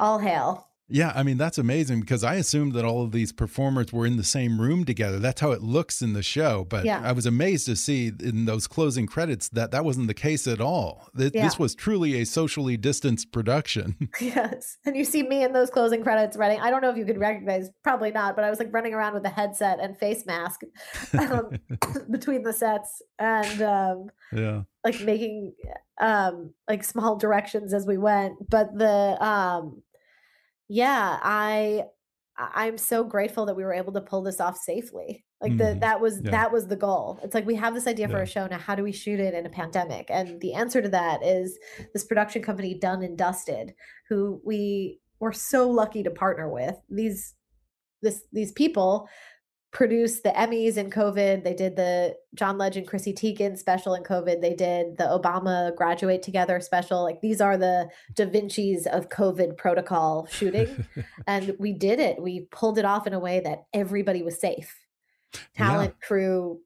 all 0.00 0.18
hail. 0.18 0.68
Yeah, 0.88 1.12
I 1.14 1.22
mean 1.22 1.38
that's 1.38 1.58
amazing 1.58 2.00
because 2.00 2.22
I 2.22 2.34
assumed 2.34 2.74
that 2.74 2.84
all 2.84 3.02
of 3.02 3.12
these 3.12 3.32
performers 3.32 3.92
were 3.92 4.04
in 4.04 4.16
the 4.16 4.24
same 4.24 4.60
room 4.60 4.84
together. 4.84 5.18
That's 5.18 5.40
how 5.40 5.52
it 5.52 5.62
looks 5.62 6.02
in 6.02 6.12
the 6.12 6.22
show. 6.22 6.66
But 6.68 6.84
yeah. 6.84 7.00
I 7.02 7.12
was 7.12 7.24
amazed 7.24 7.66
to 7.66 7.76
see 7.76 8.12
in 8.20 8.44
those 8.44 8.66
closing 8.66 9.06
credits 9.06 9.48
that 9.50 9.70
that 9.70 9.84
wasn't 9.84 10.08
the 10.08 10.14
case 10.14 10.46
at 10.46 10.60
all. 10.60 11.08
This, 11.14 11.30
yeah. 11.34 11.44
this 11.44 11.58
was 11.58 11.74
truly 11.74 12.20
a 12.20 12.26
socially 12.26 12.76
distanced 12.76 13.32
production. 13.32 13.96
Yes, 14.20 14.78
and 14.86 14.96
you 14.96 15.04
see 15.04 15.22
me 15.22 15.42
in 15.42 15.52
those 15.52 15.68
closing 15.68 16.02
credits 16.02 16.36
running. 16.36 16.60
I 16.60 16.70
don't 16.70 16.80
know 16.80 16.90
if 16.90 16.96
you 16.96 17.04
could 17.04 17.18
recognize, 17.18 17.70
probably 17.82 18.10
not, 18.10 18.34
but 18.34 18.44
I 18.44 18.50
was 18.50 18.58
like 18.58 18.72
running 18.72 18.94
around 18.94 19.14
with 19.14 19.24
a 19.24 19.28
headset 19.28 19.78
and 19.80 19.98
face 19.98 20.24
mask 20.24 20.62
um, 21.18 21.50
between 22.10 22.42
the 22.42 22.52
sets 22.52 23.02
and 23.18 23.62
um, 23.62 24.06
yeah, 24.32 24.62
like 24.84 25.00
making 25.00 25.54
um, 26.00 26.54
like 26.68 26.84
small 26.84 27.16
directions 27.16 27.74
as 27.74 27.86
we 27.86 27.98
went. 27.98 28.48
But 28.48 28.78
the 28.78 29.22
um 29.22 29.82
yeah, 30.72 31.18
I 31.22 31.84
I'm 32.38 32.78
so 32.78 33.04
grateful 33.04 33.44
that 33.44 33.54
we 33.54 33.62
were 33.62 33.74
able 33.74 33.92
to 33.92 34.00
pull 34.00 34.22
this 34.22 34.40
off 34.40 34.56
safely. 34.56 35.22
Like 35.42 35.58
the 35.58 35.64
mm-hmm. 35.64 35.80
that 35.80 36.00
was 36.00 36.22
yeah. 36.24 36.30
that 36.30 36.50
was 36.50 36.66
the 36.66 36.76
goal. 36.76 37.20
It's 37.22 37.34
like 37.34 37.44
we 37.44 37.56
have 37.56 37.74
this 37.74 37.86
idea 37.86 38.08
yeah. 38.08 38.12
for 38.12 38.22
a 38.22 38.26
show 38.26 38.46
now. 38.46 38.56
How 38.56 38.74
do 38.74 38.82
we 38.82 38.90
shoot 38.90 39.20
it 39.20 39.34
in 39.34 39.44
a 39.44 39.50
pandemic? 39.50 40.06
And 40.08 40.40
the 40.40 40.54
answer 40.54 40.80
to 40.80 40.88
that 40.88 41.22
is 41.22 41.58
this 41.92 42.04
production 42.04 42.40
company, 42.42 42.72
Done 42.72 43.02
and 43.02 43.18
Dusted, 43.18 43.74
who 44.08 44.40
we 44.46 44.98
were 45.20 45.34
so 45.34 45.68
lucky 45.68 46.02
to 46.04 46.10
partner 46.10 46.48
with. 46.48 46.76
These 46.88 47.34
this 48.00 48.22
these 48.32 48.52
people 48.52 49.10
produced 49.72 50.22
the 50.22 50.30
Emmys 50.30 50.76
in 50.76 50.90
COVID. 50.90 51.42
They 51.42 51.54
did 51.54 51.76
the 51.76 52.14
John 52.34 52.58
Legend, 52.58 52.86
Chrissy 52.86 53.14
Teigen 53.14 53.58
special 53.58 53.94
in 53.94 54.02
COVID. 54.02 54.40
They 54.40 54.54
did 54.54 54.98
the 54.98 55.04
Obama 55.04 55.74
Graduate 55.74 56.22
Together 56.22 56.60
special. 56.60 57.02
Like 57.02 57.20
these 57.22 57.40
are 57.40 57.56
the 57.56 57.88
Da 58.14 58.26
Vinci's 58.26 58.86
of 58.86 59.08
COVID 59.08 59.56
protocol 59.56 60.26
shooting. 60.30 60.86
and 61.26 61.56
we 61.58 61.72
did 61.72 61.98
it. 61.98 62.22
We 62.22 62.48
pulled 62.50 62.78
it 62.78 62.84
off 62.84 63.06
in 63.06 63.14
a 63.14 63.18
way 63.18 63.40
that 63.40 63.64
everybody 63.72 64.22
was 64.22 64.38
safe. 64.38 64.78
Talent, 65.56 65.94
yeah. 65.98 66.06
crew, 66.06 66.60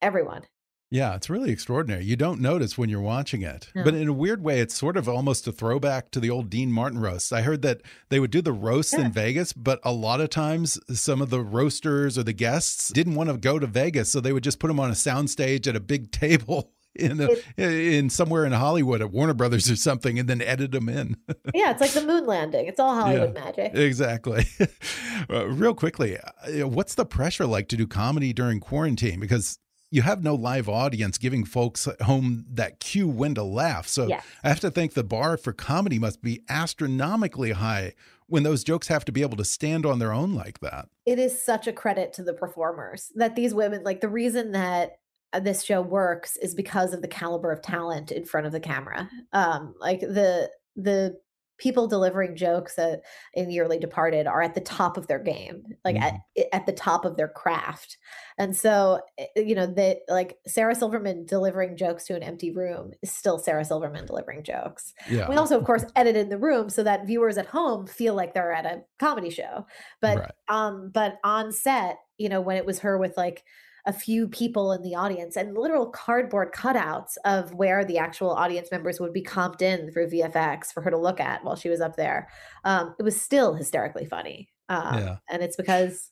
everyone. 0.00 0.42
Yeah, 0.90 1.16
it's 1.16 1.28
really 1.28 1.50
extraordinary. 1.50 2.04
You 2.04 2.14
don't 2.14 2.40
notice 2.40 2.78
when 2.78 2.88
you're 2.88 3.00
watching 3.00 3.42
it. 3.42 3.70
No. 3.74 3.82
But 3.82 3.94
in 3.94 4.06
a 4.06 4.12
weird 4.12 4.42
way, 4.42 4.60
it's 4.60 4.74
sort 4.74 4.96
of 4.96 5.08
almost 5.08 5.46
a 5.48 5.52
throwback 5.52 6.12
to 6.12 6.20
the 6.20 6.30
old 6.30 6.48
Dean 6.48 6.70
Martin 6.70 7.00
roasts. 7.00 7.32
I 7.32 7.42
heard 7.42 7.62
that 7.62 7.82
they 8.08 8.20
would 8.20 8.30
do 8.30 8.40
the 8.40 8.52
roasts 8.52 8.94
in 8.94 9.10
Vegas, 9.10 9.52
but 9.52 9.80
a 9.82 9.92
lot 9.92 10.20
of 10.20 10.30
times 10.30 10.78
some 10.96 11.20
of 11.20 11.30
the 11.30 11.40
roasters 11.40 12.16
or 12.16 12.22
the 12.22 12.32
guests 12.32 12.90
didn't 12.90 13.16
want 13.16 13.30
to 13.30 13.36
go 13.36 13.58
to 13.58 13.66
Vegas, 13.66 14.12
so 14.12 14.20
they 14.20 14.32
would 14.32 14.44
just 14.44 14.60
put 14.60 14.68
them 14.68 14.78
on 14.78 14.90
a 14.90 14.94
soundstage 14.94 15.66
at 15.66 15.74
a 15.74 15.80
big 15.80 16.10
table. 16.12 16.72
In, 16.98 17.20
a, 17.20 17.28
in 17.62 18.08
somewhere 18.08 18.46
in 18.46 18.52
Hollywood 18.52 19.02
at 19.02 19.10
Warner 19.10 19.34
Brothers 19.34 19.70
or 19.70 19.76
something, 19.76 20.18
and 20.18 20.26
then 20.26 20.40
edit 20.40 20.72
them 20.72 20.88
in. 20.88 21.18
yeah, 21.54 21.70
it's 21.70 21.82
like 21.82 21.90
the 21.90 22.02
moon 22.02 22.24
landing. 22.24 22.64
It's 22.64 22.80
all 22.80 22.94
Hollywood 22.94 23.34
yeah, 23.34 23.44
magic. 23.44 23.74
Exactly. 23.74 24.46
uh, 25.30 25.46
real 25.46 25.74
quickly, 25.74 26.16
uh, 26.16 26.66
what's 26.66 26.94
the 26.94 27.04
pressure 27.04 27.44
like 27.44 27.68
to 27.68 27.76
do 27.76 27.86
comedy 27.86 28.32
during 28.32 28.60
quarantine? 28.60 29.20
Because 29.20 29.58
you 29.90 30.02
have 30.02 30.22
no 30.22 30.34
live 30.34 30.68
audience 30.68 31.18
giving 31.18 31.44
folks 31.44 31.86
at 31.86 32.02
home 32.02 32.44
that 32.50 32.80
cue 32.80 33.08
when 33.08 33.34
to 33.34 33.42
laugh. 33.42 33.86
So 33.86 34.08
yes. 34.08 34.24
I 34.42 34.48
have 34.48 34.60
to 34.60 34.70
think 34.70 34.94
the 34.94 35.04
bar 35.04 35.36
for 35.36 35.52
comedy 35.52 35.98
must 35.98 36.22
be 36.22 36.42
astronomically 36.48 37.52
high 37.52 37.94
when 38.26 38.42
those 38.42 38.64
jokes 38.64 38.88
have 38.88 39.04
to 39.04 39.12
be 39.12 39.22
able 39.22 39.36
to 39.36 39.44
stand 39.44 39.86
on 39.86 39.98
their 39.98 40.12
own 40.12 40.34
like 40.34 40.60
that. 40.60 40.88
It 41.04 41.18
is 41.18 41.40
such 41.40 41.66
a 41.66 41.72
credit 41.72 42.12
to 42.14 42.22
the 42.22 42.34
performers 42.34 43.12
that 43.14 43.36
these 43.36 43.54
women, 43.54 43.84
like 43.84 44.00
the 44.00 44.08
reason 44.08 44.52
that 44.52 44.98
uh, 45.32 45.40
this 45.40 45.62
show 45.62 45.80
works 45.80 46.36
is 46.36 46.54
because 46.54 46.92
of 46.92 47.02
the 47.02 47.08
caliber 47.08 47.52
of 47.52 47.62
talent 47.62 48.10
in 48.10 48.24
front 48.24 48.46
of 48.46 48.52
the 48.52 48.60
camera. 48.60 49.08
Um, 49.32 49.74
like 49.80 50.00
the 50.00 50.50
the 50.74 51.18
people 51.58 51.86
delivering 51.86 52.36
jokes 52.36 52.78
at, 52.78 53.00
in 53.34 53.50
Yearly 53.50 53.78
Departed 53.78 54.26
are 54.26 54.42
at 54.42 54.54
the 54.54 54.60
top 54.60 54.96
of 54.96 55.06
their 55.06 55.18
game, 55.18 55.62
like 55.84 55.96
mm. 55.96 56.02
at, 56.02 56.14
mm-hmm. 56.14 56.42
at 56.52 56.66
the 56.66 56.72
top 56.72 57.04
of 57.04 57.16
their 57.16 57.28
craft. 57.28 57.96
And 58.38 58.54
so, 58.56 59.00
eh, 59.18 59.26
you 59.36 59.54
know, 59.54 59.66
that 59.66 59.98
like 60.08 60.36
Sarah 60.46 60.74
Silverman 60.74 61.24
delivering 61.26 61.76
jokes 61.76 62.04
to 62.04 62.16
an 62.16 62.22
empty 62.22 62.52
room 62.52 62.92
is 63.02 63.12
still 63.12 63.38
Sarah 63.38 63.64
Silverman 63.64 64.06
delivering 64.06 64.42
jokes. 64.42 64.92
Yeah. 65.08 65.28
We 65.28 65.36
also, 65.36 65.58
of 65.58 65.64
course, 65.64 65.84
edited 65.96 66.30
the 66.30 66.38
room 66.38 66.68
so 66.68 66.82
that 66.82 67.06
viewers 67.06 67.38
at 67.38 67.46
home 67.46 67.86
feel 67.86 68.14
like 68.14 68.34
they're 68.34 68.52
at 68.52 68.66
a 68.66 68.82
comedy 68.98 69.30
show. 69.30 69.66
But 70.00 70.18
right. 70.18 70.32
um, 70.48 70.90
but 70.92 71.18
on 71.24 71.52
set, 71.52 71.98
you 72.18 72.28
know, 72.28 72.40
when 72.40 72.56
it 72.56 72.66
was 72.66 72.80
her 72.80 72.98
with 72.98 73.16
like 73.16 73.44
a 73.86 73.92
few 73.92 74.26
people 74.26 74.72
in 74.72 74.82
the 74.82 74.94
audience 74.94 75.36
and 75.36 75.56
literal 75.56 75.86
cardboard 75.86 76.52
cutouts 76.52 77.16
of 77.24 77.54
where 77.54 77.84
the 77.84 77.98
actual 77.98 78.30
audience 78.30 78.68
members 78.72 79.00
would 79.00 79.12
be 79.12 79.22
comped 79.22 79.62
in 79.62 79.90
through 79.92 80.10
VFX 80.10 80.72
for 80.72 80.80
her 80.80 80.90
to 80.90 80.98
look 80.98 81.20
at 81.20 81.44
while 81.44 81.56
she 81.56 81.68
was 81.68 81.80
up 81.80 81.96
there. 81.96 82.28
Um, 82.64 82.94
it 82.98 83.04
was 83.04 83.20
still 83.20 83.54
hysterically 83.54 84.04
funny. 84.04 84.48
Um, 84.68 84.98
yeah. 84.98 85.16
And 85.30 85.42
it's 85.42 85.56
because 85.56 86.10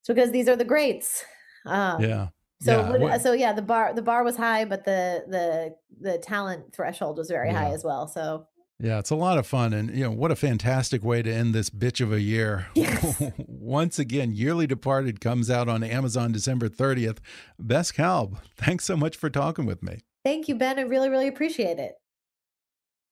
it's 0.00 0.08
because 0.08 0.30
these 0.30 0.48
are 0.48 0.56
the 0.56 0.64
greats. 0.64 1.24
Um, 1.66 2.00
yeah. 2.00 2.28
So 2.62 2.96
yeah. 2.96 3.18
so 3.18 3.32
yeah, 3.32 3.52
the 3.52 3.62
bar 3.62 3.92
the 3.92 4.02
bar 4.02 4.24
was 4.24 4.36
high, 4.36 4.64
but 4.64 4.84
the 4.84 5.24
the 5.28 5.74
the 6.00 6.18
talent 6.18 6.74
threshold 6.74 7.18
was 7.18 7.28
very 7.28 7.50
yeah. 7.50 7.64
high 7.64 7.72
as 7.72 7.84
well. 7.84 8.06
So 8.06 8.46
yeah, 8.78 8.98
it's 8.98 9.10
a 9.10 9.16
lot 9.16 9.38
of 9.38 9.46
fun. 9.46 9.72
And, 9.72 9.90
you 9.94 10.04
know, 10.04 10.10
what 10.10 10.30
a 10.30 10.36
fantastic 10.36 11.02
way 11.02 11.22
to 11.22 11.32
end 11.32 11.54
this 11.54 11.70
bitch 11.70 12.00
of 12.00 12.12
a 12.12 12.20
year. 12.20 12.68
Yes. 12.74 13.22
Once 13.38 13.98
again, 13.98 14.32
Yearly 14.32 14.66
Departed 14.66 15.20
comes 15.20 15.50
out 15.50 15.68
on 15.68 15.82
Amazon 15.82 16.32
December 16.32 16.68
30th. 16.68 17.18
Bess 17.58 17.90
Kalb, 17.90 18.38
thanks 18.56 18.84
so 18.84 18.96
much 18.96 19.16
for 19.16 19.30
talking 19.30 19.64
with 19.64 19.82
me. 19.82 20.00
Thank 20.24 20.48
you, 20.48 20.54
Ben. 20.56 20.78
I 20.78 20.82
really, 20.82 21.08
really 21.08 21.28
appreciate 21.28 21.78
it. 21.78 21.94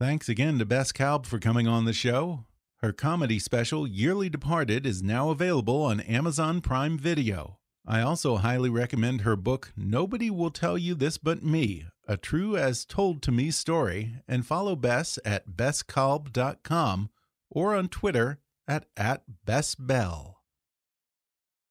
Thanks 0.00 0.28
again 0.28 0.58
to 0.58 0.66
Bess 0.66 0.92
Kalb 0.92 1.24
for 1.24 1.38
coming 1.38 1.66
on 1.66 1.84
the 1.84 1.92
show. 1.92 2.44
Her 2.82 2.92
comedy 2.92 3.38
special, 3.38 3.86
Yearly 3.86 4.28
Departed, 4.28 4.84
is 4.84 5.02
now 5.02 5.30
available 5.30 5.82
on 5.82 6.00
Amazon 6.00 6.60
Prime 6.60 6.98
Video. 6.98 7.58
I 7.86 8.02
also 8.02 8.36
highly 8.36 8.68
recommend 8.68 9.22
her 9.22 9.36
book, 9.36 9.72
Nobody 9.76 10.28
Will 10.30 10.50
Tell 10.50 10.76
You 10.76 10.94
This 10.94 11.16
But 11.16 11.42
Me 11.42 11.86
A 12.06 12.18
True 12.18 12.54
As 12.54 12.84
Told 12.84 13.22
to 13.22 13.32
Me 13.32 13.50
Story, 13.50 14.16
and 14.28 14.46
follow 14.46 14.76
Bess 14.76 15.18
at 15.24 15.50
besskalb.com 15.50 17.08
or 17.50 17.74
on 17.74 17.88
Twitter 17.88 18.40
at, 18.68 18.84
at 18.96 19.22
BessBell. 19.46 20.34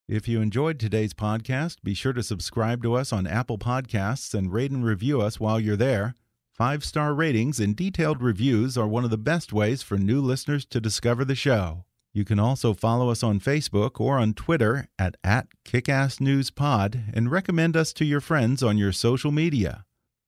If 0.07 0.27
you 0.27 0.41
enjoyed 0.41 0.79
today's 0.79 1.13
podcast, 1.13 1.83
be 1.83 1.93
sure 1.93 2.13
to 2.13 2.23
subscribe 2.23 2.81
to 2.83 2.95
us 2.95 3.13
on 3.13 3.27
Apple 3.27 3.59
Podcasts 3.59 4.33
and 4.33 4.51
rate 4.51 4.71
and 4.71 4.83
review 4.83 5.21
us 5.21 5.39
while 5.39 5.59
you're 5.59 5.75
there. 5.75 6.15
Five 6.51 6.83
star 6.83 7.13
ratings 7.13 7.59
and 7.59 7.75
detailed 7.75 8.21
reviews 8.21 8.77
are 8.77 8.87
one 8.87 9.03
of 9.03 9.11
the 9.11 9.17
best 9.17 9.53
ways 9.53 9.83
for 9.83 9.97
new 9.97 10.19
listeners 10.19 10.65
to 10.65 10.81
discover 10.81 11.23
the 11.23 11.35
show. 11.35 11.85
You 12.11 12.25
can 12.25 12.39
also 12.39 12.73
follow 12.73 13.09
us 13.09 13.23
on 13.23 13.39
Facebook 13.39 13.99
or 13.99 14.17
on 14.17 14.33
Twitter 14.33 14.87
at, 14.97 15.15
at 15.23 15.47
KickassNewsPod 15.65 17.13
and 17.13 17.31
recommend 17.31 17.77
us 17.77 17.93
to 17.93 18.05
your 18.05 18.21
friends 18.21 18.61
on 18.61 18.77
your 18.77 18.91
social 18.91 19.31
media. 19.31 19.85